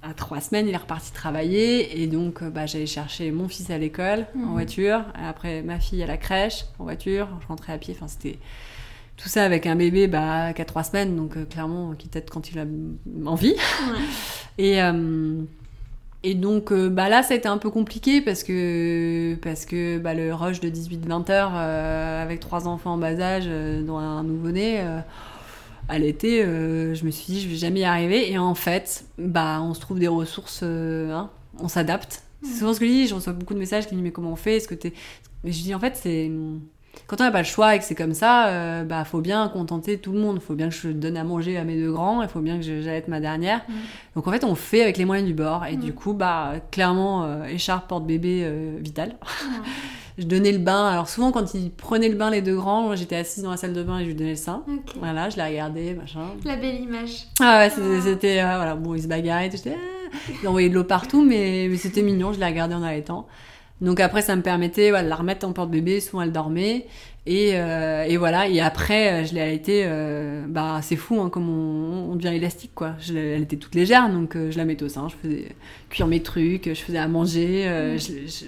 à 0.08 0.14
trois 0.14 0.40
semaines, 0.40 0.68
il 0.68 0.74
est 0.74 0.76
reparti 0.76 1.12
travailler 1.12 2.02
et 2.02 2.06
donc 2.06 2.42
euh, 2.42 2.50
bah 2.50 2.66
j'allais 2.66 2.86
chercher 2.86 3.30
mon 3.30 3.48
fils 3.48 3.70
à 3.70 3.78
l'école 3.78 4.26
en 4.36 4.38
Mhm. 4.40 4.52
voiture, 4.52 5.04
après 5.14 5.62
ma 5.62 5.78
fille 5.80 6.02
à 6.02 6.06
la 6.06 6.16
crèche 6.18 6.66
en 6.78 6.84
voiture. 6.84 7.28
Je 7.42 7.46
rentrais 7.48 7.72
à 7.72 7.78
pied. 7.78 7.94
Enfin, 7.96 8.08
c'était 8.08 8.38
tout 9.16 9.28
ça 9.28 9.44
avec 9.44 9.66
un 9.66 9.76
bébé 9.76 10.08
bah, 10.08 10.52
qui 10.52 10.60
a 10.62 10.64
trois 10.64 10.82
semaines, 10.84 11.16
donc 11.16 11.36
euh, 11.36 11.44
clairement, 11.44 11.94
qui 11.94 12.08
tête 12.08 12.30
quand 12.30 12.50
il 12.50 12.58
a 12.58 12.64
envie. 13.26 13.52
Ouais. 13.52 14.00
Et, 14.58 14.80
euh, 14.82 15.42
et 16.22 16.34
donc 16.34 16.72
euh, 16.72 16.88
bah, 16.88 17.08
là, 17.08 17.22
ça 17.22 17.34
a 17.34 17.36
été 17.36 17.48
un 17.48 17.58
peu 17.58 17.70
compliqué 17.70 18.20
parce 18.20 18.42
que, 18.44 19.34
parce 19.42 19.66
que 19.66 19.98
bah, 19.98 20.14
le 20.14 20.32
rush 20.34 20.60
de 20.60 20.68
18-20 20.70 21.30
heures 21.30 21.54
avec 21.54 22.40
trois 22.40 22.66
enfants 22.68 22.94
en 22.94 22.98
bas 22.98 23.18
âge, 23.20 23.46
dont 23.46 23.98
un 23.98 24.22
nouveau-né, 24.22 24.80
à 25.88 25.98
l'été, 25.98 26.42
euh, 26.42 26.94
je 26.94 27.04
me 27.04 27.10
suis 27.10 27.32
dit, 27.32 27.40
je 27.40 27.48
vais 27.48 27.56
jamais 27.56 27.80
y 27.80 27.84
arriver. 27.84 28.30
Et 28.30 28.38
en 28.38 28.54
fait, 28.54 29.04
bah, 29.18 29.60
on 29.62 29.74
se 29.74 29.80
trouve 29.80 29.98
des 29.98 30.08
ressources, 30.08 30.60
euh, 30.62 31.12
hein, 31.12 31.30
on 31.60 31.68
s'adapte. 31.68 32.22
C'est 32.42 32.58
souvent 32.58 32.74
ce 32.74 32.80
que 32.80 32.86
je 32.86 32.90
dis, 32.90 33.06
je 33.06 33.14
reçois 33.14 33.32
beaucoup 33.32 33.54
de 33.54 33.58
messages 33.58 33.86
qui 33.86 33.94
me 33.94 34.00
disent, 34.00 34.04
mais 34.04 34.12
comment 34.12 34.32
on 34.32 34.36
fait? 34.36 34.56
Est-ce 34.56 34.68
que 34.68 34.74
t'es... 34.74 34.92
Mais 35.44 35.52
je 35.52 35.62
dis, 35.62 35.74
en 35.74 35.80
fait, 35.80 35.96
c'est... 35.96 36.30
Quand 37.08 37.20
on 37.20 37.24
n'a 37.24 37.32
pas 37.32 37.38
le 37.40 37.44
choix 37.44 37.74
et 37.74 37.78
que 37.80 37.84
c'est 37.84 37.96
comme 37.96 38.14
ça, 38.14 38.46
euh, 38.50 38.84
bah 38.84 39.04
faut 39.04 39.20
bien 39.20 39.48
contenter 39.48 39.98
tout 39.98 40.12
le 40.12 40.20
monde. 40.20 40.40
faut 40.40 40.54
bien 40.54 40.68
que 40.68 40.74
je 40.74 40.88
donne 40.90 41.16
à 41.16 41.24
manger 41.24 41.56
à 41.56 41.64
mes 41.64 41.76
deux 41.76 41.90
grands, 41.90 42.22
il 42.22 42.28
faut 42.28 42.38
bien 42.40 42.56
que 42.56 42.62
j'allaite 42.62 43.08
ma 43.08 43.18
dernière. 43.18 43.62
Mm. 43.68 43.72
Donc 44.14 44.28
en 44.28 44.30
fait, 44.30 44.44
on 44.44 44.54
fait 44.54 44.80
avec 44.82 44.96
les 44.96 45.04
moyens 45.04 45.26
du 45.26 45.34
bord. 45.34 45.66
Et 45.66 45.76
Mm. 45.76 45.80
du 45.80 45.92
coup, 45.92 46.12
bah 46.12 46.52
clairement, 46.70 47.24
euh, 47.24 47.44
écharpe 47.46 47.88
porte-bébé 47.88 48.48
vital. 48.78 49.16
Je 50.16 50.24
donnais 50.24 50.52
le 50.52 50.58
bain. 50.58 50.86
Alors 50.86 51.08
souvent, 51.08 51.32
quand 51.32 51.54
ils 51.54 51.70
prenaient 51.70 52.08
le 52.08 52.14
bain, 52.14 52.30
les 52.30 52.40
deux 52.40 52.54
grands, 52.54 52.82
moi, 52.82 52.94
j'étais 52.94 53.16
assise 53.16 53.42
dans 53.42 53.50
la 53.50 53.56
salle 53.56 53.72
de 53.72 53.82
bain 53.82 53.98
et 53.98 54.02
je 54.04 54.08
lui 54.08 54.14
donnais 54.14 54.30
le 54.30 54.36
sein. 54.36 54.62
Voilà, 54.98 55.28
je 55.28 55.36
les 55.36 55.42
regardais, 55.42 55.94
machin. 55.94 56.20
La 56.44 56.56
belle 56.56 56.80
image. 56.80 57.26
Ah 57.40 57.58
ouais, 57.58 57.70
c'était, 58.00 58.38
Ah. 58.38 58.54
euh, 58.54 58.56
voilà, 58.58 58.74
bon, 58.76 58.94
ils 58.94 59.02
se 59.02 59.08
bagarraient, 59.08 59.50
j'étais, 59.50 59.74
ah. 59.76 60.16
ils 60.42 60.46
envoyaient 60.48 60.68
de 60.68 60.74
l'eau 60.74 60.84
partout, 60.84 61.24
mais, 61.24 61.66
mais 61.68 61.76
c'était 61.76 62.02
mignon, 62.02 62.32
je 62.32 62.38
les 62.38 62.46
regardais 62.46 62.74
en 62.76 62.82
allaitant. 62.84 63.26
Donc 63.80 63.98
après, 63.98 64.22
ça 64.22 64.36
me 64.36 64.42
permettait 64.42 64.90
voilà, 64.90 65.02
de 65.04 65.08
la 65.08 65.16
remettre 65.16 65.44
en 65.46 65.52
porte-bébé, 65.52 65.98
souvent 66.00 66.22
elle 66.22 66.30
dormait, 66.30 66.86
et, 67.26 67.50
euh, 67.54 68.04
et 68.04 68.16
voilà, 68.16 68.46
et 68.48 68.60
après, 68.60 69.12
euh, 69.12 69.26
je 69.26 69.34
l'ai 69.34 69.40
allaitée, 69.40 69.82
euh, 69.84 70.44
bah 70.46 70.78
c'est 70.80 70.94
fou, 70.94 71.20
hein, 71.20 71.28
comme 71.28 71.48
on, 71.48 72.12
on 72.12 72.14
devient 72.14 72.36
élastique, 72.36 72.70
quoi. 72.74 72.92
Je, 73.00 73.16
elle 73.16 73.42
était 73.42 73.56
toute 73.56 73.74
légère, 73.74 74.08
donc 74.10 74.36
euh, 74.36 74.52
je 74.52 74.58
la 74.58 74.64
mettais 74.64 74.84
au 74.84 74.88
sein, 74.88 75.08
je 75.08 75.16
faisais 75.28 75.48
cuire 75.90 76.06
mes 76.06 76.22
trucs, 76.22 76.66
je 76.68 76.80
faisais 76.80 76.98
à 76.98 77.08
manger, 77.08 77.64
Mm. 77.66 77.98
je- 77.98 78.30
je- 78.30 78.44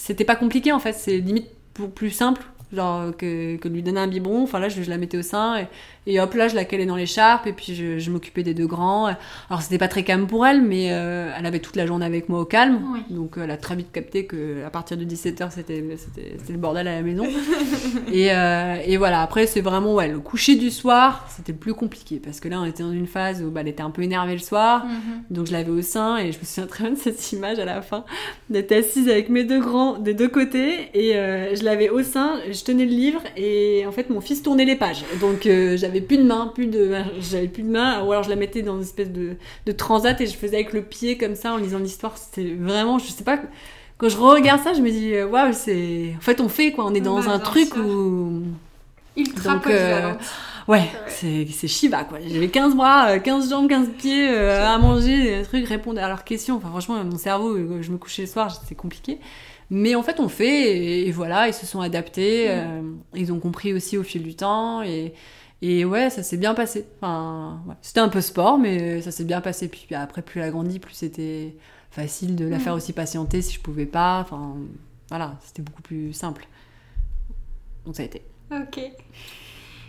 c'était 0.00 0.24
pas 0.24 0.36
compliqué 0.36 0.72
en 0.72 0.78
fait, 0.78 0.94
c'est 0.94 1.18
limite 1.18 1.48
plus 1.94 2.10
simple. 2.10 2.42
Genre 2.72 3.14
que, 3.16 3.58
lui 3.68 3.82
donner 3.82 4.00
un 4.00 4.06
biberon, 4.06 4.44
enfin 4.44 4.58
là 4.60 4.68
je, 4.68 4.80
la 4.88 4.96
mettais 4.96 5.18
au 5.18 5.22
sein 5.22 5.66
et 6.06 6.20
hop 6.20 6.34
là 6.34 6.48
je 6.48 6.54
la 6.54 6.64
calais 6.64 6.86
dans 6.86 6.96
l'écharpe 6.96 7.46
et 7.46 7.52
puis 7.52 7.74
je, 7.74 7.98
je 7.98 8.10
m'occupais 8.10 8.42
des 8.42 8.54
deux 8.54 8.66
grands. 8.66 9.06
Alors 9.48 9.62
c'était 9.62 9.78
pas 9.78 9.88
très 9.88 10.02
calme 10.02 10.26
pour 10.26 10.46
elle 10.46 10.62
mais 10.62 10.88
euh, 10.92 11.32
elle 11.36 11.46
avait 11.46 11.58
toute 11.58 11.76
la 11.76 11.86
journée 11.86 12.06
avec 12.06 12.28
moi 12.28 12.40
au 12.40 12.44
calme. 12.44 12.80
Oui. 12.92 13.00
Donc 13.10 13.36
euh, 13.36 13.44
elle 13.44 13.50
a 13.50 13.56
très 13.56 13.76
vite 13.76 13.92
capté 13.92 14.24
que 14.24 14.64
à 14.64 14.70
partir 14.70 14.96
de 14.96 15.04
17h 15.04 15.50
c'était, 15.50 15.84
le 16.48 16.56
bordel 16.56 16.88
à 16.88 16.96
la 16.96 17.02
maison. 17.02 17.26
et, 18.12 18.32
euh, 18.32 18.76
et 18.84 18.96
voilà, 18.96 19.22
après 19.22 19.46
c'est 19.46 19.60
vraiment 19.60 19.94
ouais, 19.94 20.08
le 20.08 20.20
coucher 20.20 20.56
du 20.56 20.70
soir 20.70 21.26
c'était 21.28 21.52
plus 21.52 21.74
compliqué 21.74 22.20
parce 22.22 22.40
que 22.40 22.48
là 22.48 22.60
on 22.60 22.64
était 22.64 22.82
dans 22.82 22.92
une 22.92 23.06
phase 23.06 23.42
où 23.42 23.50
bah, 23.50 23.60
elle 23.60 23.68
était 23.68 23.82
un 23.82 23.90
peu 23.90 24.02
énervée 24.02 24.32
le 24.32 24.38
soir. 24.38 24.86
Mhm. 24.86 25.22
Donc 25.30 25.46
je 25.46 25.52
l'avais 25.52 25.70
au 25.70 25.82
sein 25.82 26.16
et 26.16 26.32
je 26.32 26.38
me 26.38 26.44
souviens 26.44 26.66
très 26.66 26.84
bien 26.84 26.92
de 26.94 26.98
cette 26.98 27.32
image 27.32 27.58
à 27.58 27.64
la 27.64 27.82
fin 27.82 28.04
d'être 28.48 28.72
assise 28.72 29.08
avec 29.08 29.28
mes 29.28 29.44
deux 29.44 29.60
grands 29.60 29.98
des 29.98 30.14
deux 30.14 30.28
côtés 30.28 30.88
et 30.94 31.16
euh, 31.16 31.54
je 31.54 31.64
l'avais 31.64 31.88
au 31.88 32.02
sein, 32.02 32.38
je 32.50 32.64
tenais 32.64 32.84
le 32.84 32.90
livre 32.90 33.22
et 33.36 33.84
en 33.86 33.92
fait 33.92 34.10
mon 34.10 34.20
fils 34.20 34.42
tournait 34.42 34.64
les 34.64 34.76
pages. 34.76 35.04
Donc 35.20 35.46
j'avais 35.90 36.00
plus 36.00 36.18
de 36.18 36.22
main, 36.24 36.50
plus 36.54 36.66
de 36.66 36.94
j'avais 37.20 37.48
plus 37.48 37.62
de 37.62 37.68
main 37.70 38.02
ou 38.04 38.12
alors 38.12 38.22
je 38.24 38.30
la 38.30 38.36
mettais 38.36 38.62
dans 38.62 38.76
une 38.76 38.82
espèce 38.82 39.10
de, 39.10 39.36
de 39.66 39.72
transat 39.72 40.20
et 40.20 40.26
je 40.26 40.34
faisais 40.36 40.56
avec 40.56 40.72
le 40.72 40.82
pied 40.82 41.18
comme 41.18 41.34
ça 41.34 41.52
en 41.52 41.56
lisant 41.56 41.78
l'histoire. 41.78 42.16
C'était 42.18 42.54
vraiment 42.54 42.98
je 42.98 43.06
sais 43.10 43.24
pas 43.24 43.38
quand 43.98 44.08
je 44.08 44.16
regarde 44.16 44.62
ça, 44.62 44.72
je 44.72 44.80
me 44.80 44.90
dis 44.90 45.14
euh, 45.14 45.26
waouh, 45.28 45.52
c'est 45.52 46.14
en 46.16 46.20
fait 46.20 46.40
on 46.40 46.48
fait 46.48 46.72
quoi, 46.72 46.86
on 46.86 46.94
est 46.94 47.00
dans 47.02 47.20
Bah, 47.20 47.32
un 47.32 47.38
truc 47.38 47.74
sûr. 47.74 47.84
où 47.86 48.42
Ultra 49.16 49.54
Donc, 49.54 49.66
euh. 49.66 50.14
Ouais, 50.68 50.88
c'est 51.08 51.46
c'est 51.50 51.66
Shiva 51.68 52.04
quoi. 52.04 52.18
J'avais 52.26 52.48
15 52.48 52.76
bras, 52.76 53.10
euh, 53.12 53.18
15 53.18 53.50
jambes, 53.50 53.68
15 53.68 53.88
pieds 53.98 54.28
euh, 54.30 54.66
à 54.66 54.78
manger, 54.78 55.38
des 55.38 55.42
trucs, 55.44 55.66
répondre 55.66 56.00
à 56.00 56.08
leurs 56.08 56.24
questions. 56.24 56.56
Enfin, 56.56 56.68
franchement, 56.70 57.02
mon 57.04 57.18
cerveau, 57.18 57.56
euh, 57.56 57.82
je 57.82 57.90
me 57.90 57.98
couchais 57.98 58.22
le 58.22 58.28
soir, 58.28 58.54
c'est 58.68 58.74
compliqué. 58.76 59.18
Mais 59.70 59.94
en 59.94 60.02
fait, 60.02 60.20
on 60.20 60.28
fait 60.28 60.76
et, 60.76 61.08
et 61.08 61.12
voilà, 61.12 61.48
ils 61.48 61.54
se 61.54 61.66
sont 61.66 61.80
adaptés. 61.80 62.46
Mm. 62.48 62.50
euh, 62.50 62.82
ils 63.14 63.32
ont 63.32 63.40
compris 63.40 63.72
aussi 63.74 63.96
au 63.98 64.02
fil 64.04 64.22
du 64.22 64.34
temps 64.36 64.82
et, 64.82 65.12
et 65.62 65.84
ouais, 65.84 66.10
ça 66.10 66.22
s'est 66.22 66.36
bien 66.36 66.54
passé. 66.54 66.86
Enfin, 66.96 67.62
ouais. 67.66 67.74
C'était 67.82 68.00
un 68.00 68.08
peu 68.08 68.20
sport, 68.20 68.58
mais 68.58 69.02
ça 69.02 69.10
s'est 69.10 69.24
bien 69.24 69.40
passé. 69.40 69.68
Puis 69.68 69.86
après, 69.94 70.22
plus 70.22 70.40
elle 70.40 70.48
a 70.48 70.50
grandi, 70.50 70.78
plus 70.78 70.94
c'était 70.94 71.56
facile 71.90 72.36
de 72.36 72.46
la 72.46 72.58
Mm. 72.58 72.60
faire 72.60 72.74
aussi 72.74 72.92
patienter 72.92 73.42
si 73.42 73.54
je 73.54 73.60
pouvais 73.60 73.86
pas. 73.86 74.20
Enfin, 74.20 74.56
voilà, 75.08 75.36
c'était 75.44 75.62
beaucoup 75.62 75.82
plus 75.82 76.12
simple. 76.12 76.46
Donc 77.84 77.96
ça 77.96 78.02
a 78.02 78.06
été. 78.06 78.22
Ok. 78.52 78.80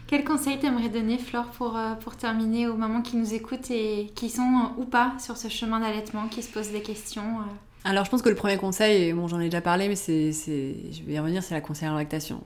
Quel 0.08 0.26
conseil 0.26 0.60
t'aimerais 0.60 0.90
donner, 0.90 1.18
Flore, 1.18 1.46
pour, 1.52 1.78
euh, 1.78 1.94
pour 1.96 2.18
terminer 2.18 2.68
aux 2.68 2.76
mamans 2.76 3.02
qui 3.02 3.16
nous 3.16 3.34
écoutent 3.34 3.72
et 3.72 4.12
qui 4.16 4.30
sont 4.30 4.72
ou 4.78 4.84
pas 4.86 5.14
sur 5.20 5.38
ce 5.38 5.48
chemin 5.48 5.80
d'allaitement, 5.80 6.28
qui 6.28 6.44
se 6.44 6.52
posent 6.52 6.72
des 6.72 6.82
questions 6.82 7.40
euh? 7.40 7.44
Alors, 7.84 8.06
je 8.06 8.12
pense 8.12 8.22
que 8.22 8.30
le 8.30 8.36
premier 8.36 8.58
conseil, 8.58 9.12
bon, 9.14 9.28
j'en 9.28 9.40
ai 9.40 9.46
déjà 9.46 9.62
parlé, 9.62 9.88
mais 9.88 9.96
c'est, 9.96 10.32
c'est, 10.34 10.76
je 10.92 11.04
vais 11.04 11.14
y 11.14 11.20
revenir, 11.20 11.42
c'est 11.42 11.56
la 11.56 11.62
conseillère 11.62 11.94
en 11.94 11.98
lactation. 11.98 12.44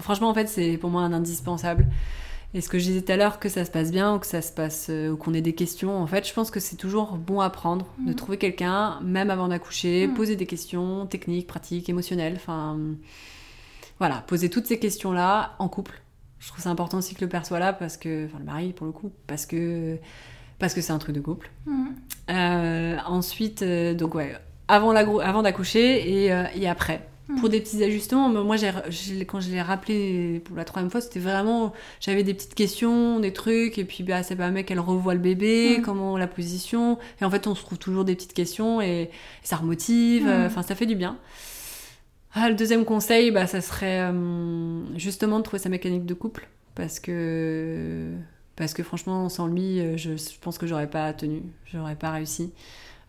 Franchement, 0.00 0.28
en 0.28 0.34
fait, 0.34 0.48
c'est 0.48 0.76
pour 0.78 0.90
moi 0.90 1.02
un 1.02 1.12
indispensable. 1.12 1.86
Et 2.54 2.60
ce 2.60 2.68
que 2.68 2.78
je 2.78 2.84
disais 2.84 3.02
tout 3.02 3.12
à 3.12 3.16
l'heure, 3.16 3.38
que 3.38 3.48
ça 3.48 3.64
se 3.64 3.70
passe 3.70 3.90
bien 3.90 4.14
ou 4.14 4.18
que 4.18 4.26
ça 4.26 4.40
se 4.40 4.50
passe, 4.52 4.86
euh, 4.88 5.10
ou 5.10 5.16
qu'on 5.16 5.34
ait 5.34 5.42
des 5.42 5.52
questions, 5.54 5.96
en 6.00 6.06
fait, 6.06 6.26
je 6.26 6.32
pense 6.32 6.50
que 6.50 6.58
c'est 6.60 6.76
toujours 6.76 7.16
bon 7.16 7.40
à 7.40 7.50
prendre 7.50 7.86
de 7.98 8.10
Mhm. 8.10 8.14
trouver 8.14 8.38
quelqu'un, 8.38 8.98
même 9.02 9.30
avant 9.30 9.48
d'accoucher, 9.48 10.06
Mhm. 10.06 10.14
poser 10.14 10.36
des 10.36 10.46
questions 10.46 11.06
techniques, 11.06 11.46
pratiques, 11.46 11.88
émotionnelles. 11.88 12.34
Enfin, 12.36 12.78
voilà, 13.98 14.24
poser 14.26 14.48
toutes 14.48 14.66
ces 14.66 14.78
questions-là 14.78 15.54
en 15.58 15.68
couple. 15.68 16.00
Je 16.38 16.48
trouve 16.48 16.62
ça 16.62 16.70
important 16.70 16.98
aussi 16.98 17.14
que 17.14 17.20
le 17.22 17.28
père 17.28 17.44
soit 17.46 17.58
là 17.58 17.72
parce 17.72 17.96
que, 17.96 18.26
enfin, 18.26 18.38
le 18.38 18.44
mari 18.44 18.72
pour 18.72 18.86
le 18.86 18.92
coup, 18.92 19.10
parce 19.26 19.44
que, 19.46 19.98
parce 20.58 20.74
que 20.74 20.80
c'est 20.80 20.92
un 20.92 20.98
truc 20.98 21.14
de 21.14 21.20
couple. 21.20 21.50
Mhm. 21.66 21.94
Euh, 22.30 22.96
ensuite, 23.06 23.62
euh, 23.62 23.94
donc 23.94 24.14
ouais, 24.14 24.34
avant, 24.68 24.92
la 24.92 25.00
avant 25.00 25.42
d'accoucher 25.42 26.24
et, 26.24 26.32
euh, 26.32 26.44
et 26.54 26.68
après. 26.68 27.08
pour 27.40 27.48
des 27.48 27.60
petits 27.60 27.82
ajustements. 27.82 28.28
Moi, 28.28 28.56
j'ai, 28.56 29.24
quand 29.24 29.40
je 29.40 29.50
l'ai 29.50 29.60
rappelé 29.60 30.40
pour 30.44 30.56
la 30.56 30.64
troisième 30.64 30.92
fois, 30.92 31.00
c'était 31.00 31.18
vraiment. 31.18 31.72
J'avais 32.00 32.22
des 32.22 32.34
petites 32.34 32.54
questions, 32.54 33.18
des 33.18 33.32
trucs, 33.32 33.78
et 33.78 33.84
puis 33.84 34.04
bah, 34.04 34.22
c'est 34.22 34.36
pas 34.36 34.46
un 34.46 34.52
mec, 34.52 34.70
elle 34.70 34.78
revoit 34.78 35.14
le 35.14 35.20
bébé, 35.20 35.80
comment 35.84 36.16
la 36.16 36.28
position. 36.28 36.98
Et 37.20 37.24
en 37.24 37.30
fait, 37.30 37.48
on 37.48 37.56
se 37.56 37.62
trouve 37.62 37.78
toujours 37.78 38.04
des 38.04 38.14
petites 38.14 38.32
questions 38.32 38.80
et, 38.80 39.10
ça 39.42 39.56
remotive. 39.56 40.28
Enfin, 40.46 40.62
ça 40.62 40.76
fait 40.76 40.86
du 40.86 40.94
bien. 40.94 41.18
Ah, 42.32 42.48
le 42.48 42.54
deuxième 42.54 42.84
conseil, 42.84 43.32
bah, 43.32 43.48
ça 43.48 43.60
serait 43.60 44.08
justement 44.94 45.38
de 45.38 45.42
trouver 45.42 45.60
sa 45.60 45.68
mécanique 45.68 46.06
de 46.06 46.14
couple. 46.14 46.46
Parce 46.76 47.00
que, 47.00 48.12
parce 48.56 48.74
que 48.74 48.82
franchement, 48.82 49.28
sans 49.28 49.46
lui, 49.46 49.80
euh, 49.80 49.96
je, 49.96 50.10
pense 50.40 50.58
que 50.58 50.66
j'aurais 50.66 50.88
pas 50.88 51.12
tenu, 51.12 51.42
j'aurais 51.72 51.96
pas 51.96 52.10
réussi. 52.10 52.52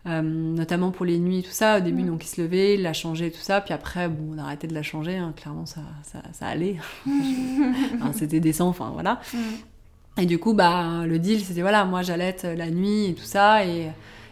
Euh, 0.06 0.22
notamment 0.22 0.90
pour 0.90 1.04
les 1.04 1.18
nuits, 1.18 1.42
tout 1.42 1.50
ça. 1.50 1.78
Au 1.78 1.80
début, 1.80 2.02
mm. 2.02 2.06
donc 2.06 2.24
il 2.24 2.28
se 2.28 2.40
levait, 2.40 2.74
il 2.74 2.82
l'a 2.82 2.92
changé, 2.92 3.30
tout 3.30 3.40
ça. 3.40 3.60
Puis 3.60 3.74
après, 3.74 4.08
bon, 4.08 4.34
on 4.34 4.38
a 4.38 4.42
arrêté 4.42 4.66
de 4.66 4.74
la 4.74 4.82
changer. 4.82 5.16
Hein. 5.16 5.34
Clairement, 5.36 5.66
ça, 5.66 5.80
ça, 6.04 6.22
ça 6.32 6.46
allait. 6.46 6.76
c'était 8.14 8.40
décent, 8.40 8.68
enfin 8.68 8.90
voilà. 8.92 9.20
Mm. 9.34 10.22
Et 10.22 10.26
du 10.26 10.38
coup, 10.38 10.52
bah, 10.52 11.04
le 11.06 11.18
deal, 11.18 11.40
c'était 11.40 11.60
voilà, 11.60 11.84
moi 11.84 12.02
j'allais 12.02 12.36
la 12.42 12.70
nuit 12.70 13.06
et 13.06 13.14
tout 13.14 13.24
ça. 13.24 13.64
Et, 13.64 13.88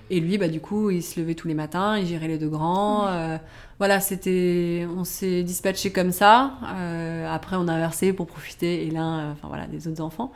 et 0.09 0.21
lui, 0.21 0.39
bah, 0.39 0.49
du 0.49 0.61
coup, 0.61 0.91
il 0.91 1.03
se 1.03 1.19
levait 1.19 1.35
tous 1.35 1.49
les 1.49 1.55
matins, 1.55 1.99
il 1.99 2.07
gérait 2.07 2.29
les 2.29 2.39
deux 2.39 2.49
grands. 2.49 3.09
Euh, 3.09 3.39
voilà, 3.79 4.01
c'était, 4.01 4.87
on 4.97 5.05
s'est 5.05 5.43
dispatché 5.43 5.91
comme 5.91 6.13
ça. 6.13 6.53
Euh, 6.65 7.29
après, 7.33 7.57
on 7.57 7.67
a 7.67 7.73
inversé 7.73 8.13
pour 8.13 8.27
profiter 8.27 8.87
et 8.87 8.91
l'un, 8.91 9.33
enfin 9.33 9.49
voilà, 9.49 9.67
des 9.67 9.89
autres 9.89 10.03
enfants. 10.03 10.33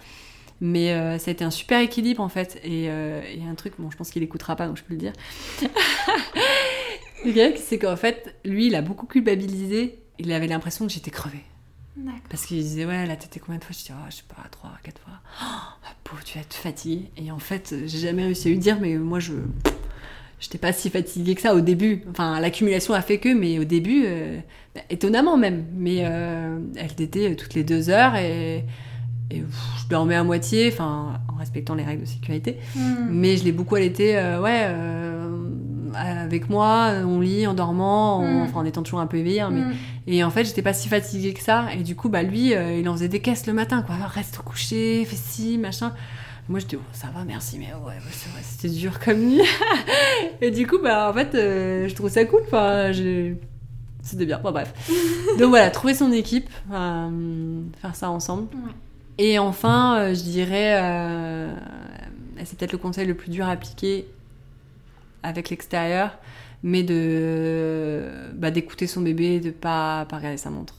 Mais 0.61 0.93
euh, 0.93 1.19
ça 1.19 1.31
a 1.31 1.33
été 1.33 1.45
un 1.45 1.51
super 1.51 1.81
équilibre 1.81 2.23
en 2.23 2.29
fait. 2.29 2.61
Et 2.65 2.85
il 2.85 3.43
y 3.43 3.47
a 3.47 3.51
un 3.51 3.55
truc, 3.55 3.75
bon, 3.79 3.91
je 3.91 3.97
pense 3.97 4.11
qu'il 4.11 4.23
écoutera 4.23 4.57
pas, 4.57 4.67
donc 4.67 4.77
je 4.77 4.83
peux 4.83 4.95
le 4.95 5.01
dire. 5.01 5.13
c'est 7.57 7.79
qu'en 7.79 7.97
fait, 7.97 8.35
lui, 8.45 8.67
il 8.67 8.75
a 8.75 8.83
beaucoup 8.83 9.07
culpabilisé. 9.07 9.99
Il 10.19 10.33
avait 10.33 10.47
l'impression 10.47 10.87
que 10.87 10.93
j'étais 10.93 11.11
crevée. 11.11 11.45
Parce 12.29 12.47
qu'il 12.47 12.59
disait, 12.59 12.87
ouais, 12.87 13.07
là, 13.07 13.17
t'étais 13.17 13.41
combien 13.41 13.59
de 13.59 13.65
fois? 13.65 13.75
Je 13.79 13.85
dis, 13.85 13.93
oh, 13.93 14.07
je 14.09 14.17
sais 14.17 14.23
pas, 14.29 14.49
trois, 14.51 14.73
quatre 14.83 15.01
fois. 15.01 15.15
Oh, 15.43 15.87
pauvre, 16.05 16.23
tu 16.25 16.39
vas 16.39 16.43
être 16.43 16.55
fatiguée. 16.55 17.11
Et 17.17 17.31
en 17.31 17.39
fait, 17.39 17.75
j'ai 17.87 17.99
jamais 17.99 18.25
réussi 18.25 18.49
à 18.49 18.51
lui 18.51 18.59
dire, 18.59 18.79
mais 18.81 18.97
moi, 18.97 19.21
je. 19.21 19.35
J'étais 20.39 20.57
pas 20.57 20.73
si 20.73 20.89
fatiguée 20.89 21.35
que 21.35 21.43
ça 21.43 21.55
au 21.55 21.61
début. 21.61 22.03
Enfin, 22.11 22.41
l'accumulation 22.41 22.95
a 22.95 23.03
fait 23.03 23.19
que, 23.19 23.29
mais 23.29 23.59
au 23.59 23.65
début, 23.65 24.05
euh, 24.07 24.41
bah, 24.75 24.81
étonnamment 24.89 25.37
même. 25.37 25.67
Mais 25.75 25.99
euh, 26.05 26.59
elle 26.77 26.93
était 26.99 27.37
toutes 27.37 27.53
les 27.53 27.63
deux 27.65 27.91
heures 27.91 28.17
et, 28.17 28.65
et 29.31 29.43
je 29.83 29.89
dormais 29.89 30.17
à 30.17 30.25
moitié, 30.25 30.71
enfin, 30.73 31.21
en 31.29 31.37
respectant 31.37 31.75
les 31.75 31.85
règles 31.85 32.03
de 32.03 32.09
sécurité. 32.09 32.59
Hmm. 32.75 33.09
Mais 33.11 33.37
je 33.37 33.45
l'ai 33.45 33.53
beaucoup 33.53 33.77
allaité, 33.77 34.19
euh, 34.19 34.41
ouais, 34.41 34.67
avec 35.95 36.49
moi, 36.49 36.93
on 37.05 37.21
lit 37.21 37.47
en 37.47 37.55
dormant, 37.55 38.19
en, 38.19 38.47
mm. 38.47 38.51
en 38.55 38.65
étant 38.65 38.83
toujours 38.83 39.01
un 39.01 39.07
peu 39.07 39.19
éveillé. 39.19 39.41
Hein, 39.41 39.51
mais... 39.53 39.61
Mm. 39.61 39.75
Et 40.07 40.25
en 40.25 40.31
fait, 40.31 40.45
j'étais 40.45 40.63
pas 40.63 40.73
si 40.73 40.89
fatiguée 40.89 41.33
que 41.35 41.43
ça. 41.43 41.67
Et 41.77 41.83
du 41.83 41.97
coup, 41.97 42.09
bah, 42.09 42.23
lui, 42.23 42.55
euh, 42.55 42.79
il 42.79 42.89
en 42.89 42.95
faisait 42.95 43.09
des 43.09 43.21
caisses 43.21 43.47
le 43.47 43.53
matin, 43.53 43.83
quoi. 43.83 43.95
Reste 44.07 44.39
au 44.41 44.43
coucher, 44.43 45.05
fais 45.05 45.17
ci, 45.17 45.59
machin. 45.59 45.93
Moi, 46.49 46.59
je 46.59 46.67
dis, 46.67 46.77
oh, 46.77 46.83
ça 46.93 47.09
va, 47.15 47.25
merci, 47.25 47.59
mais 47.59 47.67
ouais, 47.67 47.95
c'était 48.43 48.75
dur 48.75 48.99
comme 48.99 49.19
nuit. 49.19 49.43
et 50.41 50.51
du 50.51 50.67
coup, 50.67 50.79
bah, 50.83 51.11
en 51.11 51.15
fait, 51.15 51.35
euh, 51.35 51.89
je 51.89 51.95
trouve 51.95 52.11
ça 52.11 52.25
cool. 52.25 52.41
Enfin, 52.47 52.91
c'était 54.03 54.27
bien. 54.27 54.41
Bon, 54.43 54.51
bref. 54.51 54.73
Donc 55.39 55.51
voilà, 55.51 55.71
trouver 55.71 55.95
son 55.95 56.11
équipe, 56.13 56.51
euh, 56.73 57.61
faire 57.81 57.95
ça 57.95 58.11
ensemble. 58.11 58.49
Et 59.23 59.39
enfin, 59.39 60.15
je 60.15 60.23
dirais, 60.23 60.81
c'est 62.43 62.59
peut-être 62.59 62.73
le 62.73 62.79
conseil 62.79 63.07
le 63.07 63.15
plus 63.15 63.31
dur 63.31 63.47
à 63.47 63.51
appliquer 63.51 64.07
avec 65.23 65.51
l'extérieur, 65.51 66.17
mais 66.63 66.83
de 66.83 68.09
bah, 68.33 68.51
d'écouter 68.51 68.87
son 68.87 69.03
bébé, 69.03 69.39
de 69.39 69.51
pas 69.51 70.07
pas 70.07 70.17
regarder 70.17 70.39
sa 70.39 70.49
montre. 70.49 70.75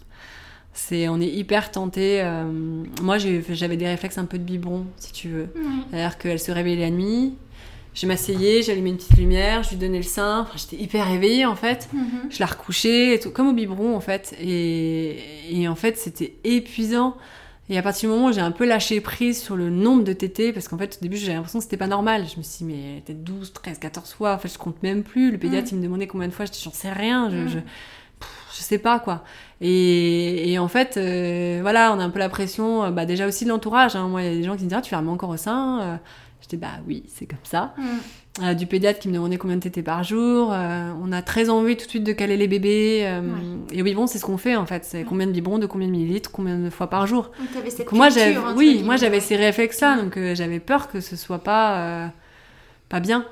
C'est 0.74 1.08
on 1.08 1.22
est 1.22 1.28
hyper 1.28 1.70
tenté. 1.70 2.24
Euh, 2.24 2.46
moi 3.04 3.20
j'avais 3.20 3.78
des 3.78 3.86
réflexes 3.86 4.18
un 4.18 4.26
peu 4.26 4.40
de 4.40 4.44
biberon, 4.44 4.88
si 4.98 5.14
tu 5.14 5.30
veux. 5.30 5.50
C'est-à-dire 5.92 6.18
qu'elle 6.18 6.40
se 6.40 6.52
réveillait 6.52 6.82
la 6.82 6.90
nuit. 6.90 7.36
Je 7.94 8.08
m'asseyais, 8.08 8.64
j'allumais 8.64 8.90
une 8.90 8.98
petite 8.98 9.18
lumière, 9.18 9.62
je 9.62 9.72
lui 9.72 9.76
donnais 9.76 9.98
le 9.98 10.04
sein. 10.04 10.48
j'étais 10.56 10.82
hyper 10.82 11.06
réveillée 11.06 11.46
en 11.46 11.56
fait. 11.56 11.90
Mm-hmm. 11.94 12.32
Je 12.32 12.40
la 12.40 12.48
recouchais, 12.48 13.20
comme 13.36 13.50
au 13.50 13.54
biberon 13.54 13.96
en 13.96 14.02
fait. 14.02 14.36
Et, 14.42 15.20
et 15.52 15.68
en 15.68 15.76
fait, 15.76 15.96
c'était 15.98 16.34
épuisant. 16.44 17.16
Et 17.72 17.78
à 17.78 17.82
partir 17.82 18.10
du 18.10 18.16
moment 18.16 18.28
où 18.28 18.34
j'ai 18.34 18.42
un 18.42 18.52
peu 18.52 18.68
lâché 18.68 19.00
prise 19.00 19.42
sur 19.42 19.56
le 19.56 19.70
nombre 19.70 20.04
de 20.04 20.12
tétés, 20.12 20.52
parce 20.52 20.68
qu'en 20.68 20.78
fait, 20.78 20.98
au 21.00 21.04
début, 21.04 21.16
j'avais 21.16 21.36
l'impression 21.36 21.60
que 21.60 21.64
c'était 21.64 21.78
pas 21.78 21.88
normal. 21.88 22.26
Je 22.30 22.38
me 22.38 22.44
suis 22.44 22.66
dit, 22.66 22.74
mais 22.74 23.02
peut-être 23.06 23.24
12, 23.24 23.54
13, 23.54 23.80
14 23.80 24.12
fois. 24.12 24.34
En 24.34 24.38
fait, 24.38 24.50
je 24.50 24.58
compte 24.58 24.84
même 24.84 25.04
plus. 25.04 25.32
Le 25.32 25.38
pédiatre, 25.38 25.68
mm. 25.68 25.76
il 25.76 25.78
me 25.78 25.84
demandait 25.84 26.08
combien 26.08 26.28
de 26.28 26.34
fois. 26.34 26.44
Je 26.44 26.52
j'en 26.62 26.74
sais 26.74 26.92
rien. 26.92 27.30
Je, 27.30 27.38
mm. 27.38 27.48
je, 27.48 27.60
je, 28.58 28.62
sais 28.62 28.78
pas, 28.78 29.00
quoi. 29.00 29.24
Et, 29.62 30.52
et 30.52 30.60
en 30.60 30.68
fait, 30.68 30.98
euh, 30.98 31.60
voilà, 31.62 31.94
on 31.94 32.00
a 32.02 32.04
un 32.04 32.10
peu 32.10 32.20
la 32.20 32.28
pression, 32.28 32.84
euh, 32.84 32.92
bah, 32.92 33.06
déjà 33.06 33.26
aussi 33.26 33.46
de 33.46 33.50
l'entourage. 33.50 33.96
Hein. 33.96 34.10
Moi, 34.10 34.22
il 34.22 34.26
y 34.28 34.36
a 34.36 34.38
des 34.38 34.44
gens 34.44 34.58
qui 34.58 34.66
me 34.66 34.68
disent, 34.68 34.78
ah, 34.78 34.82
tu 34.82 34.94
vas 34.94 35.02
encore 35.02 35.30
au 35.30 35.38
sein. 35.38 35.80
Euh, 35.82 35.98
J'étais, 36.42 36.58
bah 36.58 36.74
oui, 36.86 37.04
c'est 37.08 37.26
comme 37.26 37.40
ça. 37.44 37.74
Mm. 37.78 37.84
Euh, 38.40 38.54
du 38.54 38.66
pédiatre 38.66 39.00
qui 39.00 39.10
me 39.10 39.14
demandait 39.14 39.38
combien 39.38 39.58
de 39.58 39.62
tétés 39.62 39.84
par 39.84 40.06
jour. 40.06 40.54
Euh, 40.54 40.90
on 41.04 41.12
a 41.12 41.22
très 41.22 41.50
envie 41.50 41.76
tout 41.76 41.84
de 41.84 41.90
suite 41.90 42.06
de 42.06 42.14
caler 42.14 42.38
les 42.38 42.48
bébés. 42.48 43.02
Euh, 43.04 43.22
et 43.74 43.82
oui, 43.82 43.94
bon, 43.94 44.08
c'est 44.08 44.20
ce 44.20 44.26
qu'on 44.26 44.38
fait 44.38 44.56
en 44.56 44.66
fait. 44.66 44.86
C'est 44.86 45.04
combien 45.04 45.28
de 45.28 45.34
biberons, 45.34 45.60
de 45.60 45.66
combien 45.66 45.88
de 45.88 45.92
millilitres, 45.92 46.32
combien 46.32 46.58
de 46.58 46.70
fois 46.70 46.88
par 46.88 47.08
jour. 47.08 47.32
Donc, 47.38 47.66
cette 47.68 47.92
moi, 47.92 48.08
j'avais, 48.08 48.38
oui, 48.56 48.84
moi 48.86 48.96
j'avais 48.96 49.20
ces 49.20 49.36
réflexes-là, 49.36 50.02
donc 50.02 50.18
j'avais 50.34 50.62
peur 50.62 50.90
que 50.90 51.02
ce 51.02 51.18
soit 51.18 51.40
pas 51.40 52.12
pas 52.88 53.02
bien. 53.02 53.26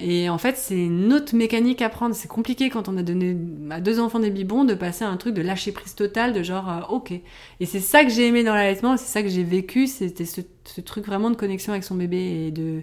Et 0.00 0.28
en 0.28 0.38
fait, 0.38 0.56
c'est 0.56 0.78
une 0.78 1.12
autre 1.12 1.34
mécanique 1.34 1.82
à 1.82 1.88
prendre. 1.88 2.14
C'est 2.14 2.28
compliqué 2.28 2.70
quand 2.70 2.88
on 2.88 2.96
a 2.96 3.02
donné 3.02 3.36
à 3.70 3.80
deux 3.80 3.98
enfants 3.98 4.20
des 4.20 4.30
biberons 4.30 4.64
de 4.64 4.74
passer 4.74 5.04
à 5.04 5.08
un 5.08 5.16
truc 5.16 5.34
de 5.34 5.42
lâcher 5.42 5.72
prise 5.72 5.96
totale, 5.96 6.32
de 6.32 6.44
genre, 6.44 6.86
ok. 6.90 7.10
Et 7.10 7.66
c'est 7.66 7.80
ça 7.80 8.04
que 8.04 8.10
j'ai 8.10 8.28
aimé 8.28 8.44
dans 8.44 8.54
l'allaitement, 8.54 8.96
c'est 8.96 9.06
ça 9.06 9.22
que 9.22 9.28
j'ai 9.28 9.42
vécu, 9.42 9.88
c'était 9.88 10.24
ce, 10.24 10.42
ce, 10.64 10.80
truc 10.80 11.06
vraiment 11.06 11.30
de 11.30 11.36
connexion 11.36 11.72
avec 11.72 11.82
son 11.82 11.96
bébé 11.96 12.46
et 12.46 12.50
de, 12.52 12.82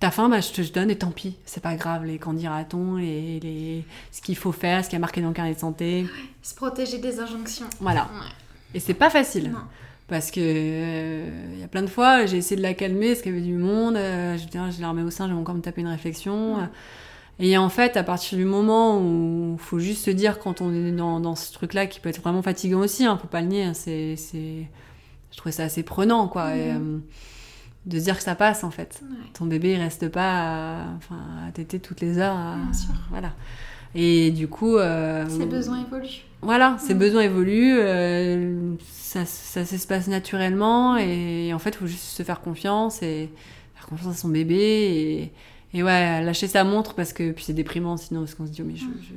ta 0.00 0.10
faim, 0.10 0.28
bah, 0.30 0.40
je 0.40 0.50
te 0.50 0.72
donne 0.72 0.90
et 0.90 0.96
tant 0.96 1.10
pis, 1.10 1.36
c'est 1.44 1.62
pas 1.62 1.76
grave, 1.76 2.04
les 2.04 2.18
candidats-on, 2.18 2.96
les, 2.96 3.38
les... 3.40 3.84
ce 4.10 4.22
qu'il 4.22 4.36
faut 4.36 4.50
faire, 4.50 4.84
ce 4.84 4.90
qui 4.90 4.96
a 4.96 4.98
marqué 4.98 5.20
dans 5.20 5.28
le 5.28 5.34
carnet 5.34 5.54
de 5.54 5.58
santé. 5.58 6.06
se 6.42 6.54
protéger 6.54 6.98
des 6.98 7.20
injonctions. 7.20 7.66
Voilà. 7.80 8.08
Et 8.74 8.80
c'est 8.80 8.94
pas 8.94 9.10
facile. 9.10 9.52
Parce 10.08 10.32
que 10.32 10.40
il 10.40 10.44
euh, 10.46 11.60
y 11.60 11.62
a 11.62 11.68
plein 11.68 11.82
de 11.82 11.86
fois, 11.88 12.26
j'ai 12.26 12.38
essayé 12.38 12.56
de 12.56 12.62
la 12.62 12.74
calmer, 12.74 13.08
parce 13.08 13.22
qu'il 13.22 13.32
y 13.32 13.36
avait 13.36 13.46
du 13.46 13.54
monde, 13.54 13.96
euh, 13.96 14.36
je, 14.36 14.44
je 14.72 14.80
la 14.80 14.88
remets 14.88 15.02
au 15.02 15.10
sein, 15.10 15.28
je 15.28 15.34
vais 15.34 15.38
encore 15.38 15.54
me 15.54 15.60
taper 15.60 15.82
une 15.82 15.86
réflexion. 15.86 16.56
Et 17.38 17.56
en 17.56 17.68
fait, 17.68 17.96
à 17.96 18.02
partir 18.02 18.36
du 18.36 18.44
moment 18.44 18.98
où 18.98 19.56
il 19.58 19.62
faut 19.62 19.78
juste 19.78 20.04
se 20.04 20.10
dire, 20.10 20.38
quand 20.38 20.60
on 20.60 20.74
est 20.74 20.92
dans, 20.92 21.20
dans 21.20 21.34
ce 21.34 21.52
truc-là, 21.52 21.86
qui 21.86 22.00
peut 22.00 22.08
être 22.08 22.20
vraiment 22.20 22.42
fatigant 22.42 22.80
aussi, 22.80 23.04
hein, 23.04 23.18
faut 23.20 23.28
pas 23.28 23.40
le 23.40 23.46
nier, 23.46 23.64
hein, 23.64 23.74
c'est, 23.74 24.16
je 24.16 25.36
trouvais 25.36 25.52
ça 25.52 25.64
assez 25.64 25.82
prenant, 25.82 26.26
quoi. 26.28 26.56
Et, 26.56 26.72
euh, 26.72 26.98
de 27.86 27.98
se 27.98 28.04
dire 28.04 28.16
que 28.16 28.22
ça 28.22 28.34
passe 28.34 28.64
en 28.64 28.70
fait. 28.70 29.02
Ton 29.34 29.46
bébé 29.46 29.72
il 29.72 29.80
reste 29.80 30.08
pas 30.08 30.82
à, 30.82 30.84
enfin, 30.96 31.18
à 31.48 31.52
téter 31.52 31.80
toutes 31.80 32.00
les 32.00 32.18
heures. 32.18 32.36
Bien 32.36 32.72
sûr. 32.72 32.94
Voilà. 33.10 33.32
Et 33.94 34.30
du 34.30 34.48
coup. 34.48 34.76
Euh, 34.76 35.28
ses 35.28 35.46
besoins 35.46 35.80
évoluent. 35.80 36.24
Voilà, 36.42 36.76
ses 36.78 36.94
besoins 36.94 37.20
évoluent, 37.20 37.78
euh, 37.78 38.74
ça, 38.88 39.26
ça 39.26 39.66
s'espace 39.66 40.08
naturellement 40.08 40.96
et, 40.96 41.52
en 41.52 41.58
fait 41.58 41.70
il 41.70 41.76
faut 41.76 41.86
juste 41.86 42.04
se 42.04 42.22
faire 42.22 42.40
confiance 42.40 43.02
et 43.02 43.30
faire 43.74 43.86
confiance 43.86 44.14
à 44.14 44.18
son 44.18 44.28
bébé 44.28 44.56
et, 44.56 45.32
et 45.74 45.82
ouais, 45.82 46.22
lâcher 46.22 46.48
sa 46.48 46.64
montre 46.64 46.94
parce 46.94 47.12
que 47.12 47.32
puis 47.32 47.44
c'est 47.44 47.52
déprimant 47.52 47.98
sinon 47.98 48.20
parce 48.20 48.34
qu'on 48.34 48.46
se 48.46 48.52
dit 48.52 48.62
oh, 48.62 48.66
mais 48.66 48.76
je, 48.76 48.86
je, 48.86 49.12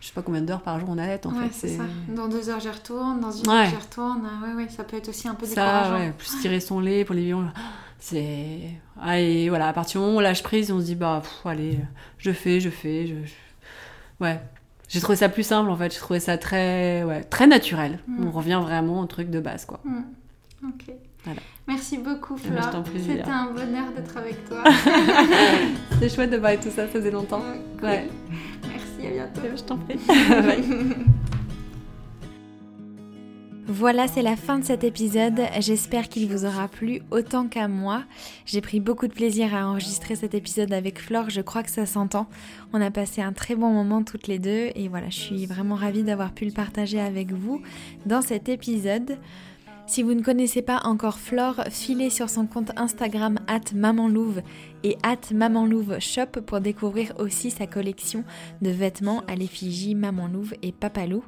je, 0.00 0.06
sais 0.08 0.12
pas 0.12 0.22
combien 0.22 0.42
d'heures 0.42 0.62
par 0.62 0.80
jour 0.80 0.88
on 0.90 0.98
allait 0.98 1.24
en 1.24 1.30
fait. 1.30 1.50
C'est 1.52 1.76
ça. 1.76 1.84
Dans 2.08 2.26
deux 2.26 2.48
heures 2.48 2.58
j'y 2.58 2.70
retourne, 2.70 3.20
dans 3.20 3.30
une 3.30 3.48
heure 3.48 3.66
j'y 3.66 3.76
retourne. 3.76 4.22
Ouais, 4.42 4.54
ouais, 4.54 4.68
ça 4.68 4.82
peut 4.82 4.96
être 4.96 5.10
aussi 5.10 5.28
un 5.28 5.34
peu 5.34 5.46
décourageant. 5.46 5.90
Ça, 5.90 5.96
ouais, 5.96 6.12
plus 6.18 6.40
tirer 6.40 6.58
son 6.58 6.80
lait 6.80 7.04
pour 7.04 7.14
les 7.14 7.24
violons. 7.26 7.50
C'est. 7.98 8.60
Allez, 9.00 9.48
voilà, 9.48 9.68
à 9.68 9.72
partir 9.72 10.00
du 10.00 10.04
moment 10.04 10.16
où 10.16 10.18
on 10.18 10.22
lâche 10.22 10.42
prise, 10.42 10.70
on 10.70 10.80
se 10.80 10.84
dit, 10.84 10.94
bah, 10.94 11.22
allez, 11.44 11.78
je 12.18 12.32
fais, 12.32 12.60
je 12.60 12.70
fais. 12.70 13.06
Je... 13.06 13.14
Ouais. 14.20 14.40
J'ai 14.88 15.00
trouvé 15.00 15.16
ça 15.16 15.28
plus 15.28 15.42
simple, 15.42 15.70
en 15.70 15.76
fait. 15.76 15.92
J'ai 15.92 15.98
trouvé 15.98 16.20
ça 16.20 16.38
très, 16.38 17.02
ouais, 17.04 17.24
très 17.24 17.46
naturel. 17.46 17.98
Mm. 18.06 18.26
On 18.26 18.30
revient 18.30 18.60
vraiment 18.62 19.00
au 19.00 19.06
truc 19.06 19.30
de 19.30 19.40
base, 19.40 19.64
quoi. 19.64 19.80
Mm. 19.84 20.02
Ok. 20.68 20.94
Voilà. 21.24 21.40
Merci 21.66 21.98
beaucoup, 21.98 22.36
Flore. 22.36 22.84
C'était 22.94 23.22
un 23.22 23.46
bonheur 23.46 23.86
d'être 23.96 24.16
avec 24.16 24.46
toi. 24.46 24.62
C'était 25.92 26.08
chouette 26.10 26.30
de 26.30 26.36
parler 26.36 26.58
tout 26.58 26.68
ça, 26.68 26.82
ça 26.82 26.86
faisait 26.86 27.10
longtemps. 27.10 27.42
Ouais. 27.82 28.08
Merci, 28.68 29.06
à 29.06 29.10
bientôt. 29.10 29.56
Je 29.56 29.62
t'en 29.62 29.78
prie. 29.78 29.98
Voilà, 33.66 34.08
c'est 34.08 34.20
la 34.20 34.36
fin 34.36 34.58
de 34.58 34.64
cet 34.64 34.84
épisode. 34.84 35.40
J'espère 35.58 36.10
qu'il 36.10 36.28
vous 36.28 36.44
aura 36.44 36.68
plu 36.68 37.00
autant 37.10 37.46
qu'à 37.46 37.66
moi. 37.66 38.04
J'ai 38.44 38.60
pris 38.60 38.78
beaucoup 38.78 39.08
de 39.08 39.14
plaisir 39.14 39.54
à 39.54 39.66
enregistrer 39.66 40.16
cet 40.16 40.34
épisode 40.34 40.70
avec 40.74 41.00
Flore, 41.00 41.30
je 41.30 41.40
crois 41.40 41.62
que 41.62 41.70
ça 41.70 41.86
s'entend. 41.86 42.26
On 42.74 42.80
a 42.82 42.90
passé 42.90 43.22
un 43.22 43.32
très 43.32 43.54
bon 43.54 43.70
moment 43.70 44.02
toutes 44.02 44.26
les 44.26 44.38
deux 44.38 44.68
et 44.74 44.88
voilà, 44.88 45.08
je 45.08 45.18
suis 45.18 45.46
vraiment 45.46 45.76
ravie 45.76 46.02
d'avoir 46.02 46.32
pu 46.32 46.44
le 46.44 46.52
partager 46.52 47.00
avec 47.00 47.32
vous 47.32 47.62
dans 48.04 48.20
cet 48.20 48.50
épisode. 48.50 49.16
Si 49.86 50.02
vous 50.02 50.14
ne 50.14 50.22
connaissez 50.22 50.62
pas 50.62 50.80
encore 50.84 51.18
Flore, 51.18 51.62
filez 51.70 52.08
sur 52.08 52.30
son 52.30 52.46
compte 52.46 52.72
Instagram 52.76 53.38
at 53.46 53.74
mamanlouve 53.74 54.40
et 54.82 54.96
at 55.02 55.32
mamanlouve 55.34 55.98
shop 56.00 56.40
pour 56.46 56.60
découvrir 56.60 57.12
aussi 57.18 57.50
sa 57.50 57.66
collection 57.66 58.24
de 58.62 58.70
vêtements 58.70 59.22
à 59.28 59.36
l'effigie 59.36 59.94
Maman 59.94 60.26
Louve 60.26 60.54
et 60.62 60.72
Papa 60.72 61.06
Loup. 61.06 61.22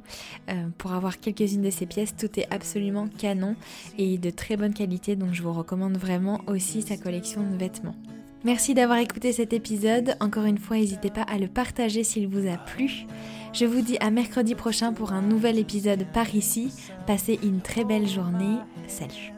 Euh, 0.49 0.69
pour 0.79 0.93
avoir 0.93 1.19
quelques-unes 1.19 1.61
de 1.61 1.69
ces 1.69 1.85
pièces, 1.85 2.15
tout 2.15 2.39
est 2.39 2.51
absolument 2.51 3.07
canon 3.07 3.55
et 3.99 4.17
de 4.17 4.29
très 4.31 4.57
bonne 4.57 4.73
qualité, 4.73 5.15
donc 5.15 5.33
je 5.33 5.43
vous 5.43 5.53
recommande 5.53 5.97
vraiment 5.97 6.41
aussi 6.47 6.81
sa 6.81 6.97
collection 6.97 7.43
de 7.43 7.57
vêtements. 7.57 7.95
Merci 8.43 8.73
d'avoir 8.73 8.99
écouté 8.99 9.33
cet 9.33 9.53
épisode. 9.53 10.15
Encore 10.19 10.45
une 10.45 10.57
fois, 10.57 10.77
n'hésitez 10.77 11.09
pas 11.09 11.23
à 11.23 11.37
le 11.37 11.47
partager 11.47 12.03
s'il 12.03 12.27
vous 12.27 12.47
a 12.47 12.57
plu. 12.57 13.05
Je 13.59 13.65
vous 13.65 13.81
dis 13.81 13.97
à 14.01 14.11
mercredi 14.11 14.53
prochain 14.53 14.93
pour 14.93 15.13
un 15.13 15.23
nouvel 15.23 15.57
épisode 15.57 16.05
par 16.13 16.35
ici. 16.35 16.71
Passez 17.07 17.39
une 17.41 17.61
très 17.61 17.85
belle 17.85 18.07
journée. 18.07 18.57
Salut 18.87 19.36